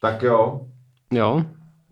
Tak 0.00 0.22
jo. 0.22 0.60
Jo, 1.12 1.42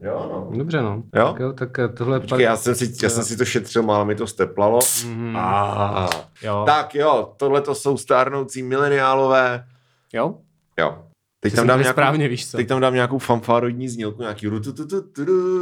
Jo, 0.02 0.28
no. 0.52 0.58
dobře 0.58 0.82
no. 0.82 1.02
Jo? 1.14 1.26
Tak, 1.32 1.40
jo, 1.40 1.52
tak 1.52 1.78
eh, 1.78 1.88
tohle 1.88 2.20
Počkej, 2.20 2.40
já 2.44 2.56
jsem 2.56 2.74
si, 2.74 2.92
já 3.02 3.08
jsem 3.10 3.24
si 3.24 3.36
to 3.36 3.44
šetřil, 3.44 3.82
málo 3.82 4.04
mi 4.04 4.14
to 4.14 4.26
steplalo. 4.26 4.78
Mhm. 5.06 5.36
Ah. 5.36 6.08
Jo. 6.42 6.62
Tak 6.66 6.94
jo, 6.94 7.32
tohle 7.36 7.60
to 7.60 7.74
jsou 7.74 7.96
stárnoucí 7.96 8.62
mileniálové. 8.62 9.64
Jo? 10.12 10.34
Jo. 10.78 10.98
Teď 11.40 11.52
Ty 11.52 11.56
tam, 11.56 11.66
dám 11.66 11.78
nějakou, 11.78 11.94
správně, 11.94 12.28
víš 12.28 12.50
co? 12.50 12.56
teď 12.56 12.68
tam 12.68 12.80
dám 12.80 12.94
nějakou 12.94 13.18
fanfárodní 13.18 13.88
znělku, 13.88 14.22
nějaký 14.22 14.46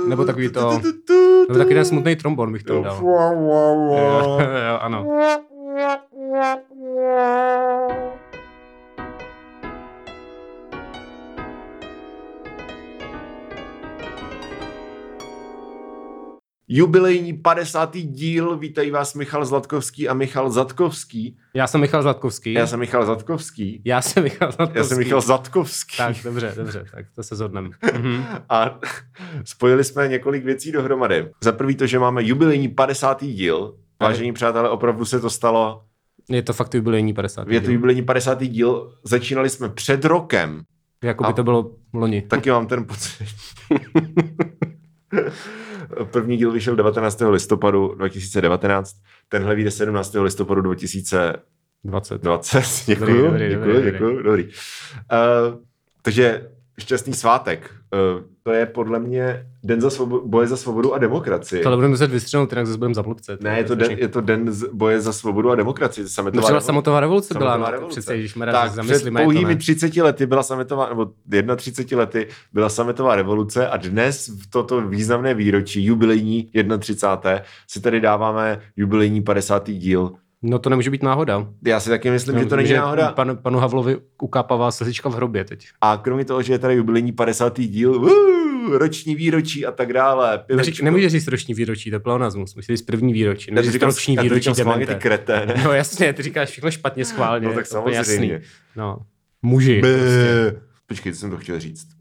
Nebo 0.09 0.25
takový 0.25 0.49
to- 0.51 0.81
Nebo 1.49 1.59
taky 1.59 1.75
ten 1.75 1.85
smutný 1.85 2.17
trombon 2.17 2.53
bych 2.53 2.63
to 2.63 2.75
Jo, 2.75 2.83
dal. 2.83 2.97
jo, 3.03 4.79
ano. 4.81 5.07
Jubilejní 16.69 17.33
50. 17.33 17.97
díl, 17.97 18.59
vítají 18.59 18.91
vás 18.91 19.15
Michal 19.15 19.45
Zlatkovský 19.45 20.09
a 20.09 20.15
Michal 20.15 20.51
Zatkovský. 20.51 21.37
Já 21.55 21.67
jsem 21.67 21.81
Michal 21.81 22.03
Zlatkovský. 22.03 22.53
Já 22.53 22.67
jsem 22.67 22.81
Michal 22.81 23.07
Zatkovský. 23.07 23.83
Já 23.85 24.03
jsem 24.03 24.23
Michal 24.23 24.53
Zlatkovský. 24.53 24.79
Já 24.79 24.85
jsem 24.85 24.99
Michal 24.99 25.21
Zatkovský. 25.21 25.97
Tak, 25.97 26.17
dobře, 26.25 26.53
dobře, 26.57 26.85
tak 26.95 27.07
to 27.15 27.23
se 27.23 27.37
zhodneme. 27.37 27.69
Mhm. 27.95 28.25
A 28.49 28.81
spojili 29.45 29.85
jsme 29.85 30.09
několik 30.09 30.45
věcí 30.45 30.73
dohromady. 30.73 31.31
Za 31.41 31.53
prvý 31.53 31.75
to, 31.75 31.87
že 31.87 31.99
máme 31.99 32.25
jubilejní 32.25 32.69
50. 32.69 33.25
díl. 33.25 33.77
Vážení 34.01 34.33
přátelé, 34.33 34.69
opravdu 34.69 35.05
se 35.05 35.21
to 35.21 35.31
stalo. 35.31 35.85
Je 36.29 36.43
to 36.43 36.53
fakt 36.53 36.75
jubilejní 36.75 37.15
50. 37.15 37.49
Je 37.49 37.61
to 37.61 37.71
jubilejní 37.71 38.03
50. 38.03 38.43
díl. 38.43 38.93
Začínali 39.05 39.51
jsme 39.51 39.69
před 39.69 40.05
rokem. 40.05 40.63
Jako 41.05 41.25
by 41.25 41.33
to 41.33 41.45
bylo 41.45 41.71
loni. 41.93 42.23
Taky 42.23 42.51
mám 42.51 42.67
ten 42.67 42.85
pocit. 42.85 43.29
První 46.11 46.37
díl 46.37 46.53
vyšel 46.53 46.77
19. 46.77 47.23
listopadu 47.29 47.95
2019, 47.95 48.97
tenhle 49.29 49.55
vyjde 49.55 49.71
17. 49.71 50.15
listopadu 50.15 50.61
2020. 50.61 52.23
20. 52.23 52.63
Děkuju, 52.87 53.25
Dobrý, 53.25 53.25
dobrý, 53.25 53.49
děkuju, 53.49 53.75
dobrý, 53.75 53.91
děkuju, 53.93 54.23
dobrý. 54.23 54.45
Uh, 54.45 54.51
takže 56.03 56.51
šťastný 56.79 57.15
svátek. 57.15 57.71
Uh, 57.95 58.23
to 58.43 58.53
je 58.53 58.67
podle 58.67 58.99
mě 58.99 59.47
den 59.65 59.81
za 59.81 59.91
svobodu, 59.91 60.29
boje 60.29 60.47
za 60.47 60.57
svobodu 60.57 60.95
a 60.95 60.99
demokracii. 60.99 61.63
Tohle 61.63 61.77
budeme 61.77 61.91
muset 61.91 62.11
vystřelnout, 62.11 62.53
jinak 62.53 62.67
zase 62.67 62.79
budeme 62.79 62.95
za 62.95 63.03
blbce. 63.03 63.39
Ne, 63.41 63.59
je 63.59 63.65
to, 63.65 63.75
den, 63.75 63.91
je 63.91 64.09
to 64.09 64.21
den 64.21 64.53
z 64.53 64.65
boje 64.73 65.01
za 65.01 65.13
svobodu 65.13 65.51
a 65.51 65.55
demokracii. 65.55 66.05
No 66.05 66.09
Sametová 66.09 66.41
třeba 66.43 66.49
revoluce. 66.49 66.67
samotová 66.67 67.01
revoluce 67.01 67.35
byla, 67.35 67.51
Sametová 67.51 67.71
no, 67.71 67.73
revoluce. 67.73 68.01
přece, 68.01 68.19
když 68.19 68.33
jsme 68.33 68.47
Tak 68.47 68.55
rádi 68.55 68.89
před 68.93 69.11
pouhými 69.11 69.55
ne. 69.55 69.57
30 69.57 69.97
lety 69.97 70.27
byla 70.27 70.43
sametová, 70.43 70.89
nebo 70.89 71.11
31 71.57 72.01
lety 72.01 72.29
byla 72.53 72.69
sametová 72.69 73.17
revoluce 73.17 73.69
a 73.69 73.77
dnes 73.77 74.29
v 74.29 74.51
toto 74.51 74.81
významné 74.81 75.35
výročí, 75.35 75.85
jubilejní 75.85 76.51
31. 76.79 77.41
si 77.71 77.81
tady 77.81 78.01
dáváme 78.01 78.61
jubilejní 78.77 79.23
50. 79.23 79.71
díl. 79.71 80.13
No 80.47 80.59
to 80.59 80.71
nemůže 80.71 80.91
být 80.91 81.03
náhoda. 81.03 81.47
Já 81.67 81.81
si 81.81 81.91
taky 81.91 82.11
myslím, 82.11 82.39
že 82.39 82.47
to 82.47 82.57
není 82.57 82.73
náhoda. 82.73 83.13
Pan, 83.13 83.39
panu 83.43 83.59
Havlovi 83.59 83.97
ukápavá 84.23 84.71
slzička 84.71 85.09
v 85.09 85.15
hrobě 85.15 85.45
teď. 85.45 85.67
A 85.81 85.97
kromě 85.97 86.25
toho, 86.25 86.43
že 86.43 86.53
je 86.53 86.59
tady 86.59 86.75
jubilejní 86.75 87.13
50. 87.13 87.61
díl, 87.61 87.91
uh, 87.95 88.11
roční 88.77 89.15
výročí 89.15 89.67
a 89.67 89.73
tak 89.73 89.93
dále. 89.93 90.45
Neřík, 90.57 90.81
nemůžeš 90.81 91.13
říct 91.13 91.29
roční 91.29 91.55
výročí, 91.55 91.91
to 91.91 91.97
je 91.97 92.01
pleonasmus. 92.01 92.55
Musíš 92.55 92.67
říct 92.67 92.83
první 92.83 93.13
výročí. 93.13 93.51
Nemůžeš 93.51 93.73
říct 93.73 93.83
roční 93.83 94.17
výročí 94.17 94.55
schválně 94.55 94.87
ty 94.87 94.93
demente. 94.93 95.03
kreténe. 95.09 95.63
No 95.65 95.73
jasně, 95.73 96.13
ty 96.13 96.23
říkáš 96.23 96.49
všechno 96.51 96.71
špatně 96.71 97.05
schválně. 97.05 97.47
No 97.49 97.55
tak 97.55 97.65
to 97.65 97.71
samozřejmě. 97.71 97.97
Jasný. 97.97 98.33
No. 98.77 98.99
Muži. 99.43 99.81
Prostě. 99.81 100.61
Počkej, 100.87 101.13
to 101.13 101.19
jsem 101.19 101.31
to 101.31 101.37
chtěl 101.37 101.61
říct. 101.61 101.94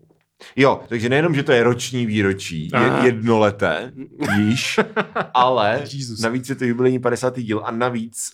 Jo, 0.55 0.81
takže 0.87 1.09
nejenom, 1.09 1.35
že 1.35 1.43
to 1.43 1.51
je 1.51 1.63
roční 1.63 2.05
výročí, 2.05 2.69
je 2.73 3.05
jednoleté, 3.05 3.91
již, 4.37 4.79
ale 5.33 5.81
Jesus. 5.93 6.19
navíc 6.19 6.49
je 6.49 6.55
to 6.55 6.65
jubilejní 6.65 6.99
50. 6.99 7.39
díl 7.39 7.61
a 7.65 7.71
navíc 7.71 8.29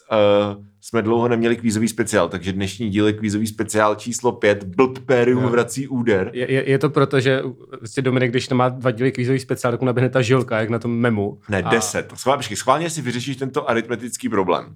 uh, 0.58 0.64
jsme 0.82 1.02
dlouho 1.02 1.28
neměli 1.28 1.56
kvízový 1.58 1.88
speciál, 1.88 2.30
takže 2.30 2.54
dnešní 2.54 2.90
díl 2.90 3.08
je 3.08 3.14
kvízový 3.14 3.48
speciál 3.48 3.96
číslo 3.96 4.32
5, 4.32 4.64
Blbperium 4.64 5.44
Jo. 5.44 5.50
vrací 5.50 5.88
úder. 5.88 6.30
Je, 6.34 6.52
je, 6.52 6.70
je, 6.70 6.78
to 6.80 6.90
proto, 6.90 7.20
že 7.20 7.42
vlastně 7.80 8.04
Dominik, 8.04 8.32
když 8.32 8.48
to 8.48 8.56
má 8.56 8.70
dva 8.70 8.92
díly 8.92 9.12
kvízový 9.12 9.40
speciál, 9.40 9.74
tak 9.74 9.82
mu 9.82 9.86
naběhne 9.86 10.10
ta 10.10 10.22
žilka, 10.22 10.60
jak 10.60 10.70
na 10.70 10.80
tom 10.80 10.92
memu. 10.98 11.40
Ne, 11.50 11.62
A- 11.64 11.70
10. 11.70 12.14
Schválně, 12.16 12.38
počkej, 12.38 12.58
schválně 12.58 12.90
si 12.90 13.02
vyřešíš 13.02 13.36
tento 13.38 13.70
aritmetický 13.70 14.30
problém. 14.30 14.76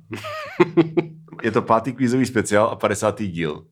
je 1.44 1.52
to 1.52 1.62
pátý 1.62 1.94
kvízový 1.94 2.26
speciál 2.26 2.68
a 2.68 2.76
50. 2.76 3.22
díl. 3.24 3.64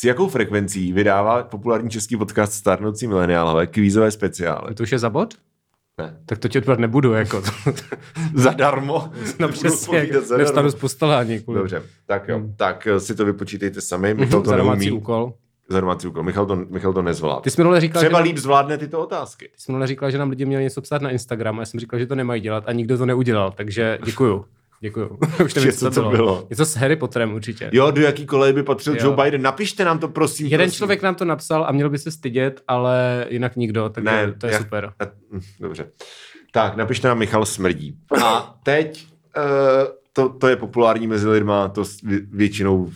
S 0.00 0.04
jakou 0.04 0.28
frekvencí 0.28 0.92
vydává 0.92 1.42
populární 1.42 1.90
český 1.90 2.16
podcast 2.16 2.52
Starnoucí 2.52 3.06
mileniálové 3.06 3.66
kvízové 3.66 4.10
speciály? 4.10 4.74
To 4.74 4.82
už 4.82 4.92
je 4.92 4.98
za 4.98 5.10
bod? 5.10 5.34
Ne. 5.98 6.16
Tak 6.26 6.38
to 6.38 6.48
ti 6.48 6.58
odpad 6.58 6.78
nebudu, 6.78 7.12
jako. 7.12 7.42
Zadarmo. 8.34 9.10
no 9.38 9.48
přesně, 9.48 10.00
povídat 10.00 10.22
zadarmo. 10.24 10.38
nevstanu 10.38 10.68
z 10.70 10.74
postele 10.74 11.16
ani 11.16 11.40
kvůli. 11.40 11.58
Dobře, 11.58 11.82
tak 12.06 12.28
jo. 12.28 12.38
Hmm. 12.38 12.54
Tak 12.56 12.86
eh, 12.86 13.00
si 13.00 13.14
to 13.14 13.24
vypočítejte 13.24 13.80
sami. 13.80 14.14
Michal 14.14 14.38
Mhm, 14.38 14.44
to 14.44 14.50
za 14.50 14.56
domácí 14.56 14.84
neumí. 14.86 15.00
úkol. 15.00 15.32
Za 15.68 15.80
domácí 15.80 16.06
úkol. 16.08 16.22
Michal 16.22 16.46
to, 16.46 16.56
Michal 16.56 16.92
to 16.92 17.02
nezvládl. 17.02 17.40
Ty 17.40 17.50
jsi 17.50 17.60
minule 17.60 17.80
říkal, 17.80 18.02
Třeba 18.02 18.18
že, 18.18 18.24
líp 18.24 18.36
zvládne 18.36 18.78
tyto 18.78 19.00
otázky. 19.00 19.44
ty 19.54 19.60
jsi 19.60 19.72
minule 19.72 19.86
říkal, 19.86 20.10
že 20.10 20.18
nám 20.18 20.30
lidi 20.30 20.44
měli 20.44 20.62
něco 20.64 20.80
psát 20.80 21.02
na 21.02 21.10
Instagram 21.10 21.58
a 21.58 21.62
já 21.62 21.66
jsem 21.66 21.80
říkal, 21.80 21.98
že 21.98 22.06
to 22.06 22.14
nemají 22.14 22.40
dělat 22.42 22.64
a 22.66 22.72
nikdo 22.72 22.98
to 22.98 23.06
neudělal, 23.06 23.50
takže 23.56 23.98
děkuju. 24.04 24.44
Děkuju. 24.80 25.18
Už 25.44 25.54
nevím, 25.54 25.70
Že 25.70 25.76
co 25.76 25.90
to 25.90 26.10
bylo. 26.10 26.46
Něco 26.50 26.66
s 26.66 26.74
Harry 26.76 26.96
Potterem 26.96 27.34
určitě. 27.34 27.70
Jo, 27.72 27.90
do 27.90 28.00
jaký 28.02 28.26
kolej 28.26 28.52
by 28.52 28.62
patřil 28.62 28.94
Jo. 28.96 29.00
Joe 29.04 29.24
Biden? 29.24 29.42
Napište 29.42 29.84
nám 29.84 29.98
to, 29.98 30.08
prosím. 30.08 30.46
Jeden 30.46 30.66
prosím. 30.66 30.76
člověk 30.76 31.02
nám 31.02 31.14
to 31.14 31.24
napsal 31.24 31.64
a 31.64 31.72
měl 31.72 31.90
by 31.90 31.98
se 31.98 32.10
stydět, 32.10 32.62
ale 32.68 33.26
jinak 33.28 33.56
nikdo, 33.56 33.88
takže 33.88 34.10
Ne, 34.10 34.32
to 34.32 34.46
je 34.46 34.52
já- 34.52 34.58
super. 34.58 34.92
A- 35.00 35.04
hm, 35.32 35.40
Dobře. 35.60 35.90
Tak, 36.52 36.76
napište 36.76 37.08
nám 37.08 37.18
Michal 37.18 37.46
Smrdí. 37.46 37.98
A 38.24 38.58
teď, 38.62 39.06
uh, 39.36 39.42
to, 40.12 40.28
to 40.28 40.48
je 40.48 40.56
populární 40.56 41.06
mezi 41.06 41.28
lidma, 41.28 41.68
to 41.68 41.84
většinou 42.30 42.90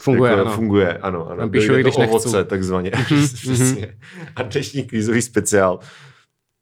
Funguje, 0.00 0.30
jako, 0.30 0.42
ano. 0.46 0.52
funguje, 0.54 0.98
ano. 0.98 1.28
ano. 1.30 1.40
Napíšu, 1.40 1.74
když 1.74 1.94
to 1.94 2.00
ovoce, 2.02 2.44
takzvaně. 2.44 2.90
Přesně. 3.34 3.96
A 4.36 4.42
dnešní 4.42 4.82
kvízový 4.84 5.22
speciál, 5.22 5.78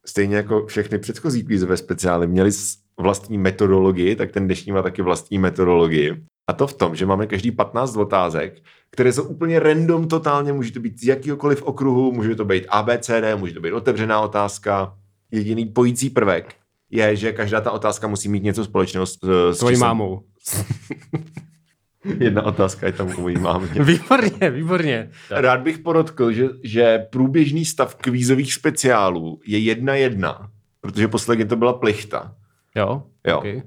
stejně 0.07 0.37
jako 0.37 0.67
všechny 0.67 0.99
předchozí 0.99 1.45
kvízové 1.45 1.77
speciály, 1.77 2.27
měli 2.27 2.53
s- 2.53 2.77
vlastní 3.01 3.39
metodologii, 3.39 4.17
tak 4.17 4.33
ten 4.33 4.45
dnešní 4.45 4.73
má 4.73 4.83
taky 4.83 5.03
vlastní 5.03 5.39
metodologii. 5.39 6.23
A 6.49 6.53
to 6.53 6.67
v 6.67 6.75
tom, 6.75 6.97
že 6.97 7.07
máme 7.07 7.27
každý 7.27 7.51
15 7.51 7.97
otázek, 7.97 8.63
které 8.91 9.13
jsou 9.13 9.23
úplně 9.23 9.61
random 9.61 10.09
totálně, 10.09 10.53
může 10.53 10.73
to 10.73 10.81
být 10.81 11.01
z 11.01 11.05
jakýhokoliv 11.05 11.63
okruhu, 11.63 12.13
může 12.13 12.35
to 12.35 12.45
být 12.45 12.67
ABCD, 12.69 13.37
může 13.37 13.55
to 13.55 13.61
být 13.61 13.73
otevřená 13.73 14.21
otázka. 14.21 14.95
Jediný 15.31 15.67
pojící 15.67 16.11
prvek 16.11 16.55
je, 16.91 17.17
že 17.17 17.33
každá 17.33 17.61
ta 17.61 17.71
otázka 17.71 18.07
musí 18.07 18.29
mít 18.29 18.43
něco 18.43 18.65
společného 18.65 19.07
s, 19.07 19.13
s 19.53 19.59
Tvojí 19.59 19.75
číslem. 19.75 19.89
mámou. 19.89 20.23
Jedna 22.19 22.43
otázka 22.43 22.87
je 22.87 22.93
tam 22.93 23.09
u 23.19 23.21
mojí 23.21 23.39
mámě. 23.39 23.83
Výborně, 23.83 24.51
výborně. 24.51 25.11
Rád 25.31 25.61
bych 25.61 25.79
podotkl, 25.79 26.33
že, 26.33 26.49
že 26.63 26.99
průběžný 27.11 27.65
stav 27.65 27.95
kvízových 27.95 28.55
speciálů 28.55 29.41
je 29.47 29.59
jedna 29.59 29.95
jedna, 29.95 30.51
protože 30.81 31.09
posledně 31.09 31.45
to 31.45 31.57
byla 31.57 31.73
plichta. 31.73 32.35
Jo? 32.77 33.03
Jo. 33.27 33.39
Okay. 33.39 33.63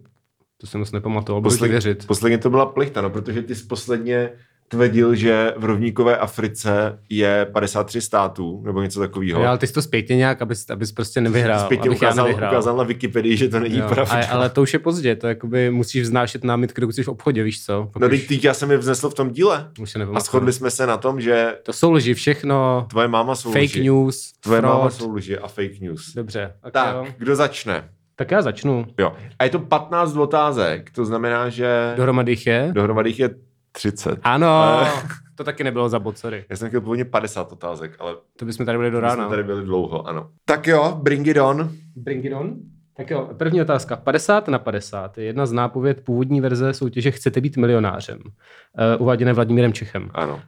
To 0.57 0.67
jsem 0.67 0.79
moc 0.79 0.91
nepamatoval, 0.91 1.41
Posledně, 1.41 1.71
věřit. 1.71 2.07
posledně 2.07 2.37
to 2.37 2.49
byla 2.49 2.65
plichta, 2.65 3.01
no, 3.01 3.09
protože 3.09 3.41
ty 3.41 3.55
jsi 3.55 3.65
posledně 3.65 4.29
tvrdil, 4.67 5.15
že 5.15 5.53
v 5.57 5.63
rovníkové 5.65 6.17
Africe 6.17 6.99
je 7.09 7.47
53 7.53 8.01
států, 8.01 8.61
nebo 8.65 8.81
něco 8.81 8.99
takového. 8.99 9.41
Jo, 9.41 9.47
ale 9.47 9.57
ty 9.57 9.67
jsi 9.67 9.73
to 9.73 9.81
zpětně 9.81 10.15
nějak, 10.15 10.41
abys, 10.41 10.69
abys 10.69 10.91
prostě 10.91 11.21
nevyhrál. 11.21 11.65
Zpětně 11.65 11.89
ukázal, 11.89 12.25
nevyhrál. 12.25 12.51
ukázal 12.53 12.77
na 12.77 12.83
Wikipedii, 12.83 13.37
že 13.37 13.49
to 13.49 13.59
není 13.59 13.77
Jo, 13.77 13.87
pravda. 13.87 14.13
ale, 14.13 14.27
ale 14.27 14.49
to 14.49 14.61
už 14.61 14.73
je 14.73 14.79
pozdě, 14.79 15.15
to 15.15 15.27
jakoby 15.27 15.71
musíš 15.71 16.01
vznášet 16.01 16.43
námitky, 16.43 16.81
dokud 16.81 16.93
jsi 16.93 17.03
v 17.03 17.07
obchodě, 17.07 17.43
víš 17.43 17.65
co? 17.65 17.89
Pak 17.93 18.01
No, 18.01 18.07
už, 18.07 18.11
teď 18.19 18.27
teď 18.27 18.43
já 18.43 18.53
jsem 18.53 18.71
je 18.71 18.77
vznesl 18.77 19.09
v 19.09 19.13
tom 19.13 19.29
díle. 19.29 19.71
už 19.81 19.91
se. 19.91 19.99
A 20.13 20.19
shodli 20.19 20.53
jsme 20.53 20.71
se 20.71 20.87
na 20.87 20.97
tom, 20.97 21.21
že 21.21 21.55
To 21.63 21.73
jsou 21.73 21.91
lži, 21.91 22.13
všechno, 22.13 22.87
tvoje 22.89 23.07
máma 23.07 23.35
jsou 23.35 23.49
fake 23.51 23.63
lži. 23.65 23.83
news, 23.83 24.33
Tvoje 24.39 24.61
fraud. 24.61 24.77
máma 24.77 24.89
jsou 24.89 25.11
lži 25.13 25.37
a 25.37 25.47
fake 25.47 25.79
news. 25.81 26.13
Dobře, 26.15 26.53
tak, 26.61 26.73
Tak, 26.73 26.95
jo. 26.95 27.05
kdo 27.17 27.35
začne? 27.35 27.89
Tak 28.19 28.31
já 28.31 28.41
začnu. 28.41 28.85
Jo. 28.99 29.13
A 29.39 29.43
je 29.43 29.49
to 29.49 29.59
15 29.59 30.15
otázek, 30.17 30.91
to 30.91 31.05
znamená, 31.05 31.49
že 31.49 31.93
Dohromady 31.97 32.31
jich 32.31 32.47
je? 32.47 32.71
dohromady 32.75 33.09
jich 33.09 33.19
je 33.19 33.29
30. 33.71 34.19
Ano, 34.23 34.81
Eh. 34.83 35.01
to 35.35 35.43
taky 35.43 35.63
nebylo 35.63 35.89
za 35.89 35.99
bod, 35.99 36.17
sorry. 36.17 36.45
Já 36.49 36.55
jsem 36.55 36.67
chtěl 36.67 36.81
původně 36.81 37.05
50 37.05 37.51
otázek, 37.51 37.95
ale 37.99 38.15
To 38.39 38.45
bychom 38.45 38.65
tady 38.65 38.77
byli 38.77 38.91
do 38.91 39.01
my 39.01 39.07
jsme 39.09 39.15
rána. 39.15 39.29
tady 39.29 39.43
byli 39.43 39.63
dlouho, 39.65 40.07
ano. 40.07 40.29
Tak 40.45 40.67
jo, 40.67 40.99
bring 41.03 41.27
it 41.27 41.37
on. 41.37 41.69
Bring 41.95 42.25
it 42.25 42.33
on. 42.33 42.55
Tak 42.99 43.09
jo, 43.11 43.29
první 43.37 43.61
otázka. 43.61 43.95
50 43.95 44.47
na 44.47 44.59
50 44.59 45.17
je 45.17 45.23
jedna 45.23 45.45
z 45.45 45.51
nápověd 45.51 46.01
původní 46.03 46.41
verze 46.41 46.73
soutěže 46.73 47.11
Chcete 47.11 47.41
být 47.41 47.57
milionářem, 47.57 48.17
uh, 48.23 49.01
uváděné 49.01 49.33
Vladimírem 49.33 49.73
Čechem. 49.73 50.09
Ano. 50.13 50.33
Uh, 50.33 50.39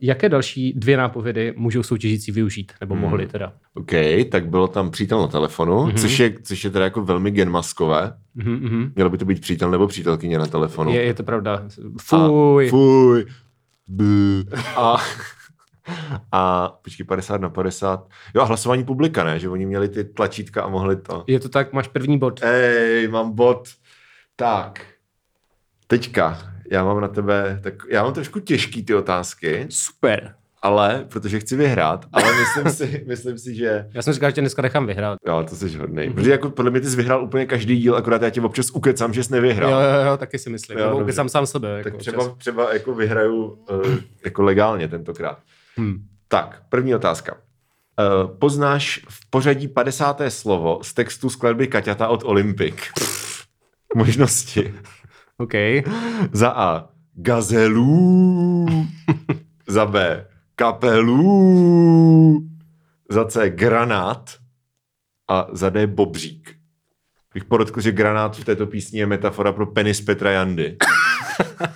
jaké 0.00 0.28
další 0.28 0.72
dvě 0.72 0.96
nápovědy 0.96 1.54
můžou 1.56 1.82
soutěžící 1.82 2.32
využít, 2.32 2.72
nebo 2.80 2.94
Hmm. 2.94 3.02
mohli 3.02 3.26
teda? 3.26 3.52
OK, 3.74 3.90
tak 4.30 4.48
bylo 4.48 4.68
tam 4.68 4.90
přítel 4.90 5.20
na 5.20 5.26
telefonu, 5.26 5.86
Mhm. 5.86 5.96
což, 5.96 6.18
je, 6.18 6.34
což 6.42 6.64
je 6.64 6.70
teda 6.70 6.84
jako 6.84 7.02
velmi 7.04 7.30
genmaskové. 7.30 8.12
Mhm, 8.34 8.52
mhm. 8.52 8.92
Mělo 8.94 9.10
by 9.10 9.18
to 9.18 9.24
být 9.24 9.40
přítel 9.40 9.70
nebo 9.70 9.86
přítelkyně 9.86 10.38
na 10.38 10.46
telefonu. 10.46 10.92
Je, 10.92 11.02
je 11.02 11.14
to 11.14 11.22
pravda. 11.22 11.62
Fuj. 12.00 12.66
A, 12.66 12.70
fuj. 12.70 13.24
Bů. 13.88 14.42
A, 14.76 14.96
A 16.32 16.68
počkej, 16.82 17.06
50 17.06 17.40
na 17.40 17.48
50. 17.48 18.08
Jo, 18.34 18.42
a 18.42 18.44
hlasování 18.44 18.84
publika, 18.84 19.24
ne? 19.24 19.38
Že 19.38 19.48
oni 19.48 19.66
měli 19.66 19.88
ty 19.88 20.04
tlačítka 20.04 20.62
a 20.62 20.68
mohli 20.68 20.96
to. 20.96 21.24
Je 21.26 21.40
to 21.40 21.48
tak, 21.48 21.72
máš 21.72 21.88
první 21.88 22.18
bod. 22.18 22.40
Ej, 22.42 23.08
mám 23.08 23.32
bod. 23.34 23.68
Tak. 24.36 24.86
Teďka, 25.86 26.38
já 26.70 26.84
mám 26.84 27.00
na 27.00 27.08
tebe, 27.08 27.60
tak 27.62 27.74
já 27.90 28.02
mám 28.04 28.12
trošku 28.12 28.40
těžký 28.40 28.82
ty 28.84 28.94
otázky, 28.94 29.66
Super. 29.70 30.34
ale, 30.62 31.06
protože 31.12 31.40
chci 31.40 31.56
vyhrát, 31.56 32.06
ale 32.12 32.24
myslím 32.40 32.72
si, 32.72 33.04
myslím 33.08 33.38
si, 33.38 33.54
že 33.54 33.86
Já 33.94 34.02
jsem 34.02 34.12
říkal, 34.14 34.30
že 34.30 34.34
tě 34.34 34.40
dneska 34.40 34.62
nechám 34.62 34.86
vyhrát. 34.86 35.18
Jo, 35.26 35.44
to 35.48 35.56
jsi 35.56 35.78
hodnej. 35.78 36.10
Protože 36.10 36.30
jako 36.30 36.50
podle 36.50 36.70
mě 36.70 36.80
ty 36.80 36.86
jsi 36.90 36.96
vyhrál 36.96 37.24
úplně 37.24 37.46
každý 37.46 37.76
díl, 37.76 37.96
akorát 37.96 38.22
já 38.22 38.30
tě 38.30 38.40
občas 38.40 38.70
ukecám, 38.70 39.12
že 39.14 39.24
jsi 39.24 39.32
nevyhrál. 39.32 39.70
Jo, 39.70 39.78
jo, 39.78 40.06
jo, 40.10 40.16
taky 40.16 40.38
si 40.38 40.50
myslím. 40.50 40.78
Jo, 40.78 40.84
Nebo 40.86 40.98
dobře. 40.98 41.12
sám 41.14 41.28
sám 41.28 41.46
sebe. 41.46 41.68
Jako 41.68 41.90
tak 41.90 41.98
třeba, 41.98 42.22
občas. 42.22 42.38
třeba 42.38 42.72
jako 42.72 42.94
vyhraju 42.94 43.44
uh, 43.44 43.94
jako 44.24 44.42
legálně 44.42 44.88
tentokrát. 44.88 45.38
Hm. 45.78 46.08
Tak, 46.28 46.62
první 46.68 46.94
otázka. 46.94 47.34
Uh, 47.34 48.36
poznáš 48.38 49.00
v 49.08 49.30
pořadí 49.30 49.68
50. 49.68 50.20
slovo 50.28 50.78
z 50.82 50.94
textu 50.94 51.30
skladby 51.30 51.66
Kaťata 51.66 52.08
od 52.08 52.24
Olympic. 52.24 52.74
Možnosti. 53.94 54.74
OK. 55.36 55.52
Za 56.32 56.50
A. 56.50 56.88
Gazelů. 57.14 58.66
za 59.66 59.86
B. 59.86 60.26
Kapelů. 60.54 62.40
Za 63.10 63.24
C. 63.24 63.50
Granát. 63.50 64.30
A 65.28 65.46
za 65.52 65.70
D. 65.70 65.86
Bobřík. 65.86 66.58
Bych 67.34 67.44
podotkl, 67.44 67.80
že 67.80 67.92
granát 67.92 68.36
v 68.36 68.44
této 68.44 68.66
písni 68.66 68.98
je 68.98 69.06
metafora 69.06 69.52
pro 69.52 69.66
penis 69.66 70.00
Petra 70.00 70.30
Jandy. 70.30 70.76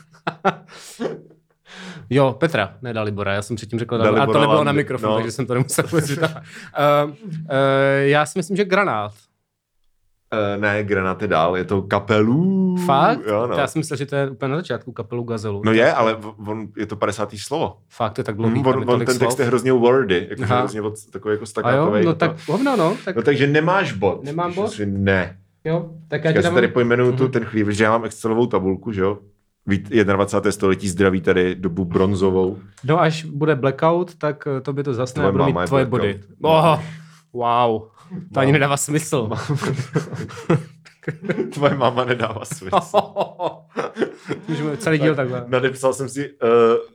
Jo, 2.14 2.37
Petra, 2.38 2.75
ne 2.82 2.93
Dalibora, 2.93 3.32
já 3.35 3.43
jsem 3.43 3.56
předtím 3.56 3.79
řekl 3.79 3.99
Dalibora 3.99 4.19
Dalibora, 4.19 4.38
a 4.38 4.43
to 4.43 4.49
nebylo 4.50 4.64
na 4.64 4.73
mikrofon, 4.73 5.11
no. 5.11 5.17
takže 5.17 5.31
jsem 5.32 5.47
to 5.47 5.55
nemusel 5.55 5.85
vytáhnout. 6.09 6.43
uh, 7.06 7.11
uh, 7.11 7.47
já 8.00 8.26
si 8.26 8.38
myslím, 8.38 8.56
že 8.56 8.64
granát. 8.64 9.12
Uh, 10.32 10.61
ne, 10.62 10.85
granát 10.85 11.23
je 11.23 11.29
dál, 11.29 11.56
je 11.56 11.64
to 11.64 11.82
kapelů. 11.82 12.76
Fakt? 12.87 13.20
Jo, 13.26 13.47
no. 13.47 13.56
Já 13.56 13.67
jsem 13.67 13.81
myslel, 13.81 13.97
že 13.97 14.06
to 14.06 14.17
je 14.17 14.31
úplně 14.31 14.49
na 14.50 14.56
začátku 14.56 14.93
kapelu 14.93 15.25
Gazelu. 15.25 15.62
No 15.64 15.73
je, 15.73 15.93
ale 15.93 16.17
on, 16.47 16.69
je 16.76 16.87
to 16.87 16.97
50. 16.97 17.29
slovo. 17.37 17.76
Fakt, 17.88 18.12
to 18.12 18.20
je 18.20 18.25
tak 18.25 18.37
dlouhý. 18.37 18.55
Hmm, 18.55 18.67
on, 18.67 18.91
on, 18.91 18.99
ten 18.99 19.06
text 19.06 19.19
slov. 19.19 19.38
je 19.41 19.44
hrozně 19.47 19.73
wordy, 19.73 20.26
jako 20.31 20.43
hrozně 20.55 20.82
od, 20.82 20.94
takový 21.12 21.35
jako 21.35 21.44
A 21.64 21.70
jo, 21.70 21.94
no 22.05 22.14
tak 22.14 22.49
hovno, 22.49 22.76
no. 22.76 22.97
Tak, 23.05 23.17
no 23.17 23.23
takže 23.23 23.47
nemáš 23.47 23.93
bod. 23.93 24.25
Nemám 24.25 24.55
bod? 24.55 24.70
Si 24.70 24.87
ne. 24.87 25.38
jo, 25.64 25.91
tak 26.09 26.25
já 26.25 26.31
Já, 26.31 26.43
si 26.43 26.55
tady 26.55 26.69
pojmenuju 26.69 27.12
tu, 27.12 27.23
Mhm. 27.23 27.32
ten 27.32 27.44
chlív, 27.44 27.69
že 27.69 27.85
já 27.85 27.91
mám 27.91 28.05
Excelovou 28.05 28.47
tabulku, 28.47 28.93
že 28.93 29.00
jo? 29.00 29.19
Vít- 29.67 30.05
21. 30.05 30.53
století 30.53 30.88
zdraví 30.88 31.20
tady 31.20 31.55
dobu 31.55 31.85
bronzovou. 31.85 32.59
No 32.85 33.00
až 33.00 33.25
bude 33.25 33.56
blackout, 33.56 34.14
tak 34.14 34.47
eh, 34.47 34.61
to 34.61 34.73
by 34.73 34.82
to 34.82 34.94
zasne 34.94 35.14
Tvoje 35.20 35.29
a 35.29 35.32
budu 35.32 35.44
mít 35.61 35.67
tvoje 35.67 35.85
body. 35.87 36.20
blackout. 36.41 36.79
Oh, 37.32 37.41
wow, 37.41 37.82
to 38.35 38.41
ani 38.41 38.53
nedává 38.53 38.76
smysl. 38.76 39.31
Tvoje 41.55 41.75
máma 41.75 42.05
nedává 42.05 42.44
smysl. 42.44 42.97
Můžeme 44.49 44.76
celý 44.76 44.99
díl 44.99 45.14
takhle. 45.14 45.44
Nadepsal 45.49 45.93
jsem 45.93 46.09
si 46.09 46.31
uh, 46.31 46.38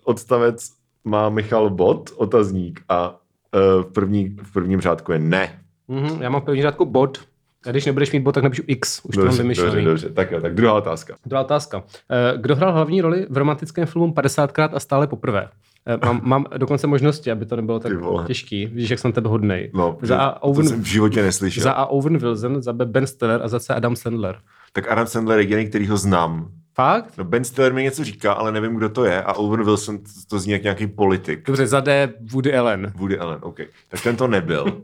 odstavec 0.04 0.72
má 1.04 1.30
Michal 1.30 1.70
bod, 1.70 2.10
otazník 2.16 2.82
a 2.90 3.10
uh, 3.10 3.84
v, 3.84 3.94
první, 3.94 4.36
v 4.44 4.54
prvním 4.54 4.82
řádku 4.82 5.12
je 5.12 5.20
ne. 5.20 5.60
Mhm, 5.88 6.22
já 6.22 6.30
mám 6.30 6.42
v 6.42 6.46
první 6.46 6.62
řádku 6.62 6.86
bod. 6.86 7.20
A 7.68 7.72
když 7.72 7.86
nebudeš 7.86 8.12
mít 8.12 8.20
bod, 8.20 8.32
tak 8.32 8.44
napíšu 8.44 8.64
X. 8.68 9.02
Už 9.06 9.16
to 9.16 9.20
mám 9.22 9.28
dobře, 9.28 9.44
vymyšlený. 9.44 9.72
dobře, 9.72 9.86
dobře, 9.86 10.10
tak 10.10 10.32
jo, 10.32 10.42
tak 10.42 10.56
druhá 10.56 10.74
otázka. 10.74 11.16
Druhá 11.26 11.42
otázka. 11.44 11.84
Eh, 12.12 12.38
Kdo 12.38 12.56
hrál 12.56 12.74
hlavní 12.74 13.02
roli 13.02 13.26
v 13.30 13.38
romantickém 13.38 13.86
filmu 13.86 14.14
50krát 14.14 14.70
a 14.74 14.80
stále 14.80 15.08
poprvé? 15.08 15.48
Eh, 15.88 15.98
Mám, 16.06 16.22
mám 16.24 16.46
dokonce 16.58 16.88
možnosti, 16.88 17.32
aby 17.32 17.46
to 17.46 17.56
nebylo 17.56 17.80
tak 17.80 17.92
těžký. 18.28 18.66
Víš, 18.66 18.90
jak 18.90 19.00
jsem 19.00 19.12
tebe 19.12 19.30
hodnej. 19.30 19.72
No, 19.74 19.98
za 20.02 20.18
A 20.18 20.32
to 20.32 20.40
Owen, 20.40 20.68
jsem 20.68 20.82
v 20.82 20.86
životě 20.86 21.22
neslyšel. 21.22 21.64
za 21.64 21.72
A 21.72 21.86
Owen 21.86 22.18
Wilson, 22.18 22.62
za 22.62 22.74
B 22.74 22.86
Ben 22.86 23.08
Stiller 23.08 23.42
a 23.44 23.48
za 23.48 23.60
C 23.60 23.74
Adam 23.76 23.96
Sandler. 23.96 24.36
Tak 24.74 24.92
Adam 24.92 25.08
Sandler 25.08 25.38
je 25.40 25.44
jediný, 25.44 25.68
který 25.70 25.88
ho 25.88 25.98
znám. 25.98 26.48
Fakt? 26.76 27.14
No 27.18 27.24
Ben 27.24 27.44
Stiller 27.44 27.74
mi 27.74 27.84
něco 27.84 28.04
říká, 28.04 28.34
ale 28.34 28.52
nevím, 28.52 28.76
kdo 28.76 28.90
to 28.90 29.06
je. 29.06 29.24
A 29.24 29.34
Owen 29.34 29.64
Wilson, 29.64 29.98
to, 29.98 30.04
to 30.30 30.40
zní 30.40 30.52
jak 30.54 30.64
nějaký 30.64 30.88
politik. 30.88 31.46
Dobře, 31.48 31.68
za 31.68 31.80
D 31.80 32.14
Woody 32.32 32.56
Allen. 32.56 32.92
Woody 32.96 33.20
Allen, 33.20 33.40
OK. 33.42 33.60
Tak 33.90 34.02
ten 34.04 34.16
to 34.16 34.28
nebyl. 34.28 34.66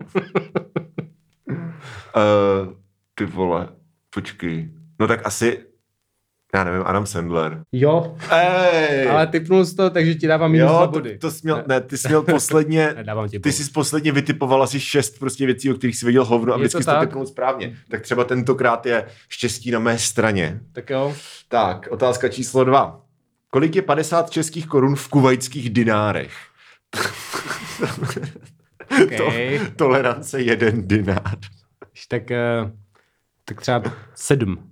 uh, 2.15 2.73
ty 3.15 3.25
vole, 3.25 3.67
počkej. 4.09 4.69
No 4.99 5.07
tak 5.07 5.25
asi, 5.25 5.59
já 6.55 6.63
nevím, 6.63 6.81
Adam 6.85 7.05
Sandler. 7.05 7.63
Jo, 7.71 8.15
Ej! 8.31 9.09
ale 9.09 9.27
typnul 9.27 9.65
jsi 9.65 9.75
to, 9.75 9.89
takže 9.89 10.15
ti 10.15 10.27
dávám 10.27 10.51
minus 10.51 10.69
dva 10.69 10.79
jo, 10.81 10.87
to, 10.87 10.91
body. 10.91 11.17
to 11.17 11.31
jsi 11.31 11.39
měl, 11.43 11.63
ne, 11.67 11.81
ty 11.81 11.97
jsi 11.97 12.07
měl 12.07 12.21
posledně, 12.31 12.95
ti 13.29 13.39
ty 13.39 13.51
jsi 13.51 13.71
posledně 13.71 14.11
vytipoval 14.11 14.63
asi 14.63 14.79
šest 14.79 15.19
prostě 15.19 15.45
věcí, 15.45 15.71
o 15.71 15.73
kterých 15.73 15.97
jsi 15.97 16.05
věděl 16.05 16.25
hovno 16.25 16.53
a 16.53 16.55
Je 16.55 16.59
vždycky 16.59 16.77
to 16.77 16.81
jsi 16.81 16.85
to 16.85 16.91
tak? 16.91 17.09
typnul 17.09 17.25
správně. 17.25 17.77
Tak 17.89 18.01
třeba 18.01 18.23
tentokrát 18.23 18.85
je 18.85 19.05
štěstí 19.29 19.71
na 19.71 19.79
mé 19.79 19.97
straně. 19.97 20.59
Tak 20.71 20.89
jo. 20.89 21.15
Tak, 21.47 21.87
otázka 21.91 22.29
číslo 22.29 22.63
dva. 22.63 23.01
Kolik 23.49 23.75
je 23.75 23.81
50 23.81 24.29
českých 24.29 24.67
korun 24.67 24.95
v 24.95 25.07
kuvajských 25.07 25.69
dinárech? 25.69 26.33
Okay. 29.05 29.59
to, 29.59 29.65
tolerance 29.75 30.41
jeden 30.41 30.87
dinár. 30.87 31.37
Tak, 32.07 32.31
eh, 32.31 32.71
tak 33.45 33.61
třeba 33.61 33.83
sedm. 34.15 34.71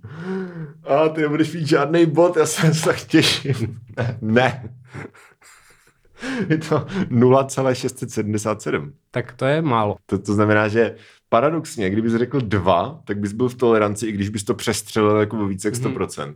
A 0.84 1.08
ty 1.08 1.20
nebudeš 1.20 1.52
mít 1.54 1.66
žádný 1.66 2.06
bod, 2.06 2.36
já 2.36 2.46
se 2.46 2.84
tak 2.84 3.00
těším. 3.04 3.80
ne. 4.20 4.74
Je 6.48 6.58
to 6.58 6.86
0,677. 7.10 8.92
Tak 9.10 9.32
to 9.32 9.44
je 9.46 9.62
málo. 9.62 9.96
To, 10.06 10.18
to 10.18 10.34
znamená, 10.34 10.68
že 10.68 10.94
paradoxně, 11.28 11.90
kdybys 11.90 12.14
řekl 12.14 12.40
dva, 12.40 13.00
tak 13.04 13.18
bys 13.18 13.32
byl 13.32 13.48
v 13.48 13.54
toleranci, 13.54 14.06
i 14.06 14.12
když 14.12 14.28
bys 14.28 14.44
to 14.44 14.54
přestřelil 14.54 15.16
jako 15.16 15.38
o 15.38 15.46
více 15.46 15.68
jak 15.68 15.74
100%. 15.74 16.34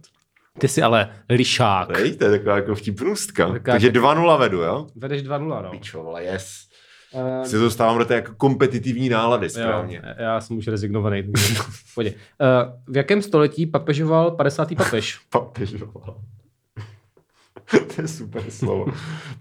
Ty 0.58 0.68
jsi 0.68 0.82
ale 0.82 1.08
lišák. 1.30 1.96
Hej, 1.98 2.16
to 2.16 2.24
je 2.24 2.30
taková 2.30 2.56
jako 2.56 2.74
vtipnůstka. 2.74 3.46
Taková 3.52 3.74
Takže 3.74 3.86
tak- 3.92 3.94
2-0 4.02 4.36
vedu, 4.38 4.58
jo? 4.62 4.86
Vedeš 4.96 5.22
2-0, 5.22 5.62
no. 5.62 5.70
Pičo, 5.70 6.02
vole, 6.02 6.24
yes. 6.24 6.68
Uh, 7.12 7.42
Se 7.44 7.58
dostávám 7.58 7.98
do 7.98 8.04
té 8.04 8.14
jako 8.14 8.34
kompetitivní 8.34 9.08
nálady 9.08 9.50
správně. 9.50 10.02
Jo, 10.04 10.14
já 10.18 10.40
jsem 10.40 10.58
už 10.58 10.66
rezignovaný. 10.66 11.22
Uh, 11.96 12.04
v 12.86 12.96
jakém 12.96 13.22
století 13.22 13.66
papežoval 13.66 14.30
50. 14.30 14.74
papež? 14.76 15.18
Papežoval. 15.30 16.20
to 17.94 18.02
je 18.02 18.08
super 18.08 18.42
slovo. 18.50 18.86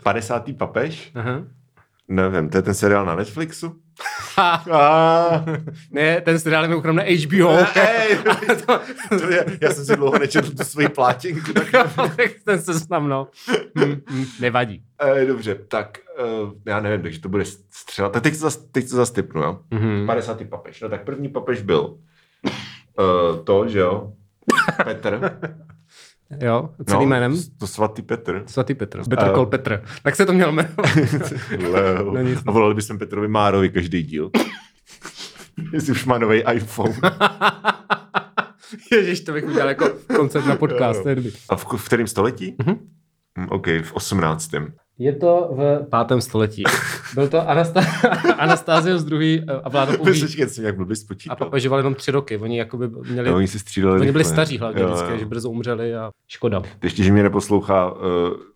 50. 0.04 0.58
papež? 0.58 1.12
Aha. 1.16 1.44
Nevím, 2.08 2.50
to 2.50 2.58
je 2.58 2.62
ten 2.62 2.74
seriál 2.74 3.06
na 3.06 3.16
Netflixu? 3.16 3.76
Ne, 5.92 6.22
ten 6.22 6.40
seriál 6.40 6.64
je 6.64 6.70
mimochodem 6.70 6.96
na 6.96 7.04
HBO. 7.04 7.58
ej, 7.76 8.18
to 9.20 9.30
je, 9.30 9.46
já 9.62 9.72
jsem 9.72 9.86
si 9.86 9.96
dlouho 9.96 10.20
nečetl 10.20 10.52
tu 10.52 10.64
svoji 10.64 10.90
plátěnku. 10.90 11.52
Tak, 11.96 12.32
ten 12.46 12.62
se 12.62 12.74
znam, 12.74 13.10
no. 13.10 13.28
Hm, 13.80 14.02
hm, 14.10 14.26
nevadí. 14.40 14.84
e, 15.02 15.26
dobře, 15.26 15.56
tak 15.56 15.98
uh, 16.44 16.52
já 16.66 16.80
nevím, 16.80 17.02
takže 17.02 17.20
to 17.22 17.30
bude 17.30 17.44
střela. 17.70 18.10
Tak 18.10 18.24
teď 18.24 18.34
to 18.34 18.40
zas, 18.40 18.58
teď 18.58 18.90
to 18.90 18.96
zas 18.96 19.12
typnu, 19.12 19.42
jo? 19.42 19.60
Mhm. 19.72 20.06
50. 20.06 20.44
papež. 20.50 20.82
No 20.82 20.90
tak 20.90 21.04
první 21.04 21.30
papež 21.30 21.62
byl 21.62 21.82
uh, 21.84 23.44
to, 23.44 23.68
že 23.68 23.80
jo? 23.80 24.12
Petr. 24.84 25.40
Jo, 26.42 26.70
celým 26.86 27.10
jménem? 27.10 27.32
No, 27.32 27.38
to 27.60 27.68
svatý 27.68 28.02
Petr. 28.02 28.44
Svatý 28.46 28.74
Petr. 28.74 29.02
Petr 29.10 29.26
Eh. 29.30 29.34
Kol 29.34 29.46
Petr. 29.46 29.84
Tak 30.04 30.16
se 30.16 30.26
to 30.26 30.34
měl 30.34 30.52
jmenovat. 30.52 30.86
No 32.14 32.22
nic. 32.22 32.40
A 32.48 32.52
volali 32.52 32.76
bychom 32.76 32.98
Petrovi 33.00 33.28
Márovi 33.28 33.70
každý 33.70 34.04
díl. 34.04 34.32
Jestli 35.74 35.92
už 35.92 36.06
má 36.06 36.18
nový 36.18 36.44
iPhone. 36.54 36.94
Ježiš, 38.92 39.22
to 39.22 39.34
bych 39.34 39.46
udělal 39.46 39.68
jako 39.70 39.90
koncept 40.16 40.46
na 40.46 40.56
podcast. 40.56 41.04
dobrý. 41.06 41.32
A 41.50 41.56
v, 41.56 41.66
v 41.78 41.86
kterém 41.86 42.08
století? 42.08 42.56
Mhm. 42.66 42.76
Hm, 43.40 43.48
OK, 43.50 43.68
v 43.68 43.94
18. 43.94 44.52
Je 45.00 45.16
to 45.16 45.50
v 45.58 45.90
pátém 45.90 46.22
století. 46.22 46.64
Byl 47.16 47.28
to 47.28 47.38
Anasta- 47.38 48.36
Anastázius 48.38 49.06
II. 49.12 49.44
a 49.64 49.70
vládl 49.70 49.98
pouhý 49.98 50.12
Myslíš, 50.12 50.36
že 50.36 50.50
jsem 50.50 50.66
jak 50.66 50.76
blbě 50.76 50.94
a 50.94 50.96
spočítal. 50.96 51.36
papežoval 51.38 51.80
jenom 51.80 51.96
tři 51.96 52.12
roky. 52.12 52.38
Oni 52.38 52.58
jakoby 52.58 52.90
měli, 53.12 53.30
Jo, 53.30 53.36
oni 53.36 53.48
se 53.48 53.60
střídali 53.60 53.94
oni 53.94 54.12
byli 54.12 54.18
rychle. 54.24 54.34
staří 54.34 54.58
hlavně 54.58 54.82
Jo, 54.82 54.88
vždycky, 54.88 55.12
jo. 55.12 55.18
že 55.18 55.26
brzo 55.26 55.50
umřeli 55.50 55.96
a 55.96 56.10
škoda. 56.28 56.62
Ještě, 56.84 57.04
že 57.04 57.12
mě 57.12 57.24
neposlouchá 57.24 57.92
uh, 57.92 58.00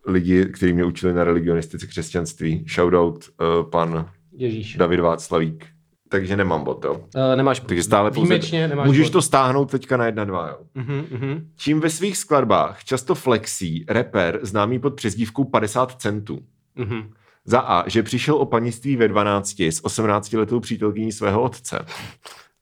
lidi, 0.06 0.44
kteří 0.46 0.72
mě 0.72 0.84
učili 0.84 1.14
na 1.14 1.24
religionistice 1.24 1.86
křesťanství. 1.86 2.64
Shoutout 2.74 3.24
uh, 3.40 3.70
pan 3.70 4.06
Ježíš. 4.32 4.76
David 4.76 5.00
Václavík. 5.00 5.66
Takže 6.10 6.36
nemám 6.36 6.64
bod, 6.64 6.84
jo. 6.84 6.94
Uh, 6.94 7.36
nemáš 7.36 7.60
Takže 7.60 7.82
stále 7.82 8.10
pouze... 8.10 8.38
Nemáš 8.52 8.86
Můžeš 8.86 9.06
bod. 9.06 9.12
to 9.12 9.22
stáhnout 9.22 9.70
teďka 9.70 9.96
na 9.96 10.06
jedna, 10.06 10.24
dva, 10.24 10.48
jo. 10.48 10.58
Uh-huh, 10.76 11.04
uh-huh. 11.04 11.42
Čím 11.56 11.80
ve 11.80 11.90
svých 11.90 12.16
skladbách 12.16 12.84
často 12.84 13.14
flexí 13.14 13.84
rapper 13.88 14.38
známý 14.42 14.78
pod 14.78 14.94
přezdívkou 14.94 15.44
50 15.44 16.00
centů. 16.02 16.38
Uh-huh. 16.78 17.10
Za 17.44 17.60
A, 17.60 17.88
že 17.88 18.02
přišel 18.02 18.34
o 18.34 18.46
panictví 18.46 18.96
ve 18.96 19.08
12 19.08 19.60
s 19.60 19.84
18 19.84 20.32
letou 20.32 20.60
přítelkyní 20.60 21.12
svého 21.12 21.42
otce. 21.42 21.84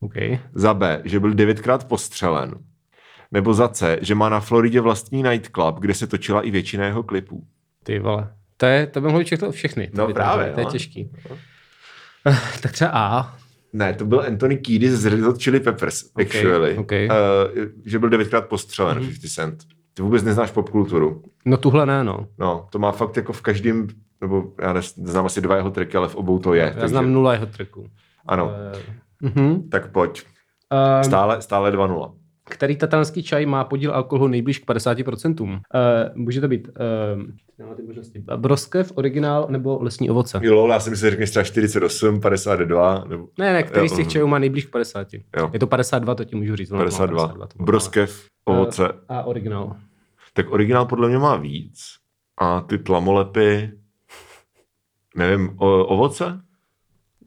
OK. 0.01 0.15
Za 0.55 0.75
B, 0.75 1.03
že 1.05 1.21
byl 1.21 1.35
devětkrát 1.35 1.89
postřelen. 1.89 2.55
Nebo 3.33 3.55
za 3.55 3.69
C, 3.69 3.99
že 4.01 4.15
má 4.15 4.29
na 4.29 4.41
Floridě 4.41 4.81
vlastní 4.81 5.23
nightclub, 5.23 5.79
kde 5.79 5.95
se 5.95 6.07
točila 6.07 6.43
i 6.43 6.51
většina 6.51 6.87
jeho 6.87 7.03
klipů. 7.03 7.45
Ty 7.85 7.99
vole. 7.99 8.35
To, 8.57 8.67
je, 8.67 8.87
to 8.87 9.01
by 9.01 9.07
mohlo 9.07 9.25
všechno, 9.25 9.51
všechny. 9.51 9.91
No 9.95 10.13
právě, 10.13 10.53
To 10.53 10.61
je 10.61 10.67
no. 10.67 10.73
těžký. 10.73 11.11
Eh, 11.31 11.37
Tak 12.63 12.73
třeba 12.73 12.91
A. 12.95 13.37
Ne, 13.73 13.95
to 13.95 14.05
byl 14.05 14.21
Anthony 14.27 14.57
Kiedis 14.57 14.93
z 14.93 15.07
Red 15.07 15.21
Hot 15.21 15.43
Chili 15.43 15.61
Peppers, 15.61 16.05
Ok, 16.05 16.21
actually. 16.21 16.77
ok. 16.79 16.93
Uh, 16.93 17.65
že 17.85 17.99
byl 17.99 18.09
devětkrát 18.09 18.47
postřelen, 18.49 18.99
mm-hmm. 18.99 19.07
50 19.21 19.29
Cent. 19.35 19.65
Ty 19.95 20.03
vůbec 20.03 20.23
neznáš 20.23 20.51
popkulturu. 20.51 21.23
No 21.45 21.57
tuhle 21.57 21.87
ne, 21.87 22.05
no. 22.05 22.27
No, 22.39 22.67
to 22.71 22.79
má 22.79 22.93
fakt 22.93 23.17
jako 23.17 23.33
v 23.33 23.41
každém, 23.43 23.87
nebo 24.21 24.45
já 24.61 24.73
ne, 24.73 24.81
znám 24.83 25.27
asi 25.27 25.41
dva 25.41 25.57
jeho 25.57 25.71
triky, 25.71 25.97
ale 25.97 26.09
v 26.09 26.15
obou 26.17 26.39
to 26.39 26.55
je. 26.55 26.63
Já 26.63 26.71
takže, 26.71 26.89
znám 26.89 27.13
nula 27.13 27.33
jeho 27.33 27.47
triků. 27.47 27.87
Ano, 28.27 28.51
Uh-huh. 29.23 29.69
tak 29.69 29.93
pojď. 29.93 30.23
Uh, 30.73 31.03
Stále, 31.03 31.43
stále 31.43 31.71
2-0. 31.73 32.13
Který 32.49 32.77
tatarský 32.77 33.23
čaj 33.23 33.47
má 33.47 33.65
podíl 33.65 33.95
alkoholu 33.95 34.29
nejblíž 34.31 34.59
k 34.59 34.67
50%? 34.67 35.41
Uh, 35.41 35.59
může 36.15 36.41
to 36.41 36.49
být 36.49 36.69
uh, 36.69 37.75
ty 37.75 37.83
možnosti. 37.83 38.25
Broskev, 38.37 38.93
originál 38.95 39.47
nebo 39.51 39.79
lesní 39.83 40.11
ovoce? 40.11 40.41
Jo, 40.43 40.67
já 40.67 40.81
si 40.81 40.91
myslím, 40.91 41.07
že 41.07 41.11
řekneš 41.11 41.31
třeba 41.31 41.43
48, 41.43 42.21
52, 42.21 43.05
nebo 43.09 43.29
Ne, 43.39 43.53
ne, 43.53 43.63
který 43.63 43.85
Jo, 43.87 43.89
z 43.89 43.97
těch 43.97 44.09
čajů 44.09 44.27
má 44.27 44.39
nejblíž 44.39 44.65
k 44.67 44.71
50? 44.71 45.09
Jo. 45.37 45.51
Je 45.53 45.59
to 45.59 45.67
52, 45.67 46.15
to 46.15 46.25
ti 46.25 46.37
můžu 46.37 46.57
říct. 46.57 46.71
ono 46.71 46.85
to 46.85 46.91
má 46.91 46.99
52. 46.99 47.23
52 47.27 47.47
to 47.47 47.59
má. 47.59 47.65
Broskev, 47.65 48.27
ovoce. 48.45 48.89
A 49.09 49.23
originál. 49.23 49.77
Tak 50.33 50.51
originál 50.51 50.87
podle 50.87 51.09
mě 51.09 51.19
má 51.19 51.37
víc. 51.37 51.81
A 52.41 52.61
ty 52.61 52.79
tlamolepy, 52.79 53.71
nevím, 55.17 55.55
o, 55.59 55.85
ovoce? 55.85 56.41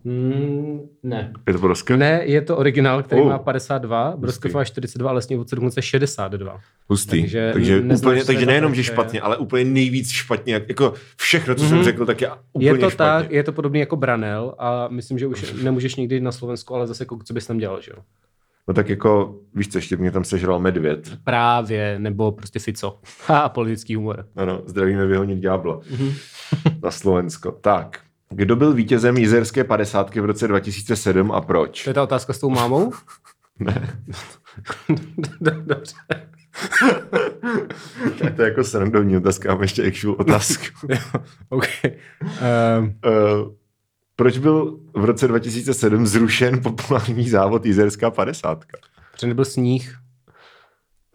Mm, 0.04 0.80
ne. 1.04 1.34
Je 1.48 1.54
to 1.54 1.60
broskev? 1.60 1.98
Ne, 2.00 2.22
je 2.26 2.42
to 2.42 2.58
originál, 2.58 3.04
který 3.04 3.22
Oh. 3.22 3.30
má 3.30 3.38
52, 3.40 4.14
Broskev 4.18 4.54
má 4.54 4.64
42 4.64 5.10
a 5.10 5.14
lesní 5.14 5.36
ovoce 5.36 5.56
dokonce 5.56 5.82
62. 5.82 6.60
Hustý. 6.90 7.22
Takže 7.22 7.50
Takže, 7.54 7.82
úplně, 8.02 8.26
takže 8.26 8.46
nejenom, 8.46 8.76
že 8.76 8.84
špatně, 8.84 9.22
ale 9.22 9.38
úplně 9.38 9.66
nejvíc 9.66 10.10
špatně. 10.12 10.54
jak- 10.54 10.70
Jako 10.70 10.94
všechno, 11.18 11.56
co 11.56 11.62
Mhm. 11.64 11.70
jsem 11.70 11.84
řekl, 11.84 12.06
tak 12.06 12.22
je 12.22 12.30
úplně 12.54 12.70
Je 12.70 12.78
to 12.78 12.90
špatně. 12.90 13.24
tak, 13.24 13.32
je 13.32 13.44
to 13.44 13.52
podobný 13.52 13.80
jako 13.80 13.96
Branel 13.96 14.56
a 14.60 14.88
myslím, 14.88 15.20
že 15.20 15.28
už 15.28 15.54
nemůžeš 15.64 15.96
nikdy 15.96 16.20
na 16.22 16.32
Slovensku, 16.32 16.76
ale 16.76 16.88
zase 16.88 17.02
jako, 17.04 17.20
co 17.24 17.34
bys 17.34 17.48
tam 17.48 17.58
dělal, 17.58 17.82
že 17.82 17.92
jo? 17.98 18.04
No 18.68 18.74
tak 18.74 18.90
jako, 18.90 19.36
víš 19.56 19.68
co, 19.68 19.78
ještě 19.78 19.98
mě 19.98 20.12
tam 20.12 20.24
sežral 20.24 20.60
medvěd. 20.60 21.12
Právě, 21.24 21.96
nebo 22.00 22.32
prostě 22.32 22.60
Fico. 22.60 23.00
A 23.28 23.50
politický 23.50 23.96
humor. 23.96 24.26
Ano, 24.36 24.62
zdravíme 24.66 25.06
vyhonit 25.06 25.40
ďábla 25.40 25.80
Mhm. 25.92 26.12
na 26.84 26.92
Slovensko. 26.92 27.52
Tak, 27.52 28.00
kdo 28.32 28.56
byl 28.56 28.74
vítězem 28.74 29.18
jizerské 29.18 29.64
padesátky 29.64 30.22
v 30.22 30.26
roce 30.26 30.48
2007 30.48 31.32
a 31.32 31.42
To 31.42 31.48
proč? 31.48 31.88
je 31.88 31.94
ta 31.94 32.04
otázka 32.04 32.34
s 32.34 32.40
tou 32.40 32.50
mámou? 32.50 32.92
Ne, 33.60 33.92
Dobře. 35.40 35.96
tak 38.20 38.36
to 38.36 38.42
je 38.42 38.50
jako 38.50 38.64
srandovní 38.64 39.18
otázka, 39.18 39.54
mám 39.54 39.62
ještě 39.62 39.88
actual 39.88 40.16
otázku. 40.20 40.64
OK. 41.50 41.66
Um, 41.86 42.86
uh, 42.86 43.52
proč 44.16 44.38
byl 44.38 44.80
v 44.94 45.06
roce 45.06 45.28
2007 45.28 46.08
zrušen 46.08 46.62
populární 46.64 47.30
závod 47.30 47.66
jizerská 47.66 48.12
padesátka? 48.12 48.78
protože 49.12 49.28
nebyl 49.28 49.46
sníh. 49.46 49.98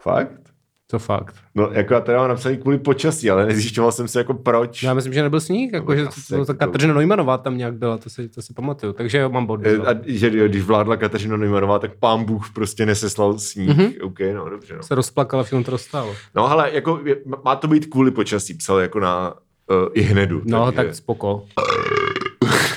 Fakt? 0.00 0.45
To 0.90 0.98
fakt. 0.98 1.34
No, 1.54 1.68
jako 1.72 1.94
já 1.94 2.00
teda 2.00 2.18
mám 2.18 2.28
napsaný 2.28 2.56
kvůli 2.56 2.78
počasí, 2.78 3.30
ale 3.30 3.46
nezjišťoval 3.46 3.92
jsem 3.92 4.08
se 4.08 4.18
jako 4.18 4.34
proč. 4.34 4.82
Já 4.82 4.94
myslím, 4.94 5.12
že 5.12 5.22
nebyl 5.22 5.40
sníh, 5.40 5.72
jako, 5.72 5.92
No, 5.92 5.96
že 5.96 6.06
asi 6.06 6.20
to, 6.20 6.28
to, 6.44 6.52
jako- 6.52 6.54
Kateřina 6.54 6.94
Neumannová 6.94 7.38
tam 7.38 7.58
nějak 7.58 7.74
byla, 7.74 7.98
to 7.98 8.10
si, 8.10 8.28
to 8.28 8.42
si 8.42 8.52
pamatuju. 8.54 8.92
Takže 8.92 9.18
jo, 9.18 9.28
mám 9.30 9.46
bod. 9.46 9.60
Eh, 9.64 9.76
A 9.76 9.94
že 10.06 10.30
jo, 10.38 10.48
když 10.48 10.62
vládla 10.62 10.96
Kateřina 10.96 11.36
Neumannová, 11.36 11.78
tak 11.78 11.90
pán 12.00 12.24
Bůh 12.24 12.50
prostě 12.54 12.86
neseslal 12.86 13.38
sníh. 13.38 13.68
Mhm. 13.68 13.78
Mm-hmm. 13.86 13.94
OK, 14.06 14.18
no, 14.34 14.50
dobře. 14.50 14.76
No. 14.76 14.82
Se 14.82 14.94
rozplakala, 14.94 15.42
všechno 15.42 15.64
to 15.64 15.70
rozstálo. 15.70 16.14
no 16.34 16.50
ale 16.50 16.70
jako, 16.74 17.00
je- 17.04 17.16
má 17.44 17.56
to 17.56 17.68
být 17.68 17.86
kvůli 17.86 18.10
počasí, 18.10 18.54
psal 18.54 18.78
jako 18.78 19.00
na 19.00 19.34
uh, 19.70 19.76
i 19.94 20.00
hnedu. 20.00 20.42
No, 20.44 20.72
takže, 20.72 20.76
tak 20.88 20.94
spoko. 20.94 21.44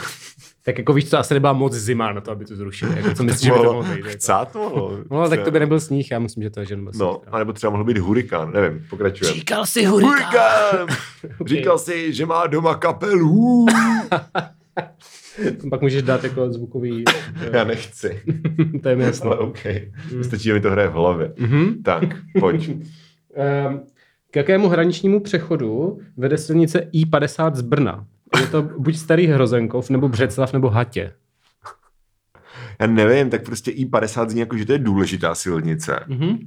tak 0.70 0.78
jako 0.78 0.94
víš 0.94 1.10
co, 1.10 1.18
asi 1.18 1.34
nebyla 1.34 1.54
moc 1.54 1.74
zima 1.74 2.14
na 2.14 2.22
to, 2.22 2.32
aby 2.32 2.46
to 2.46 2.56
zrušili. 2.56 2.98
Jako, 2.98 3.14
co 3.14 3.24
myslíš, 3.24 3.42
že 3.46 3.52
by 3.52 3.58
to 3.58 3.64
mohlo 3.64 3.84
být? 3.94 3.98
Jako? 3.98 4.10
Chcát 4.10 4.56
mohlo. 4.56 4.98
No, 5.12 5.30
tak 5.30 5.44
to 5.44 5.52
by 5.52 5.60
nebyl 5.60 5.80
sníh, 5.80 6.12
já 6.12 6.20
myslím, 6.20 6.44
že 6.44 6.50
to 6.50 6.60
je, 6.60 6.66
že 6.66 6.76
nebyl 6.76 6.92
sníh. 6.94 7.00
No, 7.02 7.22
anebo 7.32 7.54
třeba 7.54 7.70
mohl 7.72 7.84
být 7.84 7.98
hurikán, 7.98 8.54
nevím, 8.54 8.86
pokračujeme. 8.90 9.36
Říkal 9.36 9.66
si 9.66 9.86
Hurikán! 9.86 10.88
Říkal 11.46 11.78
si, 11.78 12.14
že 12.14 12.26
má 12.26 12.48
doma 12.48 12.76
kapelu. 12.76 13.66
Pak 15.70 15.82
můžeš 15.82 16.02
dát 16.04 16.24
jako 16.24 16.54
zvukový... 16.54 17.04
Já 17.52 17.64
nechci, 17.64 18.22
to 18.84 18.90
je 18.90 18.96
mi 18.96 19.04
jasné. 19.04 19.26
ale 19.26 19.38
OK. 19.38 19.60
Stačí, 20.22 20.44
že 20.44 20.54
mi 20.54 20.60
to 20.62 20.72
hraje 20.72 20.88
v 20.88 20.94
hlavě. 20.94 21.34
Mhm. 21.38 21.84
Tak, 21.84 22.04
pojď. 22.40 22.70
Ehm, 23.36 23.80
K 24.32 24.36
jakému 24.36 24.68
hraničnímu 24.70 25.20
přechodu 25.20 26.00
vede 26.18 26.38
silnice 26.38 26.88
I50 26.94 27.56
z 27.56 27.62
Brna? 27.62 28.06
Je 28.40 28.48
to 28.48 28.62
buď 28.62 28.96
Starý 28.98 29.28
Hrozenkov, 29.28 29.90
nebo 29.90 30.10
Břeclav, 30.10 30.54
nebo 30.54 30.70
Hatě. 30.70 31.14
Já 32.82 32.88
nevím, 32.88 33.30
tak 33.30 33.44
prostě 33.46 33.72
I50 33.72 34.30
zní 34.30 34.40
jako, 34.40 34.58
že 34.58 34.66
to 34.66 34.72
je 34.72 34.78
důležitá 34.80 35.36
silnice. 35.36 36.00
Mhm. 36.08 36.38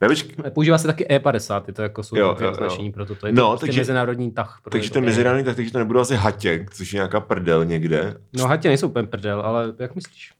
Nevíš, 0.00 0.28
Používá 0.50 0.78
se 0.78 0.86
taky 0.86 1.04
E50, 1.04 1.62
je 1.66 1.72
to 1.72 1.82
jako 1.82 2.02
jsou 2.02 2.16
Jo, 2.16 2.36
jo, 2.40 2.50
označení 2.50 2.92
pro 2.92 3.06
toto. 3.06 3.26
Je 3.26 3.32
No, 3.32 3.42
to 3.42 3.50
prostě 3.50 3.66
takže- 3.66 3.80
mezinárodní 3.80 4.30
tah. 4.30 4.60
takže 4.70 4.90
to 4.90 4.98
je 4.98 5.02
mezinárodní, 5.04 5.44
tak 5.44 5.56
takže 5.56 5.72
to 5.72 5.78
nebudu 5.78 6.00
asi 6.00 6.14
Hatěk, 6.16 6.70
což 6.74 6.92
je 6.92 6.96
nějaká 6.96 7.20
prdel 7.20 7.64
někde. 7.64 8.16
No 8.32 8.46
Hatě 8.46 8.68
nejsou 8.68 8.88
úplně 8.88 9.06
prdel, 9.06 9.40
ale 9.40 9.72
jak 9.78 9.94
myslíš? 9.94 10.32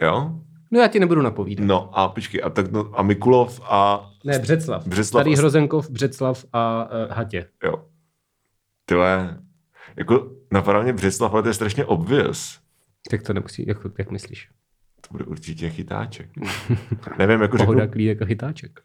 Jo? 0.00 0.32
No 0.70 0.80
já 0.80 0.88
ti 0.88 1.00
nebudu 1.00 1.22
napovídat. 1.22 1.66
No 1.66 1.98
a 1.98 2.08
počkej, 2.08 2.40
a, 2.44 2.50
tak, 2.50 2.70
no, 2.72 2.90
a 2.94 3.02
Mikulov 3.02 3.60
a 3.64 4.10
Ne, 4.24 4.38
Břeclav. 4.38 4.86
Břeclav 4.86 5.06
Starý 5.22 5.34
a- 5.34 5.38
Hrozenkov, 5.38 5.90
Břeclav 5.90 6.44
a 6.52 6.88
uh, 7.08 7.12
Hatě. 7.16 7.46
jo. 7.64 7.74
Tyhle, 8.84 9.38
jako 9.96 10.30
napadá 10.52 10.82
mě 10.82 10.92
Břeclav, 10.92 11.32
ale 11.32 11.42
to 11.42 11.48
je 11.48 11.54
strašně 11.54 11.84
obvious. 11.84 12.58
Tak 13.10 13.22
to 13.22 13.32
nemusí, 13.32 13.64
jak, 13.68 13.78
jak 13.98 14.10
myslíš? 14.10 14.48
To 15.00 15.08
bude 15.12 15.24
určitě 15.24 15.70
chytáček. 15.70 16.28
Nevím, 17.18 17.40
jako 17.42 17.56
Pohoda, 17.56 17.80
řeknu, 17.80 17.92
klídek 17.92 18.22
a 18.22 18.24
chytáček. 18.24 18.80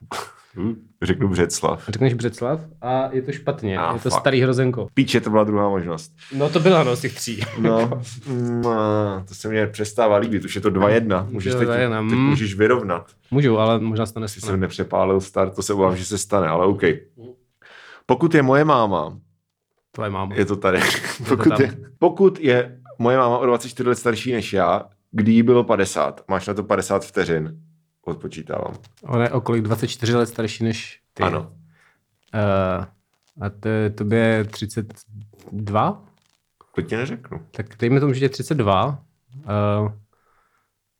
hm, 0.55 0.75
řeknu 1.01 1.27
Břeclav. 1.27 1.83
Řekneš 1.89 2.13
Břeclav 2.13 2.61
a 2.81 3.09
je 3.11 3.21
to 3.21 3.31
špatně. 3.31 3.77
Ah, 3.77 3.93
je 3.93 3.99
to 3.99 4.09
fuck. 4.09 4.19
Starý 4.19 4.41
Hrozenkov. 4.41 4.91
Píče, 4.93 5.21
to 5.21 5.29
byla 5.29 5.43
druhá 5.43 5.69
možnost. 5.69 6.11
No 6.35 6.49
to 6.49 6.59
byla 6.59 6.83
no 6.83 6.95
z 6.95 7.01
těch 7.01 7.15
tří. 7.15 7.41
No, 7.59 8.01
mm, 8.27 8.67
a, 8.67 9.23
to 9.27 9.35
se 9.35 9.49
mně 9.49 9.67
přestává 9.67 10.17
líbit, 10.17 10.45
už 10.45 10.55
je 10.55 10.61
to 10.61 10.69
2-1. 10.71 11.27
Můžeš 11.31 11.53
to 11.53 11.59
teď, 11.59 11.67
2:1, 11.67 12.09
teď 12.09 12.17
mm. 12.17 12.25
můžeš 12.25 12.55
vyrovnat. 12.55 13.11
Můžu, 13.31 13.57
ale 13.59 13.79
možná 13.79 14.05
se 14.05 14.13
to 14.13 14.21
Jestli 14.21 14.41
jsem 14.41 14.47
nestane. 14.47 14.61
nepřepálil 14.61 15.21
start, 15.21 15.55
to 15.55 15.61
se 15.61 15.73
obávám, 15.73 15.97
že 15.97 16.05
se 16.05 16.17
stane, 16.17 16.47
ale 16.47 16.65
OK. 16.65 16.81
Pokud 18.05 18.35
je 18.35 18.41
moje 18.41 18.65
máma, 18.65 19.17
Tvoje 19.97 20.09
máma. 20.09 20.35
je 20.35 20.45
to 20.45 20.55
tady, 20.55 20.79
pokud 21.29 21.49
tam. 21.49 21.61
je, 21.61 21.77
pokud 21.99 22.39
je 22.39 22.79
moje 22.99 23.17
máma 23.17 23.37
o 23.37 23.45
24 23.45 23.89
let 23.89 23.95
starší 23.95 24.31
než 24.31 24.53
já, 24.53 24.89
kdy 25.11 25.31
jí 25.31 25.43
bylo 25.43 25.63
50, 25.63 26.23
máš 26.27 26.47
na 26.47 26.53
to 26.53 26.63
50 26.63 27.05
vteřin, 27.05 27.61
odpočítávám. 28.05 28.73
Ona 29.03 29.23
je 29.23 29.29
o 29.31 29.41
kolik 29.41 29.63
24 29.63 30.15
let 30.15 30.25
starší 30.25 30.63
než 30.63 31.01
ty. 31.13 31.23
Ano. 31.23 31.39
Uh, 31.39 32.85
a 33.41 33.49
to 33.59 33.67
je 33.67 33.89
tobě 33.89 34.43
32? 34.51 36.03
To 36.75 36.81
ti 36.81 36.95
neřeknu. 36.97 37.41
Tak 37.51 37.65
dejme 37.79 37.99
tomu, 37.99 38.13
že 38.13 38.25
je 38.25 38.29
32. 38.29 39.03
Uh, 39.35 39.91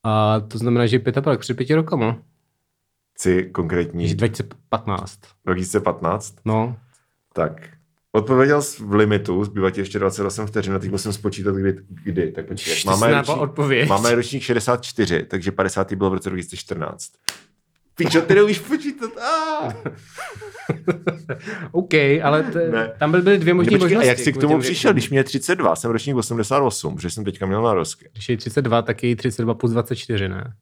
a 0.03 0.39
to 0.39 0.57
znamená, 0.57 0.85
že 0.85 0.95
je 0.95 0.99
pět 0.99 1.17
a 1.17 1.21
půl, 1.21 1.33
tak 1.33 1.39
před 1.39 1.57
pěti 1.57 1.75
rokama. 1.75 2.17
Chci 3.13 3.43
konkrétní 3.43 4.07
Že 4.07 4.15
2015. 4.15 5.19
2015. 5.45 6.35
No, 6.45 6.77
Tak, 7.33 7.76
odpověděl 8.17 8.62
jsi 8.62 8.83
v 8.83 8.93
limitu, 8.93 9.43
zbývá 9.43 9.71
ti 9.71 9.81
ještě 9.81 10.00
28 10.00 10.45
vteřin, 10.47 10.74
a 10.74 10.79
teď 10.79 10.91
musím 10.91 11.13
spočítat, 11.13 11.55
kdy. 11.55 11.75
kdy. 12.03 12.31
Tak 12.31 12.45
počkej, 12.45 12.75
máme 12.86 13.12
ročník, 13.17 13.38
odpověď. 13.38 13.89
máme 13.89 14.15
ročník 14.15 14.43
64, 14.43 15.24
takže 15.24 15.51
50. 15.51 15.93
bylo 15.93 16.09
v 16.09 16.13
roce 16.13 16.29
2014. 16.29 17.12
Pičo, 17.95 18.21
ty 18.21 18.36
neumíš 18.36 18.59
počítat. 18.59 19.12
Ah! 19.17 19.74
OK, 21.71 21.93
ale 22.24 22.43
t- 22.43 22.69
Ne. 22.71 22.91
tam 23.00 23.12
byly, 23.12 23.24
byly 23.24 23.38
dvě 23.38 23.53
možné 23.53 23.69
Počkej, 23.71 23.79
možnosti. 23.86 24.07
a 24.07 24.09
jak 24.09 24.19
jsi 24.19 24.33
k 24.33 24.38
tomu 24.38 24.59
přišel, 24.59 24.93
když 24.93 25.09
mě 25.09 25.19
je 25.19 25.24
32, 25.24 25.75
jsem 25.75 25.91
ročník 25.91 26.15
88, 26.15 26.95
protože 26.95 27.09
jsem 27.09 27.24
teďka 27.25 27.45
měl 27.45 27.62
narozky. 27.62 28.09
Když 28.13 28.29
je 28.29 28.38
32, 28.38 28.81
tak 28.81 29.03
je 29.03 29.09
jí 29.09 29.15
32 29.15 29.53
plus 29.53 29.71
24, 29.71 30.29
ne? 30.29 30.53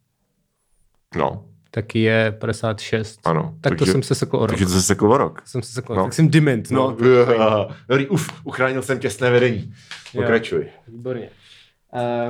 No, 1.16 1.46
Tak 1.76 1.96
je 1.96 2.36
56. 2.40 3.20
ano. 3.28 3.56
Tak 3.62 3.78
to 3.78 3.86
jsem 3.86 4.04
se 4.04 4.16
sekl 4.16 4.38
o 4.38 4.40
rok. 4.40 4.50
Takže 4.50 4.66
to 4.66 4.72
se 4.72 4.82
sekl 4.82 5.12
o 5.12 5.18
rok. 5.18 5.42
jsem 5.46 5.62
se 5.64 5.72
sekl, 5.74 5.96
No. 5.96 6.04
tak 6.04 6.14
jsem 6.14 6.30
dement, 6.30 6.72
no. 6.72 6.96
No, 7.38 7.68
Dobrý, 7.90 8.08
uf, 8.08 8.30
uchránil 8.44 8.82
jsem 8.82 9.00
těsné 9.00 9.30
vedení. 9.32 9.74
Pokračuj. 10.16 10.68
Výborně. 10.88 11.30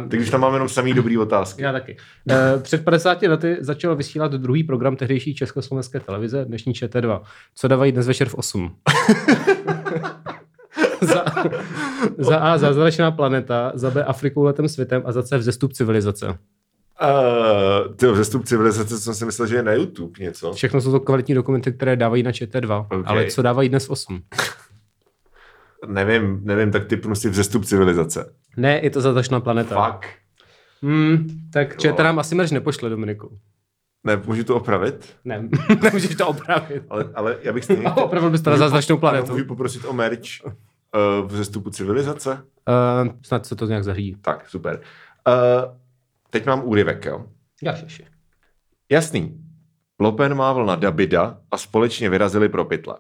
Uh, 0.04 0.10
Teď 0.10 0.20
už 0.20 0.30
tam 0.30 0.42
máme 0.42 0.56
jenom 0.56 0.70
samý 0.70 0.94
dobrý 0.94 1.18
otázky. 1.18 1.62
já 1.64 1.72
taky. 1.72 1.98
Uh, 2.32 2.62
před 2.62 2.84
50 2.84 3.22
lety 3.22 3.58
začal 3.60 3.96
vysílat 3.96 4.32
druhý 4.32 4.64
program 4.64 4.96
tehdejší 4.96 5.36
československé 5.36 6.00
televize, 6.00 6.46
dnešní 6.46 6.74
ČT2. 6.74 7.22
Co 7.56 7.68
dávají 7.68 7.92
dnes 7.92 8.08
večer 8.08 8.30
v 8.30 8.36
8? 8.36 8.76
za, 11.02 11.26
za 12.18 12.38
A. 12.38 12.58
Zázračná 12.58 13.12
planeta, 13.12 13.72
za 13.76 13.90
B. 13.92 14.04
Afrikou 14.04 14.44
letem 14.44 14.68
světem 14.68 15.02
a 15.06 15.12
za 15.12 15.24
C. 15.24 15.38
Vzestup 15.38 15.74
civilizace. 15.74 16.38
Uh, 17.02 17.96
ty 17.96 18.08
vzestup 18.08 18.46
civilizace, 18.46 18.98
jsem 18.98 19.14
si 19.14 19.26
myslel, 19.26 19.48
že 19.48 19.56
je 19.56 19.64
na 19.64 19.74
YouTube 19.74 20.24
něco. 20.24 20.54
Všechno 20.54 20.82
jsou 20.82 20.92
to 20.92 21.00
kvalitní 21.00 21.36
dokumenty, 21.36 21.74
které 21.74 21.96
dávají 21.96 22.24
na 22.24 22.32
ČT2, 22.32 22.88
Ok. 22.92 23.04
ale 23.06 23.26
co 23.26 23.42
dávají 23.42 23.70
dnes 23.70 23.88
v 23.88 23.90
8? 23.90 24.22
Nevím, 25.88 26.40
nevím, 26.44 26.72
tak 26.72 26.86
typnu 26.86 27.16
si 27.16 27.30
vzestup 27.30 27.66
civilizace. 27.66 28.34
Ne, 28.58 28.80
je 28.84 28.90
to 28.90 29.02
zatašná 29.02 29.40
planeta. 29.40 29.76
Fakt. 29.76 30.06
Hmm, 30.82 31.28
tak 31.54 31.78
ČT 31.78 32.04
nám 32.04 32.20
asi 32.20 32.36
merž 32.36 32.52
nepošle, 32.52 32.90
Dominiku. 32.90 33.38
Ne, 34.04 34.22
můžu 34.26 34.44
to 34.44 34.56
opravit? 34.56 35.16
Ne, 35.26 35.50
nemůžeš 35.84 36.16
to 36.16 36.28
opravit. 36.28 36.84
Ale, 36.90 37.10
ale 37.16 37.38
já 37.42 37.54
bych 37.54 37.64
stejně... 37.64 37.84
A 37.86 37.96
opravdu 37.96 38.30
bys 38.30 38.42
to 38.42 38.50
na 38.50 38.58
zázračnou 38.58 38.98
planetu. 38.98 39.32
Můžu 39.32 39.46
poprosit 39.46 39.86
o 39.86 39.94
merch 39.94 40.22
uh, 40.46 40.52
vzestupu 41.28 41.70
civilizace? 41.70 42.32
Uh, 42.32 43.12
snad 43.22 43.46
se 43.46 43.56
to 43.56 43.66
nějak 43.66 43.84
zařídí. 43.84 44.16
Tak, 44.22 44.50
super. 44.50 44.82
Uh, 45.28 45.34
teď 46.36 46.46
mám 46.46 46.62
úryvek, 46.64 47.06
jo? 47.06 47.26
Jašiši. 47.64 48.06
Jasný. 48.90 49.42
Lopen 50.00 50.36
mávl 50.36 50.66
na 50.66 50.76
Dabida 50.76 51.38
a 51.52 51.58
společně 51.58 52.10
vyrazili 52.10 52.50
pro 52.50 52.66
pytle. 52.66 52.98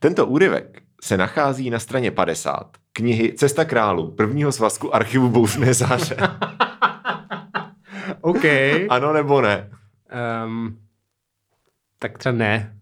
Tento 0.00 0.26
úryvek 0.26 0.82
se 1.02 1.16
nachází 1.16 1.70
na 1.70 1.78
straně 1.78 2.10
50 2.10 2.76
knihy 2.92 3.32
Cesta 3.32 3.64
králů, 3.64 4.10
prvního 4.10 4.52
svazku 4.52 4.94
archivu 4.94 5.28
Bouřné 5.28 5.74
záře. 5.74 6.16
OK. 8.20 8.44
ano 8.88 9.12
nebo 9.12 9.40
ne? 9.40 9.70
Um, 10.44 10.78
tak 11.98 12.18
třeba 12.18 12.32
ne. 12.32 12.78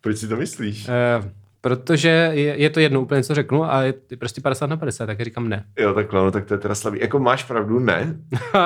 Proč 0.00 0.18
si 0.18 0.28
to 0.28 0.36
myslíš? 0.36 0.88
Uh, 0.88 1.30
protože 1.64 2.30
je, 2.34 2.60
je 2.60 2.70
to 2.70 2.80
jedno 2.80 3.00
úplně, 3.00 3.22
co 3.22 3.34
řeknu, 3.34 3.64
a 3.72 3.82
je 3.82 3.94
prostě 4.18 4.40
50 4.40 4.66
na 4.66 4.76
50, 4.76 5.06
tak 5.06 5.20
říkám 5.20 5.48
ne. 5.48 5.64
Jo, 5.78 5.94
takhle, 5.94 6.22
no, 6.24 6.30
tak 6.30 6.44
to 6.44 6.54
je 6.54 6.58
teda 6.58 6.74
slabý. 6.74 6.98
Jako 7.00 7.18
máš 7.18 7.44
pravdu, 7.44 7.78
ne. 7.78 8.16
Uh, 8.32 8.38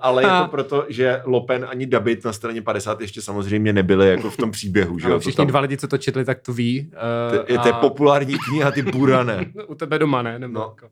ale 0.00 0.22
je 0.22 0.28
to 0.28 0.48
proto, 0.50 0.86
že 0.88 1.20
Lopen 1.24 1.66
ani 1.70 1.86
David 1.86 2.24
na 2.24 2.32
straně 2.32 2.62
50 2.62 3.00
ještě 3.00 3.22
samozřejmě 3.22 3.72
nebyly 3.72 4.08
jako 4.10 4.30
v 4.30 4.36
tom 4.36 4.50
příběhu, 4.50 4.98
že 4.98 5.08
jo? 5.08 5.14
To 5.14 5.20
všichni 5.20 5.36
tam- 5.36 5.46
dva 5.46 5.60
lidi, 5.60 5.76
co 5.76 5.88
to 5.88 5.98
četli, 5.98 6.24
tak 6.24 6.40
to 6.40 6.52
ví. 6.52 6.90
Uh, 7.30 7.36
to, 7.46 7.52
je, 7.52 7.58
to 7.58 7.68
je 7.68 7.72
populární 7.72 8.34
kniha, 8.48 8.70
ty 8.70 8.82
burané. 8.82 9.46
U 9.66 9.74
tebe 9.74 9.98
doma, 9.98 10.22
ne? 10.22 10.38
Nebo 10.38 10.54
No, 10.58 10.74
jako- 10.76 10.88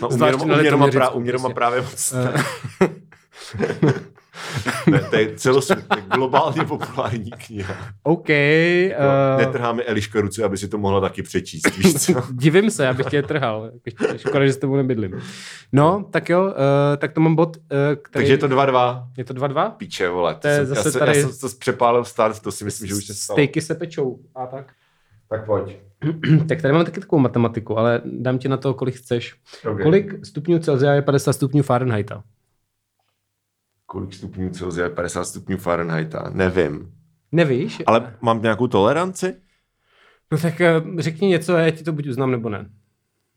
no 0.00 0.08
u 0.08 0.16
mě 0.56 0.70
doma- 0.72 0.90
prostě. 0.90 1.54
právě 1.54 1.80
moc 1.80 2.14
ne. 4.90 5.00
to 5.10 5.16
je 5.16 5.36
celosvětně 5.36 5.96
globálně 6.14 6.64
populární 6.64 7.30
kniha. 7.30 7.74
OK. 8.02 8.28
Uh, 8.28 9.06
Uh, 9.36 9.40
Netrháme 9.40 9.82
Eliška 9.82 10.20
ruce, 10.20 10.44
aby 10.44 10.58
si 10.58 10.68
to 10.68 10.78
mohla 10.78 11.00
taky 11.00 11.22
přečíst, 11.22 11.76
víš 11.76 11.94
co? 11.94 12.12
divím 12.32 12.70
se, 12.70 12.88
abych 12.88 13.06
tě 13.06 13.22
trhal. 13.22 13.70
Škoda, 14.16 14.46
že 14.46 14.52
s 14.52 14.56
tebou 14.56 14.76
nebydlím. 14.76 15.20
No, 15.72 16.04
tak 16.10 16.28
jo, 16.28 16.42
uh, 16.44 16.50
tak 16.98 17.12
to 17.12 17.20
mám 17.20 17.34
bod, 17.34 17.56
uh, 17.56 17.62
který... 18.02 18.12
Takže 18.12 18.32
je 18.32 18.38
to 18.38 18.48
2-2. 18.48 19.04
Je 19.16 19.24
to 19.24 19.34
2-2? 19.34 19.70
Píče, 19.70 20.08
vole. 20.08 20.34
To 20.34 20.40
To 20.40 20.48
je 20.48 20.56
jsem, 20.56 20.66
zase 20.66 20.78
já, 20.88 20.92
se, 20.92 20.98
tady- 20.98 21.18
já 21.18 21.28
jsem 21.28 21.38
to 21.50 21.56
přepálil 21.58 22.04
start, 22.04 22.40
to 22.40 22.52
si 22.52 22.64
myslím, 22.64 22.88
že 22.88 22.94
už 22.94 23.04
se 23.06 23.14
stalo. 23.14 23.34
Stejky 23.34 23.60
se 23.60 23.74
pečou. 23.74 24.18
A 24.34 24.46
tak. 24.46 24.72
Tak 25.30 25.46
pojď. 25.46 25.76
tak 26.48 26.62
tady 26.62 26.74
mám 26.74 26.84
taky 26.84 27.00
takovou 27.00 27.20
matematiku, 27.20 27.78
ale 27.78 28.00
dám 28.04 28.38
ti 28.38 28.48
na 28.48 28.56
to, 28.56 28.74
kolik 28.74 28.94
chceš. 28.94 29.34
Okay. 29.70 29.82
Kolik 29.82 30.26
stupňů 30.26 30.58
Celsia 30.58 30.92
je 30.92 31.02
50 31.02 31.32
stupňů 31.32 31.62
Fahrenheita? 31.62 32.22
Kolik 33.86 34.14
stupňů 34.14 34.50
Celsia 34.50 34.84
je 34.86 34.90
50 34.90 35.24
stupňů 35.24 35.56
Fahrenheita? 35.56 36.30
Nevím. 36.34 36.92
Nevíš? 37.32 37.82
Ale 37.86 38.16
mám 38.20 38.42
nějakou 38.42 38.66
toleranci? 38.66 39.34
No 40.32 40.38
tak 40.38 40.60
eh, 40.60 40.82
řekni 40.98 41.28
něco 41.28 41.54
a 41.54 41.60
já 41.60 41.70
ti 41.70 41.84
to 41.84 41.92
buď 41.92 42.08
uznám, 42.08 42.30
nebo 42.30 42.48
ne. 42.48 42.70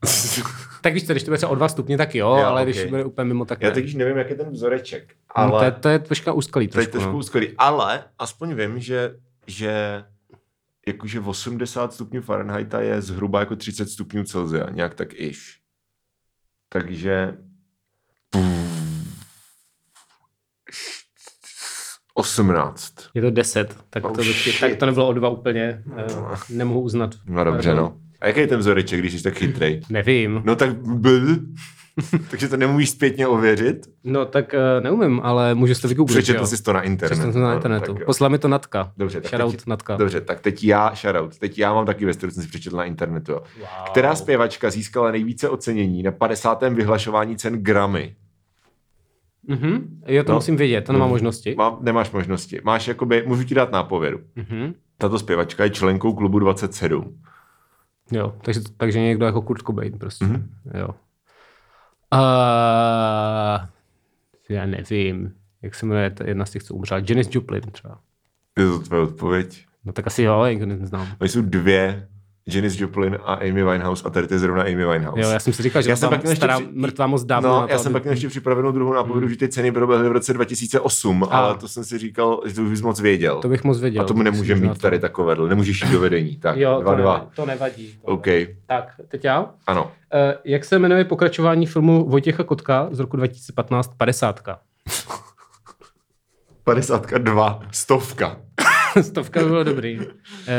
Tak 0.82 0.94
víš 0.94 1.06
co, 1.06 1.12
když 1.12 1.22
to 1.22 1.30
bude 1.30 1.36
třeba 1.36 1.52
o 1.52 1.54
2 1.54 1.68
stupně, 1.68 1.98
tak 1.98 2.14
jo, 2.14 2.28
Jo, 2.28 2.44
ale 2.44 2.62
ok. 2.62 2.68
když 2.68 2.84
bude 2.84 3.04
úplně 3.04 3.24
mimo, 3.24 3.44
tak 3.44 3.62
Já 3.62 3.70
teď 3.70 3.84
už 3.84 3.94
nevím, 3.94 4.16
jak 4.16 4.30
je 4.30 4.36
ten 4.36 4.50
vzoreček. 4.50 5.14
No, 5.38 5.50
to, 5.50 5.56
je, 5.56 5.60
Ale 5.62 5.72
to 5.72 5.88
je 5.88 5.98
troška 5.98 6.32
úskalý 6.32 6.68
to 6.68 6.80
je 6.80 6.86
trošku. 6.86 7.10
no. 7.12 7.18
úskalý. 7.18 7.54
Ale 7.58 8.04
aspoň 8.18 8.54
vím, 8.54 8.78
že, 8.78 9.16
že 9.46 10.04
jakože 10.86 11.20
80 11.20 11.92
stupňů 11.92 12.22
Fahrenheita 12.22 12.80
je 12.80 13.02
zhruba 13.02 13.40
jako 13.40 13.56
30 13.56 13.88
stupňů 13.90 14.24
Celsia. 14.24 14.70
Nějak 14.70 14.94
tak 14.94 15.14
iž. 15.14 15.60
Takže 16.68 17.36
18. 22.20 22.94
Je 23.14 23.22
to 23.22 23.30
10, 23.30 23.76
tak, 23.90 24.04
Oh, 24.04 24.12
to, 24.12 24.22
shit. 24.22 24.60
tak 24.60 24.76
to 24.76 24.86
nebylo 24.86 25.08
o 25.08 25.12
2 25.12 25.28
úplně. 25.28 25.82
Uh, 25.86 26.34
nemohu 26.50 26.80
uznat. 26.80 27.14
No 27.26 27.44
dobře, 27.44 27.74
no. 27.74 27.94
A 28.20 28.26
jaký 28.26 28.40
je 28.40 28.46
ten 28.46 28.58
vzoreček, 28.58 29.00
když 29.00 29.12
jsi 29.14 29.22
tak 29.22 29.34
chytrej? 29.34 29.80
Nevím. 29.90 30.42
No 30.44 30.56
tak 30.56 30.76
bl. 30.82 31.10
Takže 32.30 32.48
to 32.48 32.56
nemůžeš 32.56 32.90
zpětně 32.90 33.26
ověřit? 33.26 33.86
No 34.04 34.24
tak 34.24 34.54
uh, 34.54 34.84
neumím, 34.84 35.20
ale 35.22 35.54
můžu 35.54 35.74
si 35.74 35.82
to 35.82 35.88
vygooglit. 35.88 36.18
Přečetl 36.18 36.46
jsi 36.46 36.62
to 36.62 36.72
na 36.72 36.82
internetu. 36.82 37.14
Přečetl 37.14 37.32
jsem 37.32 37.40
to 37.40 37.44
na 37.44 37.48
no, 37.50 37.54
internetu. 37.54 37.92
jo. 38.00 38.06
Poslal 38.06 38.30
mi 38.30 38.38
to 38.38 38.48
Natka. 38.48 38.92
Dobře, 38.96 39.20
tak 39.20 39.30
Shoutout 39.30 39.56
teď, 39.56 39.66
Natka. 39.66 39.96
dobře, 39.96 40.20
tak 40.20 40.40
teď 40.40 40.64
já, 40.64 40.94
shoutout, 40.94 41.38
teď 41.38 41.58
já 41.58 41.74
mám 41.74 41.86
taky 41.86 42.06
kterou 42.14 42.32
jsem 42.32 42.42
si 42.42 42.48
přečetl 42.48 42.76
na 42.76 42.84
internetu. 42.84 43.32
Wow. 43.32 43.42
Která 43.86 44.14
zpěvačka 44.14 44.70
získala 44.70 45.10
nejvíce 45.10 45.48
ocenění 45.48 46.02
na 46.02 46.10
50. 46.12 46.62
vyhlašování 46.62 47.36
cen 47.36 47.62
Grammy? 47.62 48.14
Mhm. 49.50 50.00
Jo, 50.06 50.24
to 50.24 50.32
No. 50.32 50.38
musím 50.38 50.56
vědět, 50.56 50.80
to 50.80 50.92
nemá 50.92 51.04
Mhm. 51.04 51.12
možnosti. 51.12 51.54
Má, 51.58 51.78
nemáš 51.80 52.10
možnosti. 52.10 52.60
Máš 52.64 52.88
jakoby, 52.88 53.24
můžu 53.26 53.44
ti 53.44 53.54
dát 53.54 53.72
nápovědu. 53.72 54.18
Mhm. 54.36 54.74
Tato 54.98 55.18
zpěvačka 55.18 55.64
je 55.64 55.70
členkou 55.70 56.12
klubu 56.14 56.38
27. 56.38 57.18
Jo, 58.12 58.34
takže, 58.42 58.60
takže 58.76 59.00
někdo 59.00 59.26
jako 59.26 59.42
Kurt 59.42 59.62
Cobain 59.62 59.98
prostě. 59.98 60.24
Mhm. 60.24 60.34
Mm-hmm. 60.36 60.78
Jo. 60.80 60.88
Uh, 62.14 63.66
já 64.48 64.66
nevím, 64.66 65.32
jak 65.62 65.74
se 65.74 65.86
jmenuje 65.86 66.14
jedna 66.24 66.44
z 66.46 66.50
těch, 66.50 66.62
co 66.62 66.74
umřela. 66.74 67.00
Janis 67.08 67.28
Joplin 67.30 67.60
třeba. 67.60 67.98
Je 68.58 68.66
to 68.66 68.78
tvoje 68.78 69.02
odpověď? 69.02 69.66
No 69.84 69.92
tak 69.92 70.06
asi 70.06 70.22
jo, 70.22 70.44
jak 70.44 70.62
neznám. 70.62 71.06
No, 71.20 71.26
jsou 71.26 71.42
dvě, 71.42 72.08
Janis 72.46 72.80
Joplin 72.80 73.18
a 73.24 73.34
Amy 73.34 73.64
Winehouse 73.64 74.02
a 74.06 74.10
tady 74.10 74.26
to 74.28 74.34
je 74.34 74.38
zrovna 74.40 74.62
Amy 74.62 74.74
Winehouse. 74.86 75.20
Jo, 75.20 75.28
já 75.28 75.38
jsem 75.40 75.52
si 75.52 75.62
říkal, 75.62 75.82
že 75.82 75.90
Já 75.90 75.96
jsem 75.96 76.08
pak 76.08 76.22
ještě 76.24 76.36
stará, 76.36 76.56
při- 76.60 76.68
mrtvá 76.72 77.06
moc 77.06 77.24
dávno. 77.24 77.48
No, 77.48 77.66
to, 77.66 77.72
já 77.72 77.78
jsem 77.78 77.86
aby- 77.86 77.92
pak 77.92 78.02
měl 78.02 78.12
ještě 78.12 78.28
připravenou 78.28 78.72
druhou 78.72 78.92
nápovědu, 78.92 79.28
že 79.28 79.36
ty 79.36 79.48
ceny 79.48 79.72
proběhly 79.72 80.08
v 80.08 80.12
roce 80.12 80.32
2008, 80.32 81.24
A. 81.24 81.26
ale 81.38 81.58
to 81.58 81.68
jsem 81.68 81.84
si 81.84 81.98
říkal, 81.98 82.42
že 82.46 82.54
to 82.54 82.62
už 82.62 82.68
bys 82.70 82.82
moc 82.82 83.00
věděl. 83.00 83.38
To 83.40 83.48
bych 83.48 83.64
moc 83.64 83.80
věděl. 83.80 84.02
a 84.02 84.06
tomu 84.06 84.22
nemůžeme 84.22 84.60
Možná 84.60 84.72
mít 84.72 84.80
tady 84.82 84.98
takovéhle, 84.98 85.48
nemůžeš 85.48 85.82
jít 85.82 85.90
do 85.92 86.00
vedení. 86.00 86.36
Tak, 86.36 86.56
Jo, 86.56 86.78
dva, 86.82 86.92
to, 86.96 87.00
dva. 87.02 87.18
Ne, 87.18 87.24
to 87.36 87.46
nevadí. 87.46 87.94
To 88.04 88.06
OK, 88.12 88.26
nevadí. 88.26 88.46
Tak, 88.66 88.94
teď 89.08 89.24
já. 89.24 89.50
ano. 89.66 89.84
Uh, 89.84 89.90
jak 90.44 90.64
se 90.64 90.78
jmenuje 90.78 91.04
pokračování 91.04 91.66
filmu 91.66 92.08
Vojtěcha 92.08 92.44
Kotka 92.44 92.88
z 92.92 92.98
roku 92.98 93.16
2015 93.16 93.90
50? 93.96 94.40
52, 96.64 97.62
stovka. 97.72 98.36
Stovka 99.02 99.40
by 99.40 99.46
bylo 99.46 99.64
dobrý. 99.64 99.98
Uh, 99.98 100.04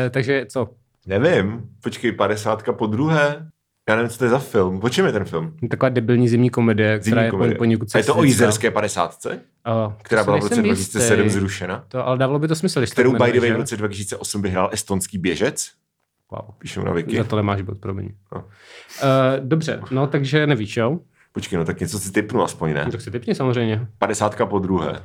takže 0.09 0.45
co? 0.49 0.69
Nevím, 1.07 1.61
počkej, 1.83 2.11
50 2.11 2.63
po 2.71 2.87
druhé. 2.87 3.47
Já 3.89 3.95
nevím, 3.95 4.09
co 4.09 4.17
to 4.17 4.23
je 4.23 4.29
za 4.29 4.39
film. 4.39 4.79
O 4.83 4.89
čem 4.89 5.05
je 5.05 5.11
ten 5.11 5.25
film? 5.25 5.57
Taková 5.69 5.89
debilní 5.89 6.29
zimní 6.29 6.49
komedie, 6.49 6.99
Zimní 7.01 7.11
která 7.11 7.23
je 7.23 7.31
komedie. 7.31 7.55
po, 7.55 7.57
poněkud 7.57 7.87
A 7.95 7.97
je 7.97 8.03
to 8.03 8.15
o 8.15 8.23
jízerské 8.23 8.71
50, 8.71 9.25
Uh, 9.87 9.93
která 10.03 10.23
byla 10.23 10.37
v 10.37 10.39
roce 10.43 10.55
nejsem 10.55 10.63
2007 10.63 11.23
jistý. 11.23 11.39
zrušena. 11.39 11.85
To, 11.87 12.07
ale 12.07 12.17
dávalo 12.17 12.39
by 12.39 12.47
to 12.47 12.55
smysl, 12.55 12.79
když 12.79 12.89
Kterou 12.89 13.11
by 13.11 13.31
the 13.31 13.39
way 13.39 13.51
v 13.51 13.55
roce 13.55 13.77
2008 13.77 14.41
vyhrál 14.41 14.69
estonský 14.71 15.17
běžec. 15.17 15.71
Wow. 16.31 16.49
Píšu 16.57 16.83
na 16.83 16.91
Wiki. 16.93 17.17
Za 17.17 17.23
to 17.23 17.35
nemáš 17.35 17.61
bod, 17.61 17.77
promiň. 17.79 18.09
No. 18.35 18.41
Uh, 18.41 18.45
dobře, 19.39 19.81
no 19.91 20.07
takže 20.07 20.47
nevíš, 20.47 20.77
jo? 20.77 20.99
Počkej, 21.31 21.57
no 21.59 21.65
tak 21.65 21.79
něco 21.79 21.99
si 21.99 22.11
typnu 22.11 22.43
aspoň, 22.43 22.73
ne? 22.73 22.85
No, 22.85 22.91
tak 22.91 23.01
si 23.01 23.11
typni 23.11 23.35
samozřejmě. 23.35 23.87
50 23.97 24.35
po 24.49 24.59
druhé. 24.59 25.03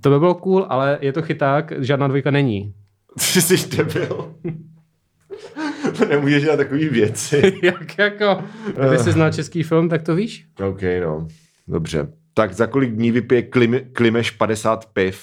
To 0.00 0.10
by 0.10 0.18
bylo 0.18 0.34
cool, 0.34 0.66
ale 0.68 0.98
je 1.00 1.12
to 1.12 1.22
chyták, 1.22 1.72
žádná 1.78 2.08
dvojka 2.08 2.30
není. 2.30 2.74
Ty 3.34 3.42
jsi 3.42 3.76
debil. 3.76 4.34
to 5.98 6.04
nemůžeš 6.04 6.42
dělat 6.42 6.56
takový 6.56 6.88
věci. 6.88 7.58
Jak 7.62 7.98
jako? 7.98 8.44
Když 8.88 9.00
jsi 9.00 9.12
znal 9.12 9.32
český 9.32 9.62
film, 9.62 9.88
tak 9.88 10.02
to 10.02 10.14
víš? 10.14 10.46
OK, 10.68 10.80
no. 11.02 11.28
Dobře. 11.68 12.08
Tak 12.34 12.52
za 12.52 12.66
kolik 12.66 12.90
dní 12.92 13.10
vypije 13.10 13.42
Klim, 13.42 13.80
Klimeš 13.92 14.30
50 14.30 14.84
piv? 14.92 15.22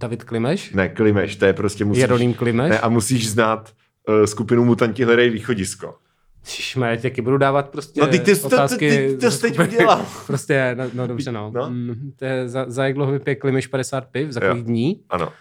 David 0.00 0.24
Klimeš? 0.24 0.72
Ne, 0.72 0.88
Klimeš, 0.88 1.36
to 1.36 1.44
je 1.44 1.52
prostě 1.52 1.84
musíš... 1.84 2.00
Jeroným 2.00 2.34
Klimeš? 2.34 2.70
Ne, 2.70 2.78
a 2.80 2.88
musíš 2.88 3.30
znát 3.30 3.72
uh, 4.08 4.24
skupinu 4.24 4.64
Mutanti 4.64 5.04
hledají 5.04 5.30
východisko. 5.30 5.94
Šišme, 6.44 6.98
taky 6.98 7.22
budu 7.22 7.38
dávat 7.38 7.68
prostě 7.68 8.00
No, 8.00 8.06
ty- 8.06 8.18
ty- 8.18 8.36
to- 8.36 8.40
to- 8.40 8.46
otázky. 8.56 8.90
ty- 8.90 9.16
to 9.20 9.30
ze 9.30 9.36
jsi 9.36 9.42
teď 9.42 9.58
udělal. 9.58 10.06
prostě, 10.26 10.74
no, 10.78 10.84
no 10.94 11.06
dobře, 11.06 11.32
no. 11.32 11.50
No. 11.54 11.70
Mm, 11.70 12.12
to 12.16 12.24
je 12.24 12.48
za, 12.48 12.64
za 12.68 12.84
jak 12.84 12.94
dlouho 12.94 13.12
vypije 13.12 13.34
Klimeš 13.36 13.66
50 13.66 14.04
piv? 14.04 14.30
Za 14.30 14.44
Jo. 14.44 14.50
kolik 14.50 14.64
dní? 14.64 15.00
Ano. 15.10 15.32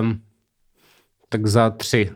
Um, 0.00 0.20
tak 1.28 1.46
za 1.46 1.70
tři. 1.70 2.10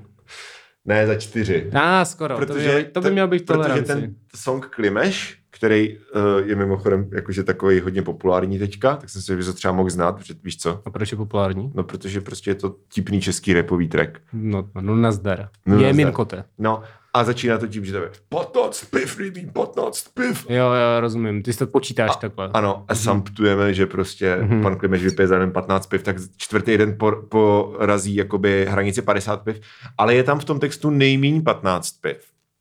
Ne, 0.84 1.06
za 1.06 1.14
čtyři. 1.14 1.70
A 1.74 2.00
ah, 2.00 2.04
skoro, 2.04 2.46
to 2.46 2.54
by, 2.54 2.84
to 2.92 3.00
by 3.00 3.10
měl 3.10 3.28
být 3.28 3.46
Protože 3.46 3.56
toleranci. 3.56 3.86
ten 3.86 4.14
song 4.36 4.66
Klimeš, 4.66 5.40
který 5.50 5.98
uh, 5.98 6.48
je 6.48 6.56
mimochodem 6.56 7.08
jakože 7.12 7.42
takový 7.42 7.80
hodně 7.80 8.02
populární 8.02 8.58
teďka, 8.58 8.96
tak 8.96 9.10
jsem 9.10 9.22
si 9.22 9.36
že 9.42 9.44
to 9.44 9.52
třeba 9.52 9.74
mohl 9.74 9.90
znát, 9.90 10.12
protože 10.12 10.34
víš 10.44 10.58
co? 10.58 10.82
A 10.84 10.90
proč 10.90 11.12
je 11.12 11.16
populární? 11.16 11.72
No, 11.74 11.84
protože 11.84 12.20
prostě 12.20 12.50
je 12.50 12.54
to 12.54 12.76
tipný 12.94 13.20
český 13.20 13.52
repový 13.52 13.88
track. 13.88 14.18
No, 14.32 14.68
no 14.80 14.96
nazdar. 14.96 15.48
No, 15.66 15.76
je 15.76 15.82
nazdar. 15.82 15.94
minkote. 15.94 16.44
No, 16.58 16.82
a 17.14 17.24
začíná 17.24 17.58
to 17.58 17.66
tím, 17.66 17.84
že 17.84 17.92
to 17.92 17.98
je 17.98 18.10
15 18.28 18.84
piv, 18.84 19.18
lidí, 19.18 19.46
15 19.52 20.04
piv. 20.14 20.46
Jo, 20.48 20.64
jo, 20.66 21.00
rozumím. 21.00 21.42
Ty 21.42 21.52
si 21.52 21.58
to 21.58 21.66
počítáš 21.66 22.16
takhle. 22.16 22.50
Ano, 22.54 22.84
a 22.88 22.94
samptujeme, 22.94 23.74
že 23.74 23.86
prostě 23.86 24.36
Mhm. 24.36 24.62
pan 24.62 24.76
Klimeš 24.76 25.04
vypije 25.04 25.28
za 25.28 25.38
den 25.38 25.50
15 25.52 25.86
piv, 25.86 26.02
tak 26.02 26.16
čtvrtý 26.36 26.78
den 26.78 26.96
por, 26.98 27.26
porazí 27.28 28.14
jakoby 28.14 28.66
hranici 28.70 29.02
50 29.02 29.36
piv, 29.36 29.60
ale 29.98 30.14
je 30.14 30.22
tam 30.24 30.38
v 30.38 30.44
tom 30.44 30.60
textu 30.60 30.90
nejméně 30.90 31.42
15 31.42 31.90
piv. 32.00 32.16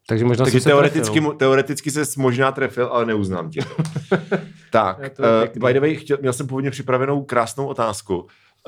Takže 0.08 0.26
možná 0.26 0.46
Takže 0.46 0.60
jsem 0.60 0.64
se 0.64 0.70
teoreticky, 0.70 1.14
trefil. 1.20 1.34
teoreticky 1.34 1.92
se 1.92 2.02
možná 2.18 2.52
trefil, 2.52 2.86
ale 2.92 3.06
neuznám 3.06 3.50
tě. 3.50 3.62
tak, 4.72 4.98
uh, 5.00 5.68
by 5.68 5.74
the 5.74 5.80
way, 5.80 5.96
chtěl, 5.96 6.18
měl 6.22 6.34
jsem 6.34 6.48
původně 6.48 6.72
připravenou 6.72 7.24
krásnou 7.24 7.66
otázku. 7.68 8.28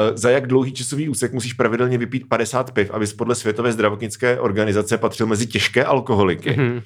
Uh, 0.10 0.16
za 0.18 0.30
jak 0.30 0.48
dlouhý 0.48 0.72
časový 0.74 1.10
úsek 1.10 1.34
musíš 1.34 1.54
pravidelně 1.54 1.98
vypít 1.98 2.30
50 2.30 2.72
piv, 2.72 2.92
abys 2.92 3.14
podle 3.14 3.36
Světové 3.36 3.72
zdravotnické 3.72 4.40
organizace 4.40 4.98
patřil 4.98 5.28
mezi 5.28 5.48
těžké 5.48 5.86
alkoholiky? 5.86 6.56
Mhm. 6.58 6.82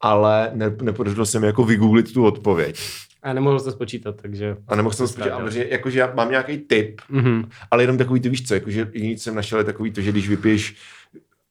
Ale 0.00 0.50
ne, 0.54 0.76
nepodařilo 0.82 1.26
se 1.26 1.40
mi 1.40 1.46
jako 1.46 1.64
vygooglit 1.64 2.12
tu 2.12 2.24
odpověď. 2.24 2.80
A 3.22 3.32
nemohl 3.32 3.60
se 3.60 3.70
spočítat, 3.72 4.16
takže... 4.22 4.56
A 4.68 4.76
nemohl 4.76 4.94
jsem 4.94 5.08
spočítat, 5.08 5.34
ale 5.34 5.50
že, 5.52 5.66
jakože 5.70 5.98
já 5.98 6.12
mám 6.14 6.30
nějaký 6.30 6.58
tip, 6.58 7.00
Mhm. 7.08 7.48
ale 7.70 7.82
jenom 7.82 7.98
takový, 7.98 8.20
ty 8.20 8.28
víš 8.28 8.48
co, 8.48 8.54
jakože 8.54 8.86
co 8.86 9.22
jsem 9.22 9.34
našel, 9.34 9.58
je 9.58 9.64
takový 9.64 9.90
to, 9.90 10.00
že 10.00 10.12
když 10.12 10.28
vypiješ 10.28 10.76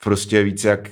prostě 0.03 0.43
více 0.43 0.67
jak, 0.67 0.89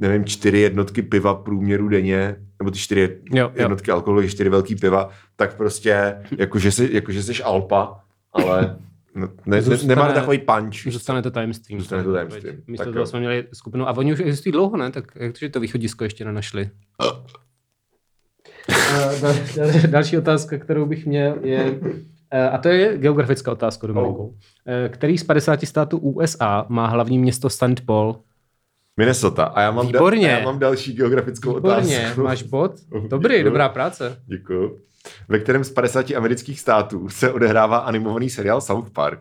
nevím, 0.00 0.24
čtyři 0.24 0.58
jednotky 0.58 1.02
piva 1.02 1.34
průměru 1.34 1.88
denně, 1.88 2.36
nebo 2.58 2.70
ty 2.70 2.78
čtyři 2.78 3.18
Jo, 3.32 3.44
jo. 3.44 3.50
jednotky 3.54 3.90
alkoholu, 3.90 4.28
čtyři 4.28 4.48
velký 4.50 4.76
piva, 4.76 5.10
tak 5.36 5.54
prostě, 5.56 6.16
jakože, 6.38 6.72
jsi, 6.72 6.88
jakože 6.92 7.22
jsi 7.22 7.42
Alpa, 7.42 8.00
ale 8.32 8.76
ne, 9.18 9.28
ne, 9.46 9.62
Zůstane- 9.62 9.88
nemá 9.88 10.12
takový 10.12 10.38
punch. 10.38 10.92
Zůstane 10.92 11.22
to 11.22 11.30
tajemstvím. 11.30 11.78
Zůstane 11.80 12.04
to 12.04 12.12
tajemstvím. 12.12 12.62
Místo 12.66 12.84
Tak 12.84 12.92
toho 12.92 13.02
jo. 13.02 13.06
jsme 13.06 13.18
měli 13.20 13.46
skupinu. 13.52 13.88
A 13.88 13.96
oni 13.96 14.12
už 14.12 14.20
existují 14.20 14.52
dlouho, 14.52 14.76
ne? 14.76 14.90
Tak 14.90 15.04
jak 15.16 15.32
to, 15.32 15.38
že 15.38 15.48
to 15.48 15.60
východisko 15.60 16.04
ještě 16.04 16.24
nenašli? 16.24 16.70
Eh, 18.70 19.20
dal- 19.20 19.34
dal- 19.56 19.90
Další 19.90 20.18
otázka, 20.18 20.58
kterou 20.58 20.86
bych 20.86 21.06
měl, 21.06 21.36
je, 21.42 21.80
eh, 22.30 22.48
a 22.48 22.58
to 22.58 22.68
je 22.68 22.98
geografická 22.98 23.52
otázka, 23.52 23.86
Dominiku. 23.86 24.36
Eh, 24.66 24.88
Který 24.88 25.18
z 25.18 25.24
50 25.24 25.66
států 25.66 25.98
USA 25.98 26.66
má 26.68 26.86
hlavní 26.86 27.18
město 27.18 27.50
St. 27.50 27.80
Paul? 27.86 28.20
Minnesota. 28.98 29.44
A 29.44 29.60
já 29.60 29.70
mám, 29.70 29.86
Výborně. 29.86 30.36
a 30.36 30.38
já 30.38 30.44
mám 30.44 30.58
další 30.58 30.92
geografickou 30.92 31.54
Výborně, 31.54 31.98
otázku. 32.00 32.22
máš 32.22 32.42
bod? 32.42 32.72
Dobrý, 33.08 33.34
Děkuju. 33.34 33.44
dobrá 33.44 33.68
práce. 33.68 34.20
Děkuju. 34.26 34.78
Ve 35.28 35.38
kterém 35.38 35.64
z 35.64 35.70
50 35.70 36.10
amerických 36.10 36.60
států 36.60 37.08
se 37.08 37.32
odehrává 37.32 37.78
animovaný 37.78 38.30
seriál 38.30 38.60
South 38.60 38.90
Park? 38.90 39.20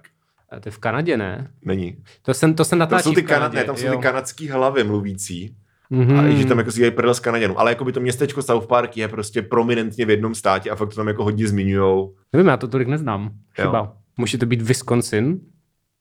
A 0.52 0.60
to 0.60 0.68
je 0.68 0.72
v 0.72 0.78
Kanadě, 0.78 1.18
ne? 1.18 1.52
Není. 1.66 1.98
To 2.22 2.34
se, 2.34 2.54
to 2.54 2.64
se 2.66 2.70
Tam 2.70 2.80
natáčí 2.80 3.04
jsou 3.04 3.14
ty, 3.14 3.22
v 3.22 3.26
kana, 3.26 3.40
Kanadě. 3.40 3.58
ne, 3.58 3.64
tam 3.64 3.78
jsou 3.78 3.86
jo. 3.86 3.92
ty 3.96 3.98
kanadský 3.98 4.50
hlavy 4.50 4.84
mluvící. 4.84 5.56
Mhm. 5.90 6.20
A 6.20 6.28
i 6.28 6.38
že 6.38 6.46
tam 6.46 6.58
jako 6.58 6.72
si 6.72 6.78
dělají 6.78 6.96
prdel 6.96 7.14
s 7.14 7.20
Kanaděnů. 7.20 7.60
Ale 7.60 7.72
jako 7.72 7.86
by 7.86 7.92
to 7.92 8.00
městečko 8.00 8.42
South 8.42 8.68
Park 8.68 8.98
je 8.98 9.08
prostě 9.08 9.42
prominentně 9.42 10.06
v 10.06 10.10
jednom 10.10 10.36
státě 10.36 10.70
a 10.70 10.76
fakt 10.76 10.90
to 10.90 10.96
tam 10.96 11.08
jako 11.08 11.24
hodně 11.24 11.48
zmiňujou. 11.48 12.14
Nevím, 12.34 12.48
já 12.48 12.58
to 12.58 12.68
tolik 12.68 12.88
neznám. 12.88 13.24
Jo. 13.24 13.66
Chyba. 13.66 13.94
Může 14.18 14.38
to 14.38 14.46
být 14.46 14.62
Wisconsin? 14.62 15.40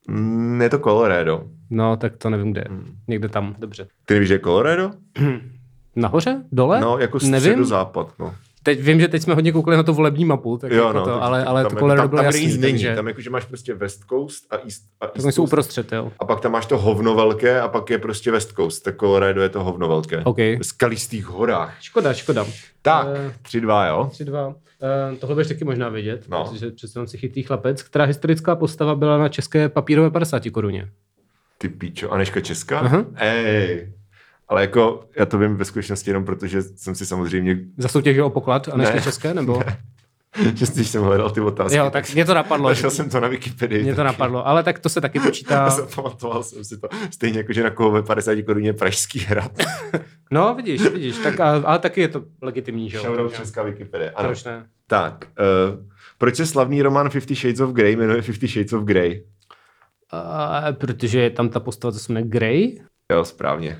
Mm, 0.08 0.60
je 0.62 0.70
to 0.70 0.78
Colorado. 0.78 1.44
No, 1.70 1.96
tak 1.96 2.16
to 2.16 2.30
nevím, 2.30 2.52
kde. 2.52 2.60
je. 2.60 2.66
Hmm. 2.70 2.96
Někde 3.08 3.28
tam, 3.28 3.56
dobře. 3.58 3.86
Ty 4.06 4.14
nevíš, 4.14 4.28
že 4.28 4.34
je 4.34 4.38
Colorado? 4.38 4.90
Nahoře? 5.96 6.42
Dole? 6.52 6.80
No, 6.80 6.98
jako 6.98 7.18
Nevím. 7.22 7.40
středozápad. 7.40 8.12
No. 8.18 8.34
Teď 8.62 8.80
vím, 8.80 9.00
že 9.00 9.08
teď 9.08 9.22
jsme 9.22 9.34
hodně 9.34 9.52
koukali 9.52 9.76
na 9.76 9.82
tu 9.82 9.94
volební 9.94 10.24
mapu, 10.24 10.58
tak 10.58 10.70
Jo, 10.72 10.86
jako 10.86 10.98
no, 10.98 11.04
to, 11.04 11.10
tak- 11.10 11.22
ale, 11.22 11.44
ale 11.44 11.62
tam, 11.62 11.70
to 11.70 11.74
jako- 11.76 11.80
Colorado 11.80 12.02
tam, 12.02 12.08
bylo 12.10 12.18
tam, 12.18 12.24
jasný, 12.26 12.46
nic 12.46 12.58
není. 12.58 12.72
takže 12.72 12.94
Tam 12.94 13.08
jakože 13.08 13.30
máš 13.30 13.44
prostě 13.44 13.74
West 13.74 14.04
Coast 14.08 14.52
a 14.52 14.56
East, 14.56 14.82
a 15.00 15.06
tak 15.06 15.16
East 15.16 15.24
oni 15.24 15.32
jsou 15.32 15.44
uprostřed, 15.44 15.92
jo. 15.92 16.12
A 16.18 16.24
pak 16.24 16.40
tam 16.40 16.52
máš 16.52 16.66
to 16.66 16.78
hovno 16.78 17.14
velké 17.14 17.60
a 17.60 17.68
pak 17.68 17.90
je 17.90 17.98
prostě 17.98 18.30
West 18.30 18.52
Coast. 18.52 18.82
Tak 18.84 18.96
Colorado 19.00 19.42
je 19.42 19.48
to 19.48 19.64
hovno 19.64 19.88
velké. 19.88 20.18
OK. 20.24 20.38
V 20.38 20.58
skalistých 20.62 21.26
horách. 21.26 21.76
Škoda, 21.80 22.12
škoda. 22.14 22.46
Tak, 22.82 23.06
Eh, 23.16 23.32
3-2, 23.42 23.88
jo? 23.88 24.10
3-2. 24.12 24.46
Uh, 24.48 25.16
tohle 25.18 25.34
budeš 25.34 25.48
taky 25.48 25.64
možná 25.64 25.88
vědět, 25.88 26.24
No. 26.28 26.44
protože 26.44 26.70
přece 26.70 27.06
si 27.06 27.18
chytrý 27.18 27.42
chlapec, 27.42 27.82
která 27.82 28.04
historická 28.04 28.56
postava 28.56 28.94
byla 28.94 29.18
na 29.18 29.28
české 29.28 29.68
papírové 29.68 30.10
50 30.10 30.50
koruně. 30.50 30.88
Ty 31.58 31.68
píčo. 31.68 32.10
Aneška 32.10 32.40
Česká? 32.40 32.78
Aha. 32.78 33.04
Ej. 33.16 33.92
Ale 34.48 34.60
jako, 34.60 35.04
já 35.16 35.26
to 35.26 35.38
vím 35.38 35.56
ve 35.56 35.64
skutečnosti 35.64 36.10
jenom 36.10 36.24
protože 36.24 36.62
jsem 36.62 36.94
si 36.94 37.06
samozřejmě, 37.06 37.58
Za 37.78 37.88
soutěž 37.88 38.18
o 38.18 38.30
poklad 38.30 38.68
a 38.68 38.76
než 38.76 38.88
Ne. 38.94 39.00
české, 39.02 39.34
nebo? 39.34 39.62
že 40.54 40.66
když 40.74 40.88
jsem 40.90 41.02
hledal 41.02 41.30
ty 41.30 41.40
otázky, 41.40 41.76
jo, 41.78 41.90
tak 41.90 42.14
mě 42.14 42.24
to 42.24 42.34
napadlo. 42.34 42.68
našel 42.68 42.90
jsem 42.90 43.10
to 43.10 43.20
na 43.20 43.28
Wikipedii. 43.28 43.82
Mě 43.82 43.92
to 43.92 43.96
tak- 43.96 44.06
napadlo, 44.06 44.46
ale 44.46 44.62
tak 44.62 44.78
to 44.78 44.88
se 44.88 45.00
taky 45.00 45.20
počítá. 45.20 45.70
Zapamatoval 45.76 46.42
jsem 46.42 46.64
si 46.64 46.78
to. 46.80 46.88
Stejně 47.10 47.38
jako, 47.38 47.52
že 47.52 47.62
na 47.62 47.70
koho 47.70 47.90
ve 47.90 48.02
50 48.02 48.42
koruně 48.42 48.72
Pražský 48.72 49.18
hrad. 49.18 49.52
No, 50.30 50.54
vidíš, 50.54 50.82
vidíš, 50.82 51.16
tak, 51.18 51.40
ale 51.40 51.78
taky 51.78 52.00
je 52.00 52.08
to 52.08 52.22
legitimní, 52.42 52.90
že 52.90 52.96
jo? 52.96 53.02
Shoutout 53.02 53.34
Česká 53.34 53.62
Wikipedie. 53.62 54.10
Ano. 54.10 54.28
Proč 54.28 54.44
ne? 54.44 54.66
Tak, 54.86 55.26
uh, 55.70 55.84
proč 56.18 56.36
se 56.36 56.46
slavný 56.46 56.82
román 56.82 57.10
Fifty 57.10 57.34
Shades 57.34 57.60
of 57.60 57.70
Grey 57.70 57.96
jmenuje 57.96 58.22
Fifty 58.22 58.48
Shades 58.48 58.72
of 58.72 58.82
Grey? 58.84 59.24
A, 60.12 60.62
protože 60.72 61.20
je 61.20 61.30
tam 61.30 61.48
ta 61.48 61.60
postava, 61.60 61.92
co 61.92 61.98
se 61.98 62.12
jmenuje 62.12 62.30
Grey. 62.30 62.78
Jo, 63.12 63.24
správně. 63.24 63.78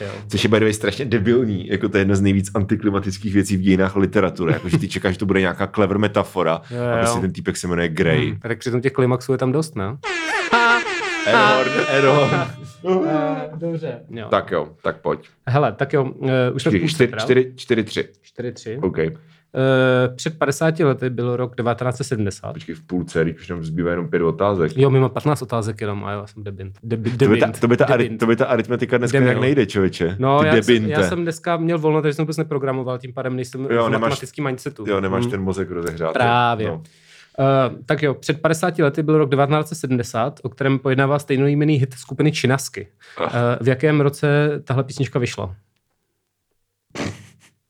Jo. 0.00 0.08
Což 0.28 0.44
je 0.44 0.50
by 0.50 0.58
the 0.58 0.64
way 0.64 0.72
strašně 0.74 1.04
debilní, 1.04 1.68
jako 1.68 1.88
to 1.88 1.96
je 1.96 2.00
jedna 2.00 2.14
z 2.14 2.20
nejvíc 2.20 2.50
antiklimatických 2.54 3.34
věcí 3.34 3.56
v 3.56 3.60
dějinách 3.60 3.96
literatury. 3.96 4.52
Jako, 4.52 4.68
že 4.68 4.78
ty 4.78 4.88
čekáš, 4.88 5.14
že 5.14 5.18
to 5.18 5.26
bude 5.26 5.40
nějaká 5.40 5.66
clever 5.66 5.98
metafora 5.98 6.60
Jo, 6.70 6.82
a 6.82 6.90
jo. 6.90 6.96
prostě 7.00 7.20
ten 7.20 7.32
týpek 7.32 7.56
se 7.56 7.68
jmenuje 7.68 7.88
Grey. 7.88 8.26
Hmm. 8.30 8.40
Tak 8.40 8.58
přitom 8.58 8.80
těch 8.80 8.92
klimaxů 8.92 9.32
je 9.32 9.38
tam 9.38 9.52
dost, 9.52 9.76
ne? 9.76 9.96
Error, 11.26 11.66
error. 11.88 12.28
Dobře. 13.56 14.00
Jo. 14.10 14.28
tak 14.30 14.50
jo, 14.50 14.68
tak 14.82 15.00
pojď. 15.00 15.28
Hele, 15.46 15.72
tak 15.72 15.92
jo, 15.92 16.04
uh, 16.04 16.30
už 16.54 16.62
jsme 16.62 16.70
v 16.70 16.80
půlce, 16.80 16.94
Čtyři, 16.94 17.08
teda. 17.08 17.22
čtyři, 17.22 17.52
čtyři, 17.56 17.84
tři. 17.84 18.08
4-3. 18.40 18.78
OK. 18.82 18.98
Uh, 19.56 20.14
před 20.16 20.38
50 20.38 20.78
lety 20.78 21.10
byl 21.10 21.36
rok 21.36 21.56
1970. 21.56 22.52
Počkej, 22.52 22.74
v 22.74 22.82
půlce, 22.82 23.24
když 23.24 23.36
už 23.40 23.48
nám 23.48 23.64
zbývá 23.64 23.90
jenom 23.90 24.08
pět 24.08 24.22
otázek. 24.22 24.72
Jo, 24.76 24.90
my 24.90 25.00
máme 25.00 25.12
15 25.12 25.42
otázek 25.42 25.80
jenom 25.80 26.04
a 26.04 26.10
já 26.10 26.26
jsem 26.26 26.44
debint. 26.44 26.78
Debi, 26.82 27.10
To 27.10 27.28
by, 27.28 27.36
ta, 27.40 27.46
debint. 27.46 27.60
to, 27.60 27.68
by 27.68 27.76
ta, 27.76 27.84
ari, 27.84 28.04
Debint. 28.04 28.20
to 28.20 28.26
by 28.26 28.36
ta 28.36 28.46
aritmetika 28.46 28.98
dneska 28.98 29.18
Debil. 29.18 29.26
nějak 29.28 29.40
nejde, 29.40 29.66
člověče. 29.66 30.16
No, 30.18 30.40
Ty 30.40 30.46
já 30.46 30.62
jsem, 30.62 30.86
já 30.90 31.02
jsem 31.02 31.22
dneska 31.22 31.56
měl 31.56 31.78
volno, 31.78 32.02
takže 32.02 32.14
jsem 32.14 32.24
vůbec 32.24 32.36
neprogramoval, 32.36 32.98
tím 32.98 33.12
pádem 33.12 33.36
nejsem 33.36 33.60
Jo, 33.60 33.68
v 33.68 33.90
nemáš- 33.90 33.90
matematickém 34.00 34.44
mindsetu. 34.44 34.84
Jo, 34.88 35.00
nemáš 35.00 35.22
Hmm. 35.22 35.30
ten 35.30 35.42
mozek 35.42 35.70
rozehrát. 35.70 36.12
Právě. 36.12 36.68
No. 36.68 36.74
Uh, 37.38 37.78
tak 37.86 38.02
jo, 38.02 38.14
před 38.14 38.40
50 38.40 38.78
lety 38.78 39.02
byl 39.02 39.18
rok 39.18 39.30
1970, 39.30 40.40
o 40.42 40.48
kterém 40.48 40.78
pojednává 40.78 41.18
stejnojmenný 41.18 41.74
hit 41.74 41.94
skupiny 41.94 42.32
Činasky. 42.32 42.88
Uh, 43.20 43.26
v 43.60 43.68
jakém 43.68 44.00
roce 44.00 44.50
tahle 44.64 44.84
písnička 44.84 45.18
vyšla? 45.18 45.54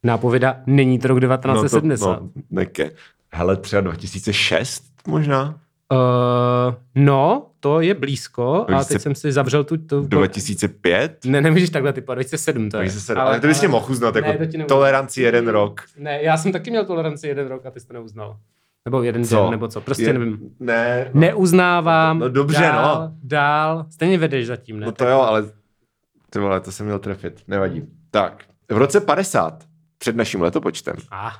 Nápověda, 0.07 0.57
není 0.66 0.99
to 0.99 1.09
rok 1.09 1.21
1970. 1.21 2.07
No, 2.07 2.16
to, 2.16 2.23
no, 2.23 2.31
neke. 2.51 2.90
Hele, 3.33 3.57
třeba 3.57 3.81
2006 3.83 4.85
možná? 5.07 5.61
Uh, 5.92 6.75
no, 6.95 7.47
to 7.61 7.81
je 7.81 7.95
blízko 7.95 8.64
a 8.69 8.71
2000 8.71 8.95
teď 8.95 9.03
jsem 9.03 9.14
si 9.14 9.33
zavřel 9.33 9.64
tu... 9.64 9.77
tu 9.77 10.01
2005? 10.01 11.25
ne, 11.25 11.40
nemůžeš 11.40 11.71
takhle 11.71 11.92
typovat, 11.92 12.14
2007 12.14 12.71
to 12.71 12.77
je. 12.77 12.81
2007. 12.81 13.21
Ale, 13.21 13.31
ale 13.31 13.40
to 13.40 13.47
bys 13.47 13.61
tě 13.61 13.69
mohl 13.69 13.92
uznat, 13.92 14.16
jako 14.16 14.29
ne, 14.29 14.38
to 14.38 14.47
ti 14.47 14.59
neuznám. 14.59 14.66
toleranci 14.66 15.23
jeden 15.23 15.49
rok. 15.49 15.81
Ne, 15.99 16.23
já 16.23 16.37
jsem 16.37 16.53
taky 16.53 16.71
měl 16.71 16.85
toleranci 16.85 17.29
jeden 17.29 17.49
rok 17.49 17.66
a 17.66 17.71
ty 17.71 17.81
jsi 17.81 17.87
to 17.87 17.92
neuznal. 17.92 18.37
Nebo 18.85 19.03
jeden 19.03 19.25
Co? 19.25 19.42
den, 19.42 19.51
nebo 19.51 19.69
co, 19.69 19.81
prostě 19.81 20.05
Je- 20.05 20.12
nevím. 20.12 20.38
Ne, 20.61 21.11
no, 21.14 21.21
Neuznávám. 21.21 22.19
No 22.19 22.29
dobře, 22.29 22.62
dál, 22.62 23.01
no. 23.01 23.16
Dál, 23.23 23.87
stejně 23.90 24.19
vedeš 24.19 24.47
zatím, 24.47 24.81
ne? 24.81 24.87
no 24.87 24.92
to 24.92 25.05
jo, 25.07 25.21
ale 25.21 25.45
ty 26.31 26.38
vole, 26.38 26.61
to 26.61 26.73
jsem 26.73 26.87
měl 26.87 26.99
trefit, 26.99 27.42
nevadí. 27.49 27.83
Tak, 28.11 28.45
v 28.71 28.77
roce 28.77 29.01
50, 29.01 29.64
před 30.07 30.16
naším 30.16 30.42
letopočtem, 30.42 30.95
Ah. 31.11 31.31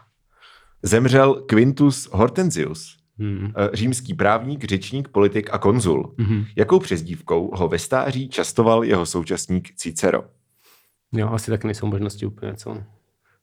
zemřel 0.83 1.35
Quintus 1.35 2.09
Hortensius, 2.13 2.97
Hmm. 3.19 3.53
eh, 3.57 3.69
římský 3.77 4.15
právník, 4.15 4.65
řečník, 4.65 5.09
politik 5.09 5.49
a 5.53 5.59
konzul. 5.59 6.15
Mhm. 6.19 6.45
Jakou 6.57 6.79
přezdívkou 6.79 7.51
ho 7.57 7.69
ve 7.69 7.79
stáří 7.79 8.29
častoval 8.29 8.85
jeho 8.85 9.07
současník 9.07 9.75
Cicero? 9.75 10.25
Jo, 11.13 11.29
asi 11.29 11.51
tak 11.51 11.65
nejsou 11.65 11.87
možnosti 11.87 12.27
úplně, 12.27 12.55
co? 12.55 12.83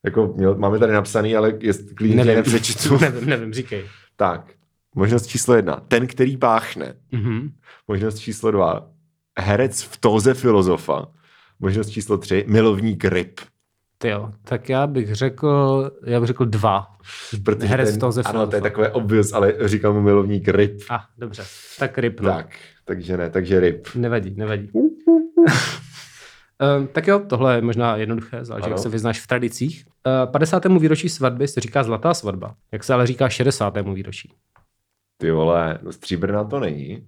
Jako 0.06 0.34
měl, 0.38 0.56
máme 0.56 0.80
tady 0.80 0.94
napsaný, 0.94 1.36
ale 1.36 1.54
je, 1.60 1.74
klidně 1.96 2.16
Nevím. 2.26 2.36
nepřečtu. 2.36 2.98
nevím, 3.02 3.30
nevím, 3.30 3.54
říkej. 3.54 3.86
tak, 4.16 4.52
možnost 4.96 5.28
číslo 5.28 5.56
jedna. 5.56 5.76
Ten, 5.88 6.08
který 6.08 6.38
páchne. 6.38 6.94
Mhm. 7.12 7.52
Možnost 7.88 8.20
číslo 8.20 8.52
dva. 8.52 8.90
Herec 9.40 9.82
v 9.84 9.98
tóze 9.98 10.34
filozofa. 10.34 11.08
Možnost 11.60 11.90
číslo 11.90 12.18
tři. 12.18 12.46
Milovník 12.48 13.06
ryb. 13.06 13.40
Ty 14.04 14.10
jo, 14.10 14.32
tak 14.44 14.70
já 14.70 14.88
bych 14.88 15.16
řekl, 15.16 15.92
já 16.06 16.20
bych 16.20 16.28
řekl 16.28 16.46
dva. 16.46 16.88
Protože 17.46 17.68
Herec 17.68 17.90
ten, 17.90 17.98
v 17.98 18.00
tóze 18.00 18.22
Ano, 18.26 18.48
to 18.48 18.56
je 18.56 18.62
takové 18.62 18.92
obvious, 18.92 19.34
ale 19.34 19.54
říkal 19.66 19.94
mu 19.94 20.02
milovník 20.02 20.48
ryb. 20.48 20.80
A, 20.90 20.96
ah, 20.96 21.02
dobře, 21.18 21.44
tak 21.80 21.98
ryb, 21.98 22.20
no. 22.20 22.30
Tak, 22.30 22.56
takže 22.86 23.18
ne, 23.18 23.30
takže 23.30 23.60
ryb. 23.60 23.88
Nevadí, 23.96 24.36
nevadí. 24.38 24.70
Uh, 24.74 24.88
tak 26.92 27.08
jo, 27.08 27.20
tohle 27.20 27.56
je 27.56 27.62
možná 27.62 27.96
jednoduché, 27.96 28.46
záleží, 28.46 28.66
Ano. 28.66 28.74
jak 28.74 28.80
se 28.80 28.90
vyznáš 28.90 29.20
v 29.20 29.28
tradicích. 29.28 29.86
Uh, 30.26 30.32
50. 30.32 30.66
výročí 30.66 31.10
svatby 31.10 31.48
se 31.48 31.62
říká 31.62 31.84
zlatá 31.84 32.14
svatba. 32.14 32.56
Jak 32.72 32.84
se 32.84 32.94
ale 32.94 33.08
říká 33.08 33.30
60. 33.30 33.78
výročí? 33.94 34.34
Ty 35.18 35.32
vole, 35.32 35.80
no 35.84 35.92
stříbrná 35.92 36.44
to 36.44 36.60
není. 36.60 37.08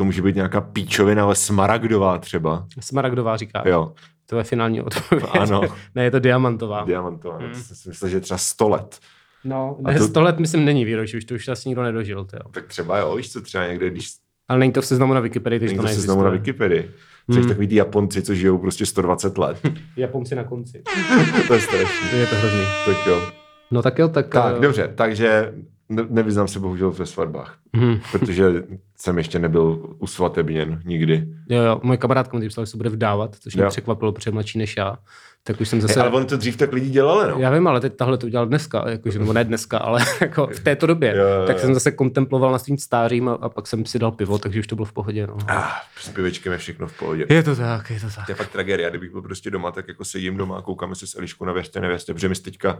To 0.00 0.04
může 0.04 0.22
být 0.22 0.34
nějaká 0.36 0.60
píčovina, 0.60 1.24
ale 1.24 1.34
smaragdová 1.34 2.18
třeba. 2.18 2.66
Smaragdová 2.80 3.36
říká. 3.36 3.62
Jo, 3.66 3.92
To 4.26 4.38
je 4.38 4.44
finální 4.44 4.80
odpověď. 4.82 5.24
Ano. 5.40 5.60
ne, 5.94 6.04
je 6.04 6.10
to 6.10 6.18
diamantová. 6.18 6.84
diamantová. 6.84 7.38
Hmm. 7.38 7.48
To 7.52 7.58
jsem 7.58 7.76
si 7.76 7.88
myslel, 7.88 8.10
že 8.10 8.20
třeba 8.20 8.38
100 8.38 8.68
let. 8.68 8.98
No, 9.44 9.76
ne, 9.80 9.98
to- 9.98 10.04
100 10.08 10.22
let 10.22 10.38
myslím 10.38 10.64
není 10.64 10.84
výročí, 10.84 11.16
už 11.16 11.24
to 11.24 11.34
už 11.34 11.48
asi 11.48 11.68
nikdo 11.68 11.82
nedožil. 11.82 12.24
To 12.24 12.36
jo. 12.36 12.42
Tak 12.50 12.66
třeba 12.66 12.98
jo, 12.98 13.16
víš 13.16 13.32
co, 13.32 13.40
třeba 13.40 13.66
někde, 13.66 13.90
když 13.90 14.08
Ale 14.48 14.58
není 14.58 14.72
to 14.72 14.80
v 14.82 14.86
seznamu 14.86 15.14
na 15.14 15.20
Wikipedii, 15.20 15.58
takže 15.60 15.74
to 15.76 15.82
neexistuje. 15.82 16.04
znovu 16.06 16.22
na 16.22 16.30
Wikipedii. 16.30 16.90
Jsi 17.30 17.38
Hmm. 17.40 17.48
takový 17.48 17.68
ty 17.68 17.74
Japonci, 17.74 18.22
co 18.22 18.34
žijou 18.34 18.58
prostě 18.58 18.86
120 18.86 19.38
let. 19.38 19.60
Japonci 19.96 20.34
na 20.34 20.44
konci. 20.44 20.82
to 21.48 21.54
je 21.54 21.60
strašný. 21.60 22.18
Je 22.18 22.26
to 22.26 22.34
hrozný. 22.36 22.64
Tak 22.86 23.06
jo. 23.06 23.22
No 23.70 23.82
tak 23.82 23.98
jo, 23.98 24.08
tak... 24.08 24.28
Tak, 24.28 24.54
eh, 24.56 24.60
dobře, 24.60 24.92
takže 24.94 25.52
ne- 25.88 26.06
nevyznám 26.08 26.48
se 26.48 26.60
bohužel 26.60 26.90
ve 26.90 27.06
svatbách, 27.06 27.56
mhm. 27.72 28.00
protože 28.12 28.62
jsem 28.96 29.18
ještě 29.18 29.38
nebyl 29.38 29.94
usvatebněn 29.98 30.82
nikdy. 30.84 31.28
Jo, 31.48 31.62
jo, 31.62 31.80
moje 31.82 31.96
kamarádka 31.96 32.38
mi 32.38 32.48
psala, 32.48 32.64
že 32.64 32.70
se 32.70 32.76
bude 32.76 32.90
vdávat, 32.90 33.36
což 33.40 33.54
mě 33.54 33.64
Jo. 33.64 33.70
překvapilo, 33.70 34.12
protože 34.12 34.28
je 34.28 34.32
mladší 34.32 34.58
než 34.58 34.76
já. 34.76 34.96
Tak 35.44 35.60
už 35.60 35.68
jsem 35.68 35.78
Hey, 35.78 35.88
zase... 35.88 36.00
ale 36.00 36.10
on 36.10 36.26
to 36.26 36.36
dřív 36.36 36.56
tak 36.56 36.72
lidi 36.72 36.90
dělali, 36.90 37.30
no. 37.30 37.38
Já 37.38 37.50
vím, 37.50 37.66
ale 37.66 37.80
teď 37.80 37.96
tahle 37.96 38.18
to 38.18 38.26
udělal 38.26 38.46
dneska, 38.46 38.84
jakože, 38.88 39.18
nebo 39.18 39.32
ne 39.32 39.44
dneska, 39.44 39.78
ale 39.78 40.00
jako 40.20 40.46
v 40.46 40.60
této 40.60 40.86
době. 40.86 41.14
Jo, 41.16 41.26
jo, 41.26 41.46
tak 41.46 41.56
jo. 41.56 41.60
jsem 41.62 41.74
zase 41.74 41.90
kontemploval 41.90 42.52
na 42.52 42.58
svým 42.58 42.78
stářím 42.78 43.28
a, 43.28 43.32
a 43.32 43.48
pak 43.48 43.66
jsem 43.66 43.86
si 43.86 43.98
dal 43.98 44.12
pivo, 44.12 44.38
takže 44.38 44.60
už 44.60 44.66
to 44.66 44.74
bylo 44.76 44.84
v 44.86 44.92
pohodě. 44.92 45.26
No. 45.26 45.36
Ah, 45.48 45.64
s 46.00 46.08
pivečkem 46.08 46.52
je 46.52 46.58
všechno 46.58 46.86
v 46.86 46.98
pohodě. 46.98 47.26
Je 47.28 47.42
to 47.42 47.56
tak, 47.56 47.90
je 47.90 48.00
to 48.00 48.06
tak. 48.16 48.26
To 48.26 48.32
je 48.32 48.36
fakt 48.36 48.50
tragédie. 48.50 48.90
Kdybych 48.90 49.10
byl 49.10 49.22
prostě 49.22 49.50
doma, 49.50 49.70
tak 49.70 49.88
jako 49.88 50.04
sedím 50.04 50.36
doma 50.36 50.56
a 50.58 50.62
koukáme 50.62 50.94
se 50.94 51.06
s 51.06 51.18
Eliškou 51.18 51.44
na 51.44 51.52
Věřte 51.52 51.80
nevěste, 51.80 52.14
protože 52.14 52.28
my 52.28 52.34
teďka 52.34 52.78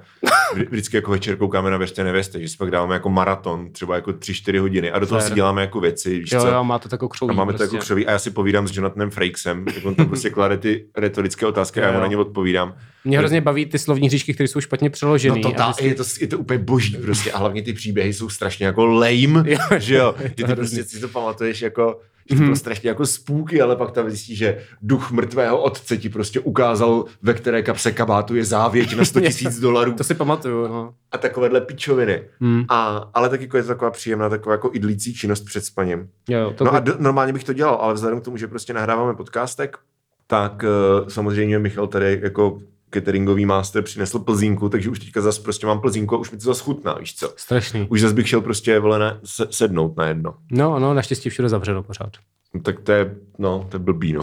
vždy- 0.55 0.67
vždycky 0.71 0.97
jako 0.97 1.11
večer 1.11 1.37
koukáme 1.37 1.71
na 1.71 1.77
Věřte 1.77 2.05
nevěste, 2.05 2.41
že 2.43 2.49
si 2.49 2.57
pak 2.57 2.71
dáváme 2.71 2.95
jako 2.95 3.11
maraton, 3.11 3.73
třeba 3.73 3.95
jako 3.95 4.11
3-4 4.11 4.61
hodiny 4.61 4.80
a 4.91 4.99
do 4.99 5.07
toho 5.07 5.21
Fér. 5.21 5.29
si 5.29 5.35
děláme 5.35 5.61
jako 5.61 5.81
věci, 5.81 6.19
víš 6.19 6.33
Jo, 6.33 6.41
co? 6.41 6.47
jo, 6.49 6.65
má 6.65 6.79
to 6.79 6.89
takovou 6.89 7.09
křoví. 7.09 7.31
a 7.31 7.35
máme 7.35 7.53
to 7.53 7.59
prostě. 7.59 7.77
jako 7.77 7.85
křoví 7.85 8.07
a 8.07 8.11
já 8.11 8.19
si 8.19 8.31
povídám 8.31 8.69
s 8.69 8.77
Jonathanem 8.77 9.11
Frakesem, 9.11 9.65
jak 9.75 9.85
on 9.87 9.95
tam 9.95 10.07
prostě 10.09 10.31
klade 10.31 10.59
ty 10.59 10.87
retorické 10.97 11.47
otázky 11.47 11.81
a 11.81 11.83
já 11.83 11.89
Jo, 11.89 11.93
mu 11.93 11.99
jo. 11.99 12.03
na 12.03 12.07
ně 12.07 12.17
odpovídám. 12.17 12.75
Mě 13.05 13.19
hrozně 13.19 13.41
baví 13.41 13.67
ty 13.67 13.79
slovní 13.79 14.09
hříčky, 14.09 14.35
které 14.35 14.49
jsou 14.49 14.61
špatně 14.61 14.91
přeložený. 14.91 15.41
No 15.41 15.51
to, 15.51 15.57
ta, 15.57 15.65
vždycky- 15.71 15.87
je, 15.87 15.95
to, 15.95 16.03
je 16.21 16.27
to 16.27 16.39
úplně 16.39 16.59
boží 16.59 16.97
prostě 16.97 17.33
a 17.33 17.39
hlavně 17.39 17.63
ty 17.63 17.73
příběhy 17.73 18.13
jsou 18.13 18.29
strašně 18.29 18.67
jako 18.67 18.87
lame, 18.87 19.43
Jo, 19.51 19.59
že 19.79 19.95
jo, 19.95 20.15
je 20.23 20.29
to 20.29 20.35
ty, 20.35 20.35
ty 20.35 20.43
hrozný. 20.43 20.57
prostě 20.79 20.85
si 20.85 21.01
to 21.01 21.09
pamatuješ 21.09 21.63
jako, 21.63 22.01
že 22.31 22.37
to 22.39 22.43
bylo 22.45 22.57
strašně 22.57 22.89
jako 22.89 23.07
spůky, 23.07 23.61
ale 23.63 23.77
pak 23.77 23.91
tam 23.91 24.11
zjistíš, 24.11 24.39
že 24.39 24.59
duch 24.83 25.11
mrtvého 25.11 25.63
otce 25.63 25.97
ti 25.97 26.09
prostě 26.09 26.41
ukázal, 26.41 27.05
ve 27.23 27.35
které 27.35 27.63
kapse 27.63 27.93
kabátu 27.93 28.37
je 28.37 28.45
závěť 28.45 28.97
na 28.97 29.05
100 29.05 29.21
tisíc 29.31 29.61
dolarů 29.61 29.93
To 29.93 30.05
si 30.05 30.15
pamatuju, 30.15 30.69
no. 30.69 30.95
a 31.13 31.19
takovéhle 31.19 31.61
pičoviny. 31.61 32.23
Hmm. 32.41 32.65
A, 32.69 33.11
ale 33.15 33.29
tak 33.29 33.41
jako 33.41 33.57
je 33.57 33.63
to 33.63 33.69
taková 33.69 33.91
příjemná, 33.91 34.29
taková 34.29 34.53
jako 34.55 34.71
idlící 34.73 35.15
činnost 35.15 35.41
před 35.45 35.65
spaním. 35.65 36.09
Jo, 36.29 36.55
to 36.57 36.65
No 36.65 36.71
by... 36.71 36.77
a 36.77 36.81
d- 36.81 36.95
normálně 36.99 37.33
bych 37.33 37.45
to 37.45 37.53
dělal, 37.53 37.75
ale 37.75 37.95
vzhledem 37.95 38.21
k 38.21 38.25
tomu, 38.25 38.37
že 38.37 38.47
prostě 38.49 38.73
nahráváme 38.75 39.15
podcastek, 39.15 39.79
tak 40.27 40.63
uh, 41.03 41.09
samozřejmě 41.09 41.59
Michal 41.59 41.87
tady 41.87 42.21
jako 42.23 42.59
cateringový 42.91 43.47
master 43.47 43.83
přinesl 43.83 44.19
plzínku, 44.19 44.69
takže 44.69 44.91
už 44.91 44.99
teďka 44.99 45.21
zase 45.21 45.43
prostě 45.43 45.67
mám 45.67 45.81
plzínku 45.81 46.15
a 46.15 46.19
už 46.19 46.31
mi 46.31 46.39
to 46.39 46.45
zase 46.45 46.63
chutná, 46.63 46.95
víš 46.95 47.17
co. 47.17 47.33
Strašný. 47.37 47.87
Už 47.91 48.01
zase 48.01 48.15
bych 48.15 48.29
šel 48.29 48.41
prostě 48.41 48.79
vole 48.79 48.99
ne, 48.99 49.21
se, 49.25 49.47
sednout 49.51 49.97
na 49.97 50.07
jedno. 50.07 50.35
No, 50.53 50.79
no, 50.79 50.95
naštěstí 50.95 51.31
všude 51.31 51.49
zavřeno 51.49 51.83
pořád. 51.83 52.11
No, 52.55 52.61
tak 52.61 52.81
to 52.81 52.93
je, 52.93 53.17
no, 53.39 53.67
to 53.71 53.77
je 53.77 53.79
blbý, 53.79 54.13
no. 54.13 54.23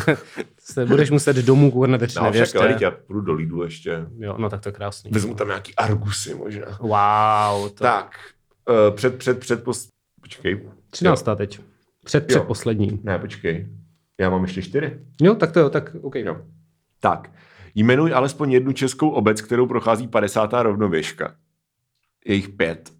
Se 0.58 0.86
budeš 0.86 1.10
muset 1.10 1.36
domů 1.36 1.70
koukat 1.70 1.90
na 1.90 1.98
No, 2.00 2.06
však 2.06 2.22
nevěřte. 2.22 2.58
ale 2.58 2.68
teď 2.68 2.82
já 2.82 2.90
půjdu 2.90 3.20
do 3.20 3.32
Lidlu 3.32 3.62
ještě. 3.62 4.06
Jo, 4.18 4.34
no 4.38 4.50
tak 4.50 4.60
to 4.60 4.68
je 4.68 4.72
krásný. 4.72 5.10
Vezmu 5.10 5.34
tam 5.34 5.48
nějaký 5.48 5.74
argusy 5.74 6.34
možná. 6.34 6.66
Wow, 6.80 7.68
to... 7.68 7.84
Tak, 7.84 8.16
uh, 8.68 8.96
před, 8.96 9.18
před, 9.18 9.38
před, 9.38 9.64
pos... 9.64 9.88
počkej. 10.20 10.68
13. 10.90 11.24
teď. 11.36 11.60
Před, 12.04 12.26
před 12.26 12.42
poslední. 12.42 13.00
Ne, 13.02 13.18
počkej. 13.18 13.68
Já 14.20 14.30
mám 14.30 14.42
ještě 14.42 14.62
čtyři. 14.62 14.98
Jo, 15.20 15.34
tak 15.34 15.52
to 15.52 15.60
jo, 15.60 15.70
tak 15.70 15.96
OK. 16.02 16.14
Jo. 16.14 16.36
Tak, 17.00 17.30
jmenuj 17.74 18.14
alespoň 18.14 18.52
jednu 18.52 18.72
českou 18.72 19.10
obec, 19.10 19.40
kterou 19.40 19.66
prochází 19.66 20.08
50. 20.08 20.52
rovnověžka. 20.62 21.34
Je 22.24 22.34
jich 22.34 22.48
pět. 22.48 22.90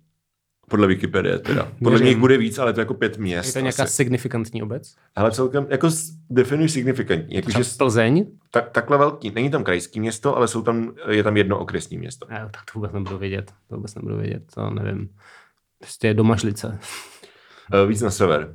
Podle 0.71 0.87
Wikipedie 0.87 1.39
teda. 1.39 1.73
Podle 1.85 1.99
mě 1.99 2.09
jich 2.09 2.19
bude 2.19 2.39
víc, 2.39 2.59
ale 2.59 2.73
to 2.73 2.81
je 2.81 2.83
jako 2.83 2.95
pět 2.95 3.19
měst. 3.19 3.47
Je 3.47 3.53
to 3.53 3.59
nějaká 3.61 3.83
asi. 3.83 3.93
signifikantní 3.93 4.63
obec? 4.63 4.95
Ale 5.17 5.31
celkem, 5.31 5.67
jako 5.71 5.91
s- 5.91 6.11
definuj 6.31 6.69
signifikantní. 6.69 7.37
Jako, 7.37 7.51
že 7.51 7.59
Plzeň? 7.79 8.27
tak, 8.51 8.71
takhle 8.71 8.99
velký. 8.99 9.31
Není 9.31 9.51
tam 9.51 9.65
krajský 9.65 10.01
město, 10.01 10.37
ale 10.37 10.49
jsou 10.49 10.63
tam, 10.63 10.93
je 11.11 11.23
tam 11.23 11.37
jedno 11.37 11.59
okresní 11.59 11.99
město. 11.99 12.27
Ne, 12.31 12.49
tak 12.53 12.65
to 12.65 12.73
vůbec 12.75 12.93
nebudu 12.93 13.19
vědět. 13.19 13.53
To 13.69 13.77
vůbec 13.77 13.95
nebudu 13.95 14.17
vědět, 14.17 14.43
to 14.55 14.71
nevím. 14.71 15.09
Prostě 15.79 16.15
domažlice. 16.15 16.79
E, 17.73 17.87
víc 17.87 18.01
na 18.03 18.11
sever. 18.11 18.55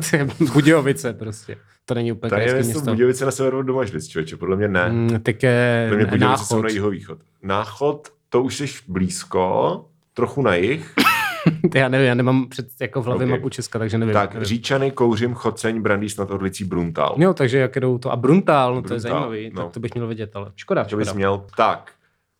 to 0.10 0.16
je 0.16 0.28
Budějovice 0.52 1.12
prostě. 1.12 1.56
To 1.84 1.94
není 1.94 2.12
úplně 2.12 2.30
Tady 2.30 2.42
je 2.42 2.48
krajské 2.48 2.64
město 2.66 2.78
město. 2.78 2.90
Budějovice 2.90 3.24
na 3.24 3.30
severu 3.30 3.62
Domažlic, 3.62 4.08
člověče. 4.08 4.36
Podle 4.36 4.56
mě 4.56 4.68
ne. 4.68 4.88
Mm, 4.88 5.08
tak 5.22 5.42
je 5.42 5.86
Podle 5.88 6.04
mě 6.04 6.10
Budějovice 6.10 6.44
jsou 6.44 6.62
na 6.62 6.68
jihovýchod. 6.68 7.18
Náchod, 7.42 8.08
to 8.28 8.42
už 8.42 8.56
jsi 8.56 8.66
blízko, 8.88 9.84
trochu 10.14 10.42
na 10.42 10.54
jih. 10.54 10.94
já 11.74 11.88
nevím, 11.88 12.06
já 12.06 12.14
nemám 12.14 12.48
před, 12.48 12.66
jako 12.80 13.02
v 13.02 13.06
hlavě 13.06 13.26
Ok. 13.26 13.30
mapu 13.30 13.48
Česka, 13.48 13.78
takže 13.78 13.98
nevím. 13.98 14.12
tak, 14.12 14.34
nevím. 14.34 14.44
Říčany, 14.46 14.90
Kouřim, 14.90 15.34
Choceň, 15.34 15.80
Brandýs 15.82 16.16
nad 16.16 16.30
Orlicí, 16.30 16.64
Bruntál. 16.64 17.14
Jo, 17.18 17.34
takže 17.34 17.58
jak 17.58 17.74
jedou 17.74 17.98
to. 17.98 18.12
A 18.12 18.16
Bruntál, 18.16 18.74
no 18.74 18.82
to 18.82 18.94
je 18.94 19.00
Bruntál, 19.00 19.20
zajímavý, 19.20 19.50
no. 19.54 19.62
tak 19.62 19.72
to 19.72 19.80
bych 19.80 19.94
měl 19.94 20.06
vědět, 20.06 20.36
ale 20.36 20.52
škoda, 20.56 20.82
To 20.84 20.88
škoda. 20.88 21.04
bys 21.04 21.14
měl. 21.14 21.44
Tak, 21.56 21.92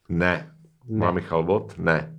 ne. 0.08 0.50
Ne. 0.88 0.98
Má 0.98 1.10
Michal 1.10 1.42
bod? 1.42 1.74
Ne. 1.78 2.16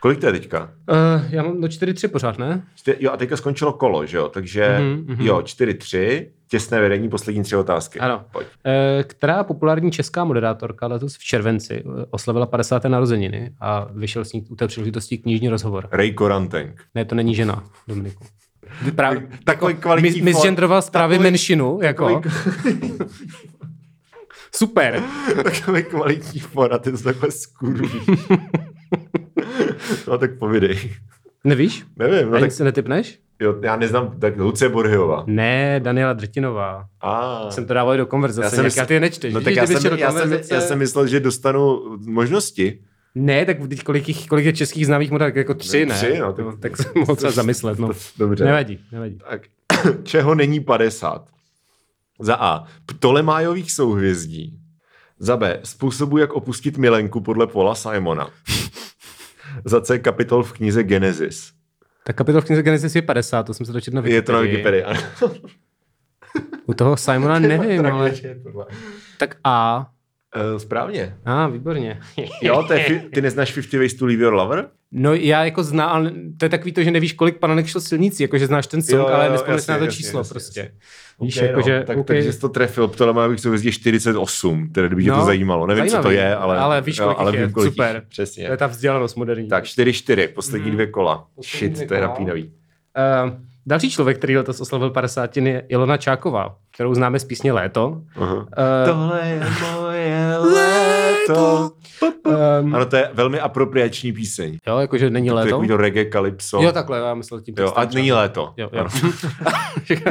Kolik 0.00 0.18
to 0.20 0.26
je 0.26 0.32
teďka? 0.32 0.70
Uh, 0.90 1.22
já 1.30 1.42
mám 1.42 1.60
do 1.60 1.66
4-3 1.68 2.08
pořád, 2.08 2.38
ne? 2.38 2.62
Čty- 2.76 2.96
Jo, 3.00 3.10
a 3.12 3.16
teďka 3.16 3.36
skončilo 3.36 3.72
kolo, 3.72 4.06
že 4.06 4.16
jo? 4.16 4.28
Takže 4.28 4.78
Mhm, 4.80 5.04
mhm. 5.14 5.26
jo, 5.26 5.40
4-3, 5.40 6.26
těsné 6.48 6.80
vedení, 6.80 7.08
poslední 7.08 7.42
tři 7.42 7.56
otázky. 7.56 7.98
Ano. 7.98 8.24
Pojď. 8.32 8.46
Eh, 8.66 9.04
která 9.06 9.44
populární 9.44 9.90
česká 9.90 10.24
moderátorka 10.24 10.86
letos 10.86 11.16
v 11.16 11.24
červenci 11.24 11.74
eh, 11.86 12.04
oslavila 12.10 12.46
50. 12.46 12.84
narozeniny 12.84 13.52
a 13.60 13.88
vyšel 13.92 14.24
s 14.24 14.32
ní 14.32 14.46
u 14.48 14.56
té 14.56 14.66
příležitosti 14.66 15.18
knižní 15.18 15.48
rozhovor? 15.48 15.88
Ray 15.92 16.12
Korantenk. 16.12 16.82
Ne, 16.94 17.04
to 17.04 17.14
není 17.14 17.34
žena, 17.34 17.64
Dominiku. 17.88 18.24
Právě, 18.94 19.28
Takový 19.44 19.74
kvalitní 19.74 20.20
misgendroval 20.22 20.82
takový- 20.82 21.18
menšinu, 21.18 21.78
jako. 21.82 22.20
Takový, 22.22 22.92
Super. 24.54 25.02
takový 25.44 25.84
kvalitní 25.84 26.40
for 26.40 26.72
a 26.74 26.78
ty 26.78 26.92
to 26.92 26.98
takhle 26.98 27.30
skurvíš. 27.30 27.92
no 30.08 30.18
tak 30.18 30.38
povidej. 30.38 30.94
Nevíš? 31.44 31.84
Nevím, 31.96 32.28
no 32.30 32.34
Ani 32.36 32.40
tak 32.40 32.52
se 32.52 32.64
netypneš? 32.64 33.18
Jo, 33.40 33.54
já 33.62 33.76
neznám, 33.76 34.20
tak 34.20 34.36
Lucie 34.36 34.68
Borhyová. 34.68 35.24
Ne, 35.26 35.80
Daniela 35.80 36.12
Drtinová. 36.12 36.86
A. 37.00 37.50
Jsem 37.50 37.66
to 37.66 37.74
dával 37.74 37.96
do 37.96 38.06
konverzace, 38.06 38.56
já, 38.64 38.70
já 38.76 38.86
ty 38.86 38.94
je 38.94 39.00
nečteš. 39.00 39.34
No 39.34 39.40
tak 39.40 39.54
já 39.54 39.66
jsem, 39.66 39.98
já, 39.98 40.12
jsem, 40.12 40.40
já 40.50 40.60
jsem 40.60 40.78
myslel, 40.78 41.06
že 41.06 41.20
dostanu 41.20 41.82
možnosti. 42.06 42.78
Ne, 43.14 43.44
tak 43.46 43.56
teď 43.68 43.82
kolik, 43.82 44.08
jich, 44.08 44.26
kolik 44.26 44.44
je 44.46 44.52
českých 44.52 44.86
známých 44.86 45.10
moderátorů? 45.10 45.38
Jako 45.38 45.54
tři, 45.54 45.86
ne? 45.86 45.94
Tři, 45.94 46.18
no, 46.18 46.32
tak- 46.32 46.36
tak, 46.36 46.44
no, 46.46 46.56
tak 46.56 46.76
jsem 46.76 46.92
mohl 46.96 47.16
třeba 47.16 47.32
zamyslet. 47.42 47.78
No. 47.78 47.90
Dobře. 48.18 48.44
Nevadí, 48.44 48.78
nevadí. 48.92 49.18
Tak, 49.30 49.42
čeho 50.02 50.34
není 50.34 50.60
50? 50.60 51.28
Za 52.20 52.34
A. 52.34 52.64
Ptolemájových 52.86 53.72
souhvězdí. 53.72 54.58
Za 55.18 55.36
B. 55.36 55.60
Způsobu, 55.64 56.18
jak 56.18 56.32
opustit 56.32 56.78
milenku 56.78 57.20
podle 57.20 57.46
Paula 57.46 57.74
Simona. 57.74 58.30
Za 59.64 59.80
C. 59.80 59.98
Kapitol 59.98 60.42
v 60.42 60.52
knize 60.52 60.82
Genesis. 60.82 61.50
Tak 62.06 62.16
kapitol 62.16 62.40
v 62.40 62.44
knize 62.44 62.62
Genesis 62.62 62.96
je 62.96 63.02
50, 63.02 63.42
to 63.42 63.54
jsem 63.54 63.66
se 63.66 63.72
dočetl 63.72 63.96
na 63.96 64.02
Je 64.08 64.22
to 64.22 64.32
na 64.32 64.40
Wikipedii. 64.40 64.84
Wikipedii. 64.84 65.56
U 66.66 66.74
toho 66.74 66.96
Simona 66.96 67.38
nevím, 67.38 67.86
ale... 67.86 68.12
Tak 69.18 69.36
A. 69.44 69.86
Uh, 70.52 70.58
správně. 70.58 71.16
A, 71.24 71.44
ah, 71.44 71.48
výborně. 71.52 72.00
Jo, 72.42 72.64
to 72.66 72.72
je, 72.72 73.02
ty 73.14 73.22
neznáš 73.22 73.52
50 73.54 73.76
Ways 73.78 73.94
to 73.94 74.06
Leave 74.06 74.22
Your 74.22 74.34
Lover? 74.34 74.68
No 74.92 75.14
já 75.14 75.44
jako 75.44 75.62
znám, 75.62 75.88
ale 75.90 76.12
to 76.38 76.44
je 76.44 76.48
takový 76.48 76.72
to, 76.72 76.82
že 76.82 76.90
nevíš, 76.90 77.12
kolik 77.12 77.38
pananek 77.38 77.66
šlo 77.66 77.80
silnicí, 77.80 78.22
jakože 78.22 78.46
znáš 78.46 78.66
ten 78.66 78.82
song, 78.82 78.98
Jo, 79.00 79.08
jo, 79.08 79.14
ale 79.14 79.26
jo, 79.26 79.32
nespomínáš 79.32 79.66
na 79.66 79.78
to 79.78 79.84
jasně, 79.84 79.96
číslo 79.96 80.20
jasně, 80.20 80.32
prostě. 80.32 80.60
jasně. 80.60 80.74
Víš, 81.20 81.36
Okay, 81.36 81.48
jakože, 81.48 81.78
no, 81.80 81.84
tak, 81.86 81.98
OK. 81.98 82.06
takže 82.06 82.32
jsi 82.32 82.40
to 82.40 82.48
trefil, 82.48 82.88
Ptolemájových 82.88 83.40
souhvězdí 83.40 83.72
48, 83.72 84.68
tedy 84.72 84.86
kdyby 84.86 85.04
tě 85.04 85.10
to 85.10 85.16
No, 85.16 85.24
zajímalo. 85.24 85.66
Nevím, 85.66 85.84
co 85.84 85.96
to 85.96 86.02
zajímavý, 86.02 86.16
je, 86.16 86.36
ale, 86.36 86.58
ale 86.58 86.80
víš, 86.80 87.00
kolik 87.00 87.18
ale 87.18 87.30
jich 87.30 87.40
je. 87.40 87.46
vím, 87.46 87.52
kolik 87.52 87.66
jich 87.66 87.74
Super. 87.74 87.94
je. 87.96 88.02
Přesně. 88.08 88.46
To 88.46 88.52
je 88.52 88.56
ta 88.56 88.66
vzdělanost 88.66 89.14
moderní. 89.14 89.48
Tak 89.48 89.64
4-4, 89.64 90.28
poslední 90.28 90.70
dvě 90.70 90.86
kola. 90.86 91.26
Poslední 91.34 91.58
Shit, 91.58 91.72
dvě 91.72 91.86
to 91.86 91.94
je 91.94 92.00
napínavý. 92.00 92.44
Uh, 92.44 93.30
další 93.66 93.90
člověk, 93.90 94.18
který 94.18 94.36
letos 94.36 94.60
oslavil 94.60 94.90
50, 94.90 95.36
je 95.36 95.64
Ilona 95.68 95.96
Čáková, 95.96 96.56
kterou 96.76 96.94
známe 96.94 97.18
z 97.18 97.24
písně 97.24 97.52
Léto. 97.52 98.00
Aha. 98.16 98.34
Uh, 98.34 98.44
Tohle 98.86 99.28
je 99.28 99.40
moje 99.72 100.36
léto. 100.38 101.70
um, 102.62 102.74
Ano, 102.74 102.86
to 102.86 102.96
je 102.96 103.10
velmi 103.14 103.40
apropriační 103.40 104.12
píseň. 104.12 104.58
jo, 104.66 104.78
jakože 104.78 105.10
není 105.10 105.28
To 105.28 105.32
je 105.32 105.36
léto. 105.36 105.50
takový 105.50 105.68
to 105.68 105.76
reggae, 105.76 106.10
calypso. 106.12 106.62
Jo, 106.62 106.72
takhle, 106.72 106.98
já 106.98 107.14
myslel 107.14 107.40
tím 107.40 107.54
jo 107.58 107.72
a 107.76 107.84
není 107.84 108.12
léto. 108.12 108.52
Jo, 108.56 108.68
jo. 108.72 108.86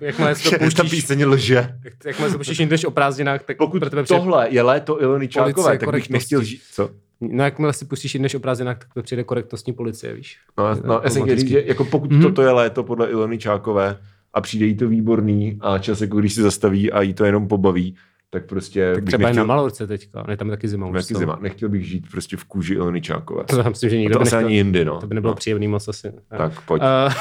Jakmile 0.00 0.34
se 0.34 0.58
to 0.58 0.70
Ta 0.76 0.82
píseň 0.84 1.24
lže. 1.26 1.54
jak- 1.84 1.94
jakmile 2.04 2.30
se 2.30 2.36
pouštíš 2.36 2.58
někde 2.58 2.76
o 2.86 2.90
prázdninách, 2.90 3.42
tak 3.42 3.56
Pokud 3.56 3.78
pro 3.80 3.90
tebe 3.90 4.02
přijde, 4.02 4.20
tohle 4.20 4.46
je 4.50 4.62
léto 4.62 5.02
Ilony 5.02 5.28
Čákové, 5.28 5.78
tak 5.78 5.90
bych 5.92 6.10
nechtěl 6.10 6.42
žít. 6.42 6.60
Co? 6.72 6.90
no 7.20 7.44
jakmile 7.44 7.72
si 7.72 7.84
pustíš 7.84 8.14
jdeš 8.14 8.34
o 8.34 8.40
prázdninách, 8.40 8.78
tak 8.78 8.94
to 8.94 9.02
přijde 9.02 9.24
korektnostní 9.24 9.72
policie, 9.72 10.14
víš. 10.14 10.38
No, 10.58 10.64
no 10.84 11.00
já 11.04 11.10
jsem 11.10 11.22
chtěl 11.22 11.36
říct, 11.36 11.48
že 11.48 11.62
jako 11.66 11.84
pokud 11.84 12.10
Mhm. 12.12 12.22
toto 12.22 12.42
je 12.42 12.50
léto 12.50 12.82
podle 12.82 13.10
Ilony 13.10 13.38
Čákové 13.38 13.98
a 14.34 14.40
přijde 14.40 14.66
jí 14.66 14.76
to 14.76 14.88
výborný 14.88 15.58
a 15.60 15.78
čas, 15.78 16.00
jako 16.00 16.20
když 16.20 16.34
se 16.34 16.42
zastaví 16.42 16.92
a 16.92 17.02
jí 17.02 17.14
to 17.14 17.24
jenom 17.24 17.48
pobaví, 17.48 17.96
tak 18.30 18.46
prostě 18.46 18.92
Tak 18.94 19.04
třeba 19.04 19.18
i 19.18 19.22
na 19.22 19.28
nechtěl, 19.28 19.46
Malorce 19.46 19.86
teďka, 19.86 20.24
ne, 20.28 20.36
tam 20.36 20.48
je 20.48 20.56
taky 20.56 20.68
zima. 20.68 20.92
taky 20.92 21.14
zima. 21.14 21.38
Nechtěl 21.42 21.68
bych 21.68 21.88
žít 21.88 22.10
prostě 22.10 22.36
v 22.36 22.44
kůži 22.44 22.74
Ilony 22.74 23.00
Čákové. 23.00 23.44
To 23.44 23.58
já 23.58 23.68
myslím, 23.68 23.90
že 23.90 23.98
nikdo 23.98 24.12
to 24.12 24.18
by 24.18 24.24
nechtěl, 24.24 24.38
ani 24.38 24.54
jindy, 24.54 24.84
no. 24.84 25.00
to 25.00 25.06
by 25.06 25.14
nebylo 25.14 25.30
no. 25.30 25.36
příjemný 25.36 25.68
moc 25.68 25.88
asi. 25.88 26.12
Tak 26.38 26.60
pojď. 26.60 26.82
Uh, 26.82 27.12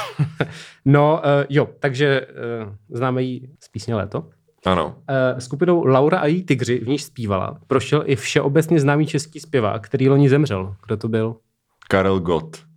no, 0.85 1.21
uh, 1.25 1.45
jo, 1.49 1.69
takže 1.79 2.27
uh, 2.65 2.73
známe 2.89 3.23
jí 3.23 3.49
z 3.63 3.69
písně 3.69 3.95
Léto. 3.95 4.29
ano. 4.65 4.87
Uh, 4.87 5.39
skupinou 5.39 5.85
Laura 5.85 6.19
a 6.19 6.25
její 6.25 6.43
tygři 6.43 6.79
v 6.79 6.87
níž 6.87 7.03
zpívala. 7.03 7.59
Prošel 7.67 8.03
i 8.05 8.15
všeobecně 8.15 8.79
známý 8.79 9.07
český 9.07 9.39
zpěvák, 9.39 9.85
který 9.85 10.09
loni 10.09 10.29
zemřel. 10.29 10.75
Kdo 10.85 10.97
to 10.97 11.07
byl? 11.07 11.35
Karel 11.89 12.19
Gott. 12.19 12.70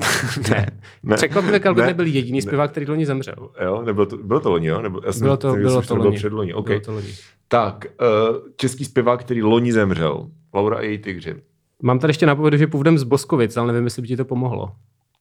Ne. 0.50 0.66
Ne. 1.02 1.16
Překvapivě 1.16 1.60
Kalby 1.60 1.80
Ne. 1.80 1.86
nebyl 1.86 2.06
jediný 2.06 2.38
Ne. 2.38 2.42
zpěvák, 2.42 2.70
který 2.70 2.86
loni 2.86 3.06
zemřel. 3.06 3.50
Jo, 3.64 3.82
nebylo 3.82 4.06
to, 4.06 4.16
bylo 4.16 4.40
to 4.40 4.50
loni, 4.50 4.66
jo? 4.66 4.82
Nebo, 4.82 5.00
já 5.06 5.12
jsem, 5.12 5.22
Bylo 5.22 5.36
to, 5.36 5.52
bylo 5.54 5.82
to 5.82 5.96
loni. 5.96 6.16
předloni. 6.16 6.54
Okay. 6.54 6.74
Bylo 6.76 6.84
to 6.84 6.92
loni. 6.92 7.08
Tak, 7.48 7.84
uh, 8.30 8.36
český 8.56 8.84
zpěvák, 8.84 9.20
který 9.20 9.42
loni 9.42 9.72
zemřel. 9.72 10.26
Laura 10.54 10.76
a 10.76 10.80
její 10.80 10.98
tygři. 10.98 11.34
Mám 11.82 11.98
tady 11.98 12.10
ještě 12.10 12.26
napovědu, 12.26 12.56
že 12.56 12.66
původem 12.66 12.98
z 12.98 13.02
Boskovic, 13.02 13.56
ale 13.56 13.72
nevím, 13.72 13.84
jestli 13.86 14.02
by 14.02 14.08
ti 14.08 14.16
to 14.16 14.24
pomohlo. 14.24 14.72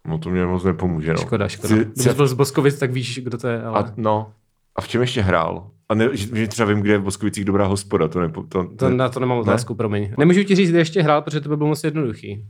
No 0.08 0.18
to 0.18 0.30
mě 0.30 0.46
moc 0.46 0.64
nepomůže, 0.64 1.14
no. 1.14 1.18
Škoda, 1.20 1.48
škoda. 1.48 1.76
Chci- 1.76 1.86
Kdybys 1.86 2.14
byl 2.16 2.28
z 2.28 2.34
Boskovic, 2.34 2.80
tak 2.80 2.92
víš, 2.92 3.20
kdo 3.24 3.38
to 3.38 3.48
je. 3.48 3.62
Ale... 3.64 3.80
A, 3.84 3.94
no, 3.98 4.32
a 4.76 4.82
v 4.82 4.88
čem 4.88 5.02
ještě 5.02 5.22
hrál? 5.22 5.68
A 5.90 5.96
ne, 5.96 6.10
že 6.14 6.48
třeba 6.48 6.70
vím, 6.70 6.80
kde 6.82 6.92
je 6.92 6.98
v 6.98 7.04
Boskovicích 7.04 7.46
dobrá 7.46 7.66
hospoda, 7.66 8.08
to 8.08 8.20
nepo, 8.20 8.44
to, 8.44 8.64
To, 8.76 8.90
ne, 8.90 8.96
na 8.96 9.10
to 9.10 9.20
nemám 9.20 9.38
otázku, 9.38 9.76
promiň. 9.76 10.14
Nemůžu 10.18 10.44
ti 10.44 10.56
říct, 10.56 10.70
kde 10.70 10.80
ještě 10.80 11.02
hrál, 11.02 11.22
protože 11.22 11.42
to 11.42 11.50
by 11.50 11.58
bylo 11.58 11.70
moc 11.70 11.84
jednoduchý. 11.84 12.46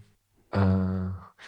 Uh, 0.58 0.64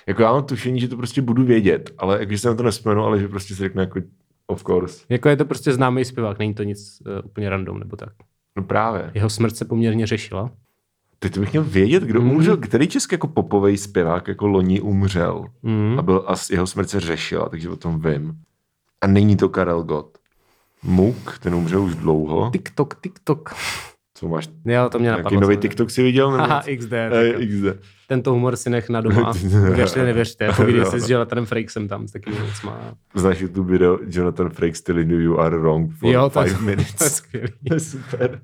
jako 0.08 0.22
já 0.22 0.32
mám 0.32 0.44
tušení, 0.44 0.80
že 0.80 0.88
to 0.88 0.98
prostě 0.98 1.22
budu 1.22 1.44
vědět, 1.44 1.92
ale 1.98 2.26
když 2.26 2.42
se 2.42 2.48
na 2.48 2.56
to 2.56 2.64
nespomenu, 2.64 3.04
ale 3.04 3.20
že 3.20 3.28
prostě 3.28 3.56
si 3.56 3.60
řeknu 3.64 3.82
jako 3.82 4.00
of 4.48 4.64
course. 4.64 5.06
Jako 5.10 5.30
je 5.30 5.36
to 5.36 5.46
prostě 5.46 5.74
známý 5.74 6.06
zpěvák, 6.06 6.40
není 6.40 6.54
to 6.54 6.64
nic 6.64 7.02
uh, 7.06 7.26
úplně 7.26 7.50
random 7.50 7.80
nebo 7.80 7.96
tak. 7.96 8.14
No 8.56 8.64
právě. 8.64 9.12
Jeho 9.14 9.30
smrt 9.30 9.56
se 9.58 9.66
poměrně 9.66 10.08
řešila. 10.08 10.52
Teď 11.20 11.34
to 11.34 11.40
bych 11.40 11.52
měl 11.52 11.64
vědět, 11.64 12.04
kdo 12.04 12.22
Mm. 12.22 12.32
umřel, 12.32 12.58
který 12.58 12.88
český 12.88 13.14
jako 13.14 13.28
popovej 13.28 13.78
zpěvák 13.78 14.28
jako 14.28 14.48
loni 14.48 14.82
umřel 14.82 15.46
Mm. 15.64 15.96
a, 16.00 16.02
byl, 16.02 16.24
a 16.28 16.34
jeho 16.52 16.68
smrt 16.68 16.90
se 16.90 17.00
řešila, 17.00 17.50
takže 17.50 17.70
o 17.70 17.76
tom 17.76 18.00
vím. 18.02 18.34
A 19.02 19.08
není 19.08 19.38
to 19.38 19.50
Karel 19.50 19.84
Gott. 19.84 20.18
Muk, 20.84 21.38
ten 21.40 21.56
umřel 21.56 21.82
už 21.84 21.96
dlouho. 21.96 22.50
TikTok, 22.52 23.02
TikTok. 23.02 23.56
Co 24.22 24.28
máš? 24.28 24.50
Jo, 24.66 24.90
to 24.90 25.00
mě 25.00 25.12
napadlo. 25.12 25.42
nový. 25.42 25.58
TikTok 25.58 25.92
si 25.92 26.04
viděl? 26.04 26.32
Nebo? 26.32 26.44
Haha, 26.44 26.64
XD. 26.78 26.94
Eh, 26.94 27.10
tak. 27.34 27.42
XD. 27.42 27.66
Tento 28.08 28.32
humor 28.34 28.56
si 28.56 28.70
nech 28.70 28.90
na 28.90 29.02
doma. 29.02 29.34
Věřte, 29.76 30.04
nevěřte. 30.04 30.52
Povídej 30.56 30.86
si 30.90 31.00
s 31.00 31.10
Jonathanem 31.10 31.46
Frakesem 31.46 31.88
tam 31.88 32.08
s 32.08 32.12
takovými 32.12 32.42
věcma. 32.42 32.96
Znáš 33.16 33.40
YouTube 33.42 33.72
video 33.72 34.00
Jonathan 34.08 34.50
Frakes 34.50 34.82
telling 34.82 35.12
you 35.12 35.20
you 35.20 35.40
are 35.40 35.58
wrong 35.58 35.94
for 35.94 36.10
Jo, 36.14 36.30
five 36.30 36.54
To 36.54 36.62
minutes. 36.62 37.16
skvělý. 37.16 37.48
To 37.68 37.74
je 37.74 37.80
super. 37.80 38.42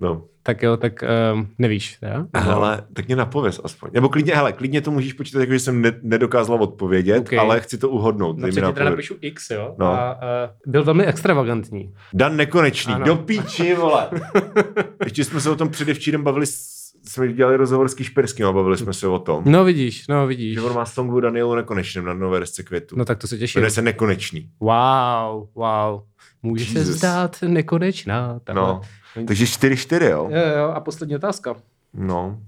no, 0.00 0.24
Tak 0.44 0.62
jo, 0.62 0.76
tak 0.76 1.04
um, 1.34 1.48
nevíš, 1.58 1.96
teda? 2.00 2.26
ale 2.32 2.84
tak 2.94 3.06
mě 3.06 3.16
napověz 3.16 3.60
aspoň. 3.64 3.90
Nebo 3.92 4.08
klidně, 4.08 4.34
hele, 4.34 4.52
klidně 4.52 4.80
to 4.80 4.90
můžeš 4.90 5.12
počítat, 5.12 5.40
jako 5.40 5.52
že 5.52 5.58
jsem 5.58 5.82
ne, 5.82 5.92
nedokázal 6.02 6.62
odpovědět, 6.62 7.18
OK. 7.20 7.32
ale 7.32 7.60
chci 7.60 7.78
to 7.78 7.88
uhodnout. 7.88 8.36
Ti 8.44 8.52
teda 8.52 8.66
napověd. 8.66 8.90
napíšu 8.90 9.14
X, 9.20 9.50
jo? 9.50 9.74
No. 9.78 9.86
A 9.86 10.14
uh, 10.14 10.72
byl 10.72 10.84
velmi 10.84 11.04
extravagantní. 11.04 11.94
Dan 12.14 12.36
Nekonečný, 12.36 12.94
Ano. 12.94 13.04
do 13.06 13.16
píči, 13.16 13.74
vole. 13.74 14.10
Ještě 15.04 15.24
jsme 15.24 15.40
se 15.40 15.50
o 15.50 15.56
tom 15.56 15.68
předevčírem 15.68 16.22
bavili, 16.22 16.46
s- 16.46 16.82
jsme 17.04 17.32
dělali 17.32 17.56
rozhovor 17.56 17.88
s 17.88 17.94
Kišperským 17.94 18.46
a 18.46 18.52
bavili 18.52 18.76
jsme 18.76 18.92
se 18.92 19.08
o 19.08 19.18
tom. 19.18 19.42
No 19.46 19.64
vidíš, 19.64 20.08
no 20.08 20.26
vidíš. 20.26 20.54
Že 20.54 20.60
on 20.60 20.74
má 20.74 20.86
songu 20.86 21.20
Danielu 21.20 21.54
Nekonečným 21.54 22.04
na 22.04 22.14
nové 22.14 22.40
desce 22.40 22.62
květu. 22.62 22.96
No 22.98 23.04
tak 23.04 23.18
to 23.18 23.26
se 23.26 23.38
těším. 23.38 23.58
Jmenuje 23.60 23.70
se 23.70 23.82
Nekonečný. 23.82 24.50
Wow, 24.60 25.46
wow. 25.54 26.00
Může 26.42 26.64
se 26.64 26.78
Jesus. 26.78 26.96
zdát 26.96 27.36
nekonečná. 27.46 28.40
Takhle. 28.44 28.62
No. 28.66 28.80
Takže 29.26 29.44
4-4, 29.44 30.02
jo? 30.10 30.28
Jo, 30.30 30.58
jo, 30.58 30.64
a 30.64 30.80
poslední 30.80 31.16
otázka. 31.16 31.54
No. 31.94 32.40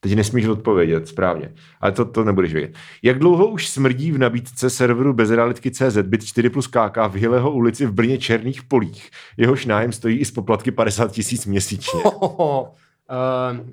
Teď 0.00 0.14
nesmíš 0.14 0.46
odpovědět, 0.46 1.08
správně. 1.08 1.52
Ale 1.80 1.92
to, 1.92 2.04
to 2.04 2.24
nebudeš 2.24 2.52
vědět. 2.52 2.74
Jak 3.02 3.18
dlouho 3.18 3.46
už 3.46 3.68
smrdí 3.68 4.12
v 4.12 4.18
nabídce 4.18 4.70
serveru 4.70 5.12
bezrealitky.cz 5.12 5.96
byt 6.02 6.24
4 6.24 6.50
plus 6.50 6.66
KK 6.66 6.96
v 7.08 7.14
Hileho 7.14 7.50
ulici 7.50 7.86
v 7.86 7.92
Brně 7.92 8.18
Černých 8.18 8.62
polích? 8.62 9.10
Jehož 9.36 9.66
nájem 9.66 9.92
stojí 9.92 10.18
i 10.18 10.24
z 10.24 10.30
poplatky 10.30 10.70
50 10.70 11.12
tisíc 11.12 11.46
měsíčně. 11.46 12.00
uh, 12.02 12.66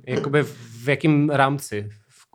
jakoby 0.08 0.43
v 0.84 0.88
jakém 0.88 1.30
rámci? 1.30 1.89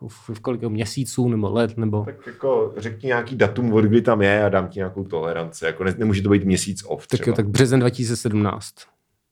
V, 0.08 0.30
v, 0.34 0.40
kolik 0.40 0.62
měsíců 0.62 1.28
nebo 1.28 1.50
let? 1.52 1.76
Nebo... 1.76 2.04
Tak 2.04 2.26
jako 2.26 2.74
řekni 2.76 3.06
nějaký 3.06 3.36
datum, 3.36 3.72
od 3.72 3.84
kdy 3.84 4.02
tam 4.02 4.22
je 4.22 4.44
a 4.44 4.48
dám 4.48 4.68
ti 4.68 4.78
nějakou 4.78 5.04
toleranci. 5.04 5.64
Jako 5.64 5.84
ne, 5.84 5.94
nemůže 5.98 6.22
to 6.22 6.28
být 6.28 6.44
měsíc 6.44 6.84
off 6.86 7.06
Tak 7.06 7.20
třeba. 7.20 7.32
jo, 7.32 7.36
tak 7.36 7.48
březen 7.48 7.80
2017. 7.80 8.74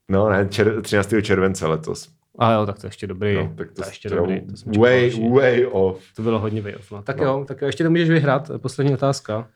No 0.09 0.29
ne, 0.29 0.47
čer, 0.51 0.83
13. 0.83 1.15
července 1.23 1.67
letos. 1.67 2.09
A 2.39 2.53
jo, 2.53 2.67
tak 2.67 2.79
to 2.79 2.87
je 2.87 2.89
ještě 2.89 3.07
dobrý. 3.07 3.35
No, 3.35 3.53
tak 3.57 3.69
to, 3.69 3.75
to 3.75 3.83
je 3.83 3.89
ještě 3.91 4.09
dobrý. 4.11 4.41
To, 4.75 4.81
way, 4.81 5.31
way 5.35 5.67
off. 5.71 6.03
to 6.17 6.23
bylo 6.23 6.39
hodně 6.39 6.63
way 6.63 6.75
off. 6.75 6.93
No. 6.93 7.03
Tak 7.03 7.17
No. 7.17 7.25
jo, 7.25 7.45
tak 7.49 7.61
jo, 7.63 7.67
ještě 7.67 7.85
to 7.85 7.91
můžeš 7.91 8.09
vyhrát. 8.11 8.51
Poslední 8.59 8.95
otázka. 8.95 9.49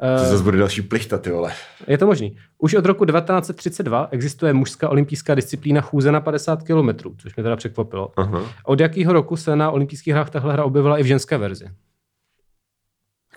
To 0.00 0.22
Uh, 0.24 0.30
zase 0.30 0.42
bude 0.44 0.58
další 0.58 0.82
plichta, 0.82 1.18
ty 1.18 1.30
vole. 1.30 1.52
je 1.86 1.98
to 1.98 2.06
možný. 2.06 2.36
Už 2.58 2.74
od 2.74 2.86
roku 2.86 3.04
1932 3.04 4.08
existuje 4.10 4.52
mužská 4.52 4.88
olympijská 4.88 5.34
disciplína 5.34 5.80
chůze 5.80 6.12
na 6.12 6.20
50 6.20 6.62
km, 6.62 6.88
což 7.18 7.36
mě 7.36 7.42
teda 7.42 7.56
překvapilo. 7.56 8.12
Aha. 8.16 8.42
Od 8.64 8.80
jakého 8.80 9.12
roku 9.12 9.36
se 9.36 9.56
na 9.56 9.70
olympijských 9.70 10.14
hrách 10.14 10.30
tahle 10.30 10.52
hra 10.52 10.64
objevila 10.64 10.98
i 10.98 11.02
v 11.02 11.06
ženské 11.06 11.38
verzi? 11.38 11.68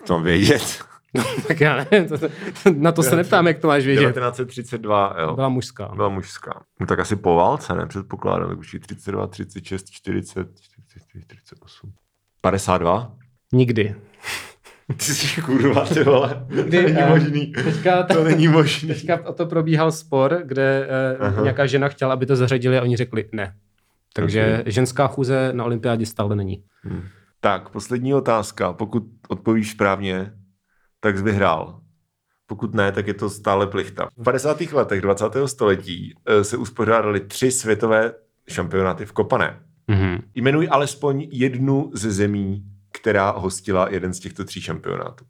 To 0.06 0.12
mám 0.12 0.22
vědět. 0.22 0.84
Tak 1.48 1.60
já 1.60 1.76
nevím, 1.90 2.08
to, 2.08 2.18
to, 2.18 2.28
na 2.76 2.92
to 2.92 3.02
se 3.02 3.16
neptám, 3.16 3.46
jak 3.46 3.58
to 3.58 3.66
máš 3.68 3.84
vědět. 3.86 4.12
1932, 4.12 5.16
jo. 5.20 5.34
Byla 5.34 5.48
mužská. 5.48 5.90
Byla 5.94 6.08
mužská. 6.08 6.62
No 6.80 6.86
tak 6.86 6.98
asi 6.98 7.16
po 7.16 7.34
válce, 7.34 7.74
ne? 7.74 7.86
Předpokládám, 7.86 8.48
tak 8.48 8.58
už 8.58 8.74
je 8.74 8.80
32, 8.80 9.26
36, 9.26 9.90
40, 9.90 10.48
44, 10.60 11.24
48. 11.26 11.92
52? 12.40 13.12
Nikdy. 13.52 13.94
Ty 14.96 15.04
jsi 15.04 15.40
kurva, 15.42 15.84
ty 15.86 16.04
vole. 16.04 16.46
Nikdy, 16.50 16.78
to 16.78 16.82
není 16.88 16.98
eh, 17.00 17.08
možný. 17.08 17.52
Teďka, 17.64 18.02
To 18.02 18.24
není 18.24 18.48
možný. 18.48 18.88
teďka 18.88 19.26
o 19.28 19.32
to 19.32 19.46
probíhal 19.46 19.92
spor, 19.92 20.42
kde 20.44 20.88
Aha. 21.20 21.36
uh, 21.36 21.42
nějaká 21.42 21.66
žena 21.66 21.88
chtěla, 21.88 22.12
aby 22.12 22.26
to 22.26 22.36
zařadili 22.36 22.78
a 22.78 22.82
oni 22.82 22.96
řekli 22.96 23.28
ne. 23.32 23.54
Takže 24.14 24.58
Ok. 24.60 24.68
ženská 24.72 25.06
chůze 25.06 25.50
na 25.52 25.64
olympiádě 25.64 26.06
stále 26.06 26.36
není. 26.36 26.62
Tak, 27.40 27.68
poslední 27.68 28.14
otázka. 28.14 28.72
Pokud 28.72 29.02
odpovíš 29.28 29.70
správně, 29.70 30.32
tak 31.00 31.16
jsi 31.18 31.22
vyhrál. 31.24 31.80
Pokud 32.46 32.74
ne, 32.74 32.92
tak 32.92 33.06
je 33.06 33.14
to 33.14 33.30
stále 33.30 33.66
plichta. 33.66 34.08
V 34.16 34.24
50. 34.24 34.60
letech 34.72 35.00
20. 35.00 35.24
století 35.46 36.14
eh, 36.26 36.44
se 36.44 36.56
uspořádaly 36.56 37.20
tři 37.20 37.50
světové 37.50 38.12
šampionáty 38.48 39.06
v 39.06 39.12
Kopané. 39.12 39.60
Mm-hmm. 39.88 40.20
Jmenuj 40.34 40.68
alespoň 40.70 41.28
jednu 41.32 41.90
ze 41.94 42.10
zemí, 42.10 42.62
která 43.00 43.30
hostila 43.30 43.88
jeden 43.90 44.14
z 44.14 44.20
těchto 44.20 44.44
tří 44.44 44.60
šampionátů. 44.60 45.24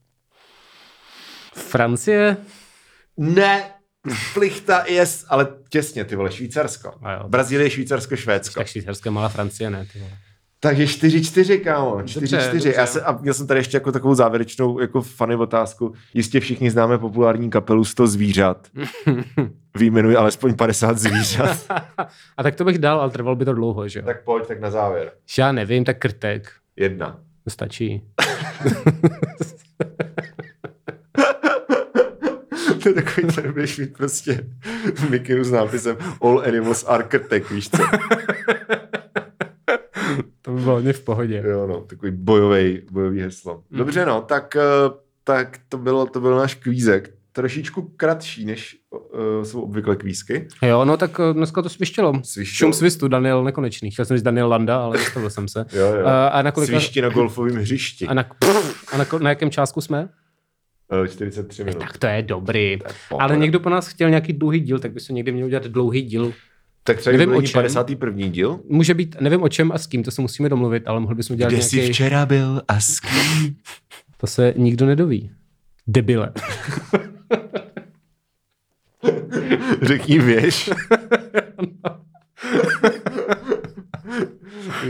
Francie? 1.55 2.37
Ne, 3.17 3.71
plichta 4.35 4.85
yes, 4.89 5.25
ale 5.29 5.49
těsně, 5.69 6.05
ty 6.05 6.17
vole, 6.17 6.33
Švýcarsko. 6.33 6.93
Brazílie, 7.29 7.71
Švýcarsko, 7.71 8.17
Švédsko. 8.17 8.61
Tak 8.61 8.67
švýcarské 8.67 9.11
malá 9.11 9.29
Francie, 9.29 9.71
ne? 9.71 9.87
Ty 9.93 9.99
vole. 9.99 10.11
Takže 10.63 10.85
4-4, 10.85 11.61
kámo. 11.65 11.97
4-4. 11.97 12.53
dobře. 12.53 12.73
Já 12.77 12.87
se, 12.87 13.03
a 13.03 13.13
měl 13.13 13.35
jsem 13.35 13.47
tady 13.47 13.61
ještě 13.61 13.77
jako 13.77 13.93
takovou 13.93 14.15
závěrečnou 14.15 14.81
jako 14.81 15.03
funny 15.03 15.37
otázku. 15.37 15.95
Jistě 16.15 16.41
všichni 16.41 16.71
známe 16.71 16.99
populární 16.99 17.51
kapelu 17.51 17.85
100 17.85 18.07
zvířat. 18.07 18.69
Výjmenuj 19.77 20.17
alespoň 20.17 20.55
50 20.55 20.99
zvířat. 20.99 21.67
a 22.37 22.43
tak 22.43 22.55
to 22.55 22.65
bych 22.65 22.79
dal, 22.79 23.01
ale 23.01 23.11
trvalo 23.11 23.37
by 23.37 23.45
to 23.45 23.53
dlouho, 23.53 23.89
že 23.89 23.99
jo? 23.99 24.07
tak 24.07 24.25
pojď, 24.25 24.47
tak 24.47 24.61
na 24.61 24.71
závěr. 24.71 25.13
Já 25.39 25.53
nevím, 25.53 25.85
tak 25.85 25.99
krtek. 25.99 26.53
Jedna. 26.77 27.21
To 27.51 27.53
stačí. 27.53 28.03
to 32.83 32.89
je 32.89 32.95
takový, 32.95 33.27
ten 33.35 33.53
budeš 33.53 33.79
mít 33.79 33.97
prostě 33.97 34.47
v 34.95 35.11
mikinu 35.11 35.45
s 35.45 35.51
nápisem 35.51 35.97
All 36.21 36.43
animals 36.47 36.85
are 36.89 37.03
krtek, 37.03 37.51
víš 37.51 37.71
co? 37.71 37.83
To 40.43 40.53
by 40.53 40.61
bylo 40.61 40.75
hodně 40.75 40.93
v 40.93 41.01
pohodě. 41.01 41.43
Jo, 41.47 41.67
no, 41.67 41.81
takový 41.81 42.13
bojový, 42.13 42.83
bojový 42.91 43.21
heslo. 43.21 43.65
Dobře, 43.71 44.07
no, 44.07 44.23
tak, 44.23 44.57
eh, 44.57 44.61
tak 45.25 45.59
to, 45.69 45.79
bylo, 45.79 46.07
to 46.07 46.21
byl 46.21 46.37
náš 46.37 46.55
kvízek. 46.55 47.15
Trošičku 47.33 47.83
kratší, 47.97 48.45
než 48.45 48.80
uh, 49.39 49.45
jsou 49.45 49.61
obvykle 49.61 49.97
kvízky. 49.97 50.49
Jo, 50.63 50.85
no 50.85 50.97
tak 50.97 51.21
eh, 51.21 51.35
dneska 51.35 51.63
to 51.63 51.69
svištělo. 51.69 52.13
Svištělo. 52.25 52.67
Šum 52.67 52.73
svistu, 52.73 53.09
Daniel 53.09 53.45
Nekonečný. 53.45 53.91
Chtěl 53.91 54.05
jsem 54.05 54.17
říct 54.17 54.25
Daniel 54.25 54.49
Landa, 54.49 54.77
ale 54.85 54.99
zastavil 54.99 55.31
jsem 55.31 55.49
se. 55.49 55.65
Jo, 55.73 55.87
jo. 55.95 56.07
A, 56.07 56.29
a 56.29 56.43
na 56.43 56.53
kolika... 56.53 56.73
Svišti 56.73 57.03
na 57.03 57.09
golfovém 57.09 57.57
hřišti. 57.57 58.07
A 58.07 58.15
na, 58.15 58.25
a 58.93 58.97
na, 58.97 59.05
na 59.23 59.29
jakém 59.31 59.51
čásku 59.51 59.81
jsme? 59.81 60.09
Eh, 61.05 61.09
43 61.09 61.65
minut. 61.65 61.79
Tak 61.79 61.99
to 61.99 62.07
je 62.07 62.23
dobrý. 62.23 62.79
pohoda. 63.09 63.25
Ale 63.25 63.37
někdo 63.37 63.61
po 63.61 63.69
nás 63.69 63.89
chtěl 63.89 64.09
nějaký 64.09 64.33
dlouhý 64.33 64.61
díl, 64.61 64.79
tak 64.79 64.93
by 64.93 65.01
se 65.01 65.13
někdy 65.13 65.33
měl 65.33 65.47
udělat 65.47 65.67
dlouhý 65.67 66.03
díl. 66.03 66.33
Tak 66.85 66.99
třeba 66.99 67.17
Nevím, 67.17 67.37
o 67.37 67.43
čem. 67.43 67.53
51. 67.53 68.27
díl. 68.27 68.61
Může 68.69 68.95
být, 68.95 69.17
nevím 69.21 69.43
o 69.43 69.49
čem 69.49 69.73
a 69.73 69.79
s 69.79 69.87
kým, 69.87 70.03
to 70.03 70.11
se 70.11 70.23
musíme 70.23 70.49
domluvit, 70.49 70.83
ale 70.87 71.01
mohli 71.01 71.15
bychom 71.17 71.35
udělat 71.35 71.53
Kde 71.53 71.63
jsi 71.63 71.77
nějaký... 71.77 71.93
včera 71.93 72.27
byl 72.27 72.63
a 72.69 72.81
s 72.81 73.01
kým? 73.01 73.57
To 74.17 74.27
se 74.27 74.55
nikdo 74.57 74.87
nedoví. 74.87 75.31
Debile. 75.87 76.33
Řekni 79.83 80.19
věž. 80.19 80.71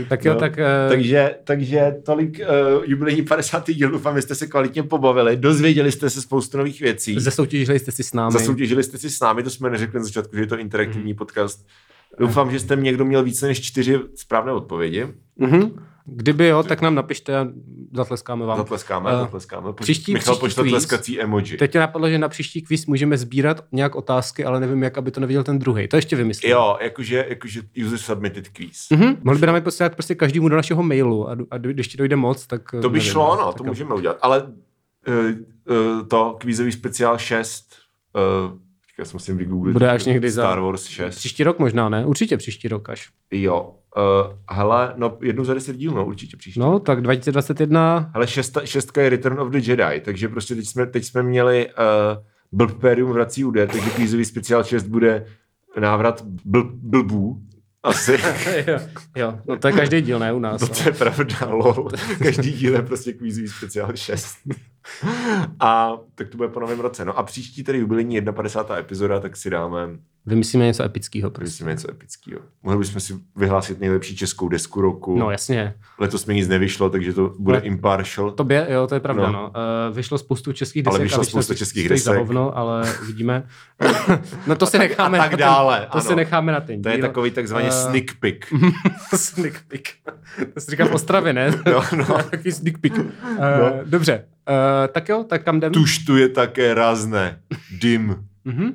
tak 0.09 0.25
jo, 0.25 0.33
No, 0.33 0.39
tak... 0.39 0.51
Uh, 0.57 0.63
Takže, 0.89 1.35
takže 1.43 1.95
tolik 2.05 2.39
uh, 2.39 2.83
jubilejní 2.85 3.21
50. 3.21 3.67
díl, 3.71 3.91
doufám, 3.91 4.15
že 4.15 4.21
jste 4.21 4.35
se 4.35 4.47
kvalitně 4.47 4.83
pobavili, 4.83 5.37
dozvěděli 5.37 5.91
jste 5.91 6.09
se 6.09 6.21
spoustu 6.21 6.57
nových 6.57 6.81
věcí, 6.81 7.19
Zasoutěžili 7.19 7.79
jste 7.79 7.91
si 7.91 8.03
s 8.03 8.13
námi. 8.13 8.31
zasoutěžili 8.33 8.83
jste 8.83 8.97
si 8.97 9.09
s 9.09 9.19
námi, 9.19 9.43
to 9.43 9.49
jsme 9.49 9.69
neřekli 9.69 9.99
na 9.99 10.05
začátku, 10.05 10.35
že 10.35 10.41
je 10.41 10.47
to 10.47 10.57
interaktivní 10.57 11.13
podcast. 11.13 11.65
Doufám, 12.19 12.51
že 12.51 12.59
jste 12.59 12.75
někdo 12.75 13.05
měl 13.05 13.23
více 13.23 13.47
než 13.47 13.61
čtyři 13.61 13.99
správné 14.15 14.51
odpovědi. 14.51 15.07
Mhm. 15.37 15.71
Kdyby 16.05 16.47
jo, 16.47 16.63
tak 16.63 16.81
nám 16.81 16.95
napište 16.95 17.37
a 17.37 17.47
zatleskáme 17.95 18.45
vám. 18.45 18.57
Zatleskáme, 18.57 19.11
Eh, 19.13 19.17
zatleskáme. 19.19 19.73
příští- 19.73 20.13
Michal 20.13 20.35
příští 20.35 20.45
pošle 20.47 20.63
quiz. 20.63 20.71
tleskací 20.71 21.21
emoji. 21.21 21.57
Teď 21.57 21.71
tě 21.71 21.79
napadlo, 21.79 22.09
že 22.09 22.17
na 22.19 22.29
příští 22.29 22.61
quiz 22.61 22.85
můžeme 22.85 23.17
sbírat 23.17 23.65
nějak 23.71 23.95
otázky, 23.95 24.45
ale 24.45 24.59
nevím, 24.59 24.83
jak, 24.83 24.97
aby 24.97 25.11
to 25.11 25.19
neviděl 25.19 25.43
ten 25.43 25.59
druhý. 25.59 25.87
To 25.87 25.95
ještě 25.95 26.15
vymyslím. 26.15 26.51
Jo, 26.51 26.77
jakože, 26.81 27.25
jakože 27.29 27.61
user 27.85 27.97
submitted 27.97 28.47
quiz. 28.49 28.87
Mhm. 28.91 29.17
Mohli 29.23 29.39
by 29.39 29.45
nám 29.45 29.55
je 29.55 29.61
posílat 29.61 29.93
prostě 29.93 30.15
každému 30.15 30.49
do 30.49 30.55
našeho 30.55 30.83
mailu 30.83 31.29
a, 31.29 31.35
a 31.51 31.57
když 31.57 31.87
ti 31.87 31.97
dojde 31.97 32.15
moc, 32.15 32.47
tak... 32.47 32.71
To 32.71 32.89
by 32.89 32.97
nevím, 32.99 33.11
šlo, 33.11 33.35
no, 33.41 33.53
to 33.53 33.63
můžeme 33.63 33.95
udělat. 33.95 34.17
Ale 34.21 34.43
uh, 34.43 35.13
uh, 35.75 36.07
to 36.07 36.37
kvízový 36.39 36.71
speciál 36.71 37.17
6, 37.17 37.65
uh, 38.15 38.57
já 38.99 39.05
jsem 39.05 39.15
musím 39.15 39.37
vygooglit. 39.37 39.73
Bude 39.73 39.89
až 39.89 40.05
někdy 40.05 40.31
za- 40.31 40.41
Star 40.41 40.59
Wars 40.59 40.85
6. 40.85 41.15
Příští 41.15 41.43
rok 41.43 41.59
možná, 41.59 41.89
ne? 41.89 42.05
Určitě 42.05 42.37
příští 42.37 42.67
rok 42.67 42.89
až. 42.89 43.09
Jo. 43.31 43.75
Uh, 43.97 44.55
hele, 44.57 44.93
no 44.97 45.17
jednou 45.21 45.43
za 45.43 45.53
deset 45.53 45.77
díl, 45.77 45.91
no 45.91 46.05
určitě 46.05 46.37
příští. 46.37 46.59
No, 46.59 46.79
tak 46.79 47.01
2021... 47.01 48.11
Hele, 48.13 48.27
šesta, 48.27 48.65
šestka 48.65 49.01
je 49.01 49.09
Return 49.09 49.39
of 49.39 49.49
the 49.49 49.57
Jedi, 49.57 50.01
takže 50.01 50.27
prostě 50.27 50.55
teď 50.55 50.67
jsme, 50.67 50.85
teď 50.85 51.05
jsme 51.05 51.23
měli 51.23 51.67
uh, 51.67 51.73
Blbperium 52.51 53.11
vrací 53.11 53.43
úder, 53.45 53.67
takže 53.67 53.89
kvízový 53.89 54.25
speciál 54.25 54.63
6 54.63 54.83
bude 54.83 55.25
návrat 55.79 56.21
bl, 56.45 56.71
blbů. 56.73 57.41
Asi. 57.83 58.17
jo, 58.67 58.79
jo, 59.15 59.39
no 59.47 59.57
to 59.57 59.67
je 59.67 59.73
každý 59.73 60.01
díl, 60.01 60.19
ne 60.19 60.33
u 60.33 60.39
nás. 60.39 60.61
To, 60.61 60.67
no. 60.67 60.73
to 60.73 60.89
je 60.89 60.91
pravda, 60.91 61.35
lol. 61.49 61.89
Každý 62.23 62.51
díl 62.51 62.73
je 62.73 62.81
prostě 62.81 63.13
kvízový 63.13 63.47
speciál 63.47 63.91
6. 63.95 64.37
A 65.59 65.97
tak 66.15 66.29
to 66.29 66.37
bude 66.37 66.49
po 66.49 66.59
novém 66.59 66.79
roce. 66.79 67.05
No 67.05 67.17
a 67.17 67.23
příští 67.23 67.63
tedy 67.63 67.77
jubilejní 67.77 68.21
51. 68.21 68.77
epizoda, 68.77 69.19
tak 69.19 69.37
si 69.37 69.49
dáme, 69.49 69.89
Vymyslíme 70.25 70.65
něco 70.65 70.83
epického, 70.83 71.29
prostě. 71.29 71.47
myslíme, 71.47 71.71
něco 71.71 71.91
epického. 71.91 72.41
Mohli 72.63 72.79
bychom 72.79 73.01
si 73.01 73.13
vyhlásit 73.35 73.79
nejlepší 73.79 74.15
českou 74.15 74.49
desku 74.49 74.81
roku. 74.81 75.17
No 75.19 75.31
jasně. 75.31 75.73
Letos 75.99 76.25
mi 76.25 76.33
nic 76.33 76.47
nevyšlo, 76.47 76.89
takže 76.89 77.13
to 77.13 77.33
bude 77.39 77.57
Ale- 77.57 77.65
impartial. 77.65 78.31
Tobě, 78.31 78.67
jo, 78.69 78.87
to 78.87 78.95
je 78.95 78.99
pravda, 78.99 79.23
No. 79.27 79.31
no. 79.31 79.39
no. 79.41 79.51
Uh, 79.89 79.95
vyšlo 79.95 80.17
spoustu 80.17 80.53
českých 80.53 80.87
Ale 80.87 80.99
desek. 80.99 81.03
vyšlo 81.03 81.17
a 81.17 81.21
vyšlo 81.21 81.31
spousta 81.31 81.53
českých 81.55 81.85
stojí 81.85 81.99
za 81.99 82.11
desek. 82.11 82.25
hovno, 82.27 82.57
ale 82.57 82.93
uvidíme. 83.01 83.43
no 84.47 84.55
to 84.55 84.65
si 84.65 84.77
necháme 84.79 85.19
a 85.19 85.21
tak 85.23 85.31
na 85.31 85.37
dále, 85.37 85.79
ten, 85.79 85.87
to 85.89 85.97
ano. 85.97 86.03
si 86.03 86.15
necháme 86.15 86.51
na 86.51 86.59
ten 86.61 86.81
To 86.81 86.89
je 86.89 86.95
díl. 86.95 87.07
takový 87.07 87.31
takzvaný 87.31 87.67
Eh, 87.67 87.71
sneak 87.71 88.05
peek. 88.19 88.53
sneak 89.15 89.61
peek. 89.67 89.87
To 90.53 90.59
si 90.61 90.71
říkám 90.71 90.87
v 90.87 90.93
Ostravě, 90.93 91.33
ne? 91.33 91.51
No, 91.65 91.83
no. 91.97 92.05
Taky 92.31 92.51
sneak 92.51 92.77
peek. 92.77 92.97
Uh, 92.97 93.03
No. 93.39 93.71
Dobře, 93.85 94.25
uh, 94.49 94.93
tak 94.93 95.09
jo, 95.09 95.23
tak 95.29 95.43
kam 95.43 95.57
jdem? 95.57 95.71
Tuž 95.73 95.97
tu 95.97 96.17
je 96.17 96.29
také 96.29 96.73
rázné. 96.73 97.39
Dim. 97.79 98.15
Mhm. 98.45 98.71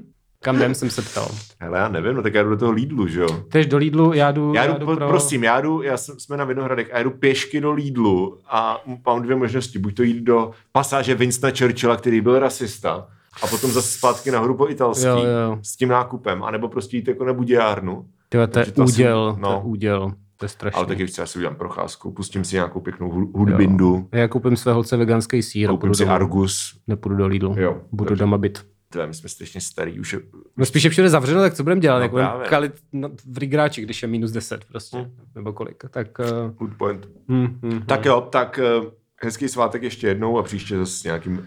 Kam 0.47 0.57
jdem, 0.57 0.75
jsem 0.75 0.91
se 0.91 1.03
ptal. 1.03 1.29
Hele, 1.61 1.79
já 1.79 1.89
nevím, 1.89 2.15
no 2.15 2.23
tak 2.23 2.35
já 2.35 2.43
jdu 2.43 2.51
do 2.51 2.57
toho 2.57 2.73
Lidlu, 2.73 3.09
že 3.09 3.21
jo? 3.21 3.29
Tež 3.49 3.67
do 3.67 3.77
Lidlu, 3.77 4.13
já 4.13 4.33
jdu, 4.33 4.55
Já 4.55 4.67
jdu, 4.67 4.73
já 4.73 4.79
jdu 4.79 4.87
pro... 4.87 4.97
pro... 4.97 5.09
prosím, 5.09 5.45
já 5.45 5.61
jdu, 5.61 5.83
já 5.83 5.97
jsem, 5.97 6.21
jsme 6.21 6.37
na 6.37 6.45
Vinohradech 6.45 6.95
a 6.95 7.03
jdu 7.03 7.11
pěšky 7.11 7.61
do 7.61 7.73
Lidlu 7.73 8.39
a 8.51 8.83
mám 9.07 9.23
dvě 9.23 9.37
možnosti. 9.37 9.79
Buď 9.79 9.95
to 9.95 10.03
jít 10.03 10.21
do 10.23 10.51
pasáže 10.73 11.15
Winstona 11.15 11.53
Churchilla, 11.59 11.97
který 11.97 12.21
byl 12.21 12.39
rasista, 12.39 13.07
a 13.43 13.47
potom 13.47 13.71
zase 13.71 13.99
zpátky 13.99 14.31
nahoru 14.31 14.55
po 14.57 14.69
italský 14.69 15.07
Jo, 15.07 15.17
jo. 15.19 15.59
s 15.63 15.77
tím 15.77 15.89
nákupem, 15.89 16.43
anebo 16.43 16.69
prostě 16.69 16.97
jít 16.97 17.09
jako 17.09 17.25
na 17.25 17.33
budiárnu. 17.33 18.05
Tyhle, 18.29 18.47
to 18.47 18.59
je 18.59 18.67
to 18.73 18.83
asi- 18.83 18.93
úděl, 18.93 19.37
no. 19.41 19.49
to 19.49 19.55
je 19.55 19.61
úděl. 19.65 20.13
To 20.37 20.45
je 20.45 20.49
strašné. 20.49 20.77
Ale 20.79 20.87
taky 20.87 21.07
chci 21.07 21.21
si 21.25 21.39
udělám 21.39 21.57
procházku, 21.57 22.11
pustím 22.13 22.45
si 22.45 22.55
nějakou 22.57 22.81
pěknou 22.81 23.11
hu- 23.11 23.31
hudbindu, 23.39 24.09
Já 24.13 24.29
koupím 24.29 24.57
své 24.57 24.73
holce 24.73 24.97
veganský 24.97 25.43
sír. 25.43 25.69
koupím 25.69 25.95
si 25.95 26.03
domů. 26.03 26.15
Argus. 26.15 26.79
Nepůjdu 26.87 27.17
do 27.17 27.27
Lidlu. 27.27 27.55
Jo, 27.59 27.77
Budu 27.93 28.09
takže- 28.09 28.21
doma 28.21 28.39
byt. 28.39 28.65
Tyhle, 28.91 29.07
my 29.07 29.15
jsme 29.15 29.29
strašně 29.29 29.61
starý, 29.61 30.01
už 30.01 30.13
je, 30.13 30.21
No 30.57 30.67
spíš 30.67 30.85
je 30.85 30.91
všude 30.91 31.09
zavřeno, 31.09 31.41
tak 31.41 31.55
co 31.55 31.63
budeme 31.63 31.81
dělat? 31.81 31.97
No 31.99 32.03
jak 32.03 32.11
budeme 32.11 32.29
právě. 32.29 32.49
kalit 32.49 32.73
no, 32.93 33.09
v 33.33 33.39
rigráči, 33.39 33.83
když 33.83 34.03
je 34.03 34.09
minus 34.09 34.31
10 34.31 34.65
prostě. 34.65 34.97
Hm. 34.99 35.11
Nebo 35.35 35.53
kolik. 35.53 35.85
Tak, 35.91 36.07
uh, 36.19 36.51
good 36.51 36.77
point. 36.79 37.09
hm, 37.29 37.59
hm, 37.63 37.83
Tak 37.87 38.05
jo, 38.05 38.21
tak 38.33 38.59
eh, 38.59 38.91
hezký 39.23 39.49
svátek 39.49 39.83
ještě 39.83 40.07
jednou 40.07 40.39
a 40.39 40.43
příště 40.43 40.77
zase 40.79 40.93
s 40.93 41.05
nějakým 41.05 41.47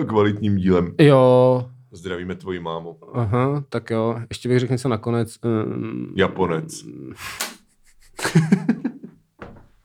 eh, 0.00 0.04
kvalitním 0.04 0.56
dílem. 0.56 0.94
Jo, 0.98 1.70
Zdravíme 1.92 2.34
tvoji 2.34 2.58
mámu. 2.60 2.98
aha, 3.12 3.64
tak 3.68 3.90
jo. 3.90 4.16
Ještě 4.28 4.48
bych 4.48 4.58
řekl 4.58 4.72
něco 4.72 4.88
nakonec. 4.88 5.38
Um, 5.44 6.12
Japonec. 6.16 6.84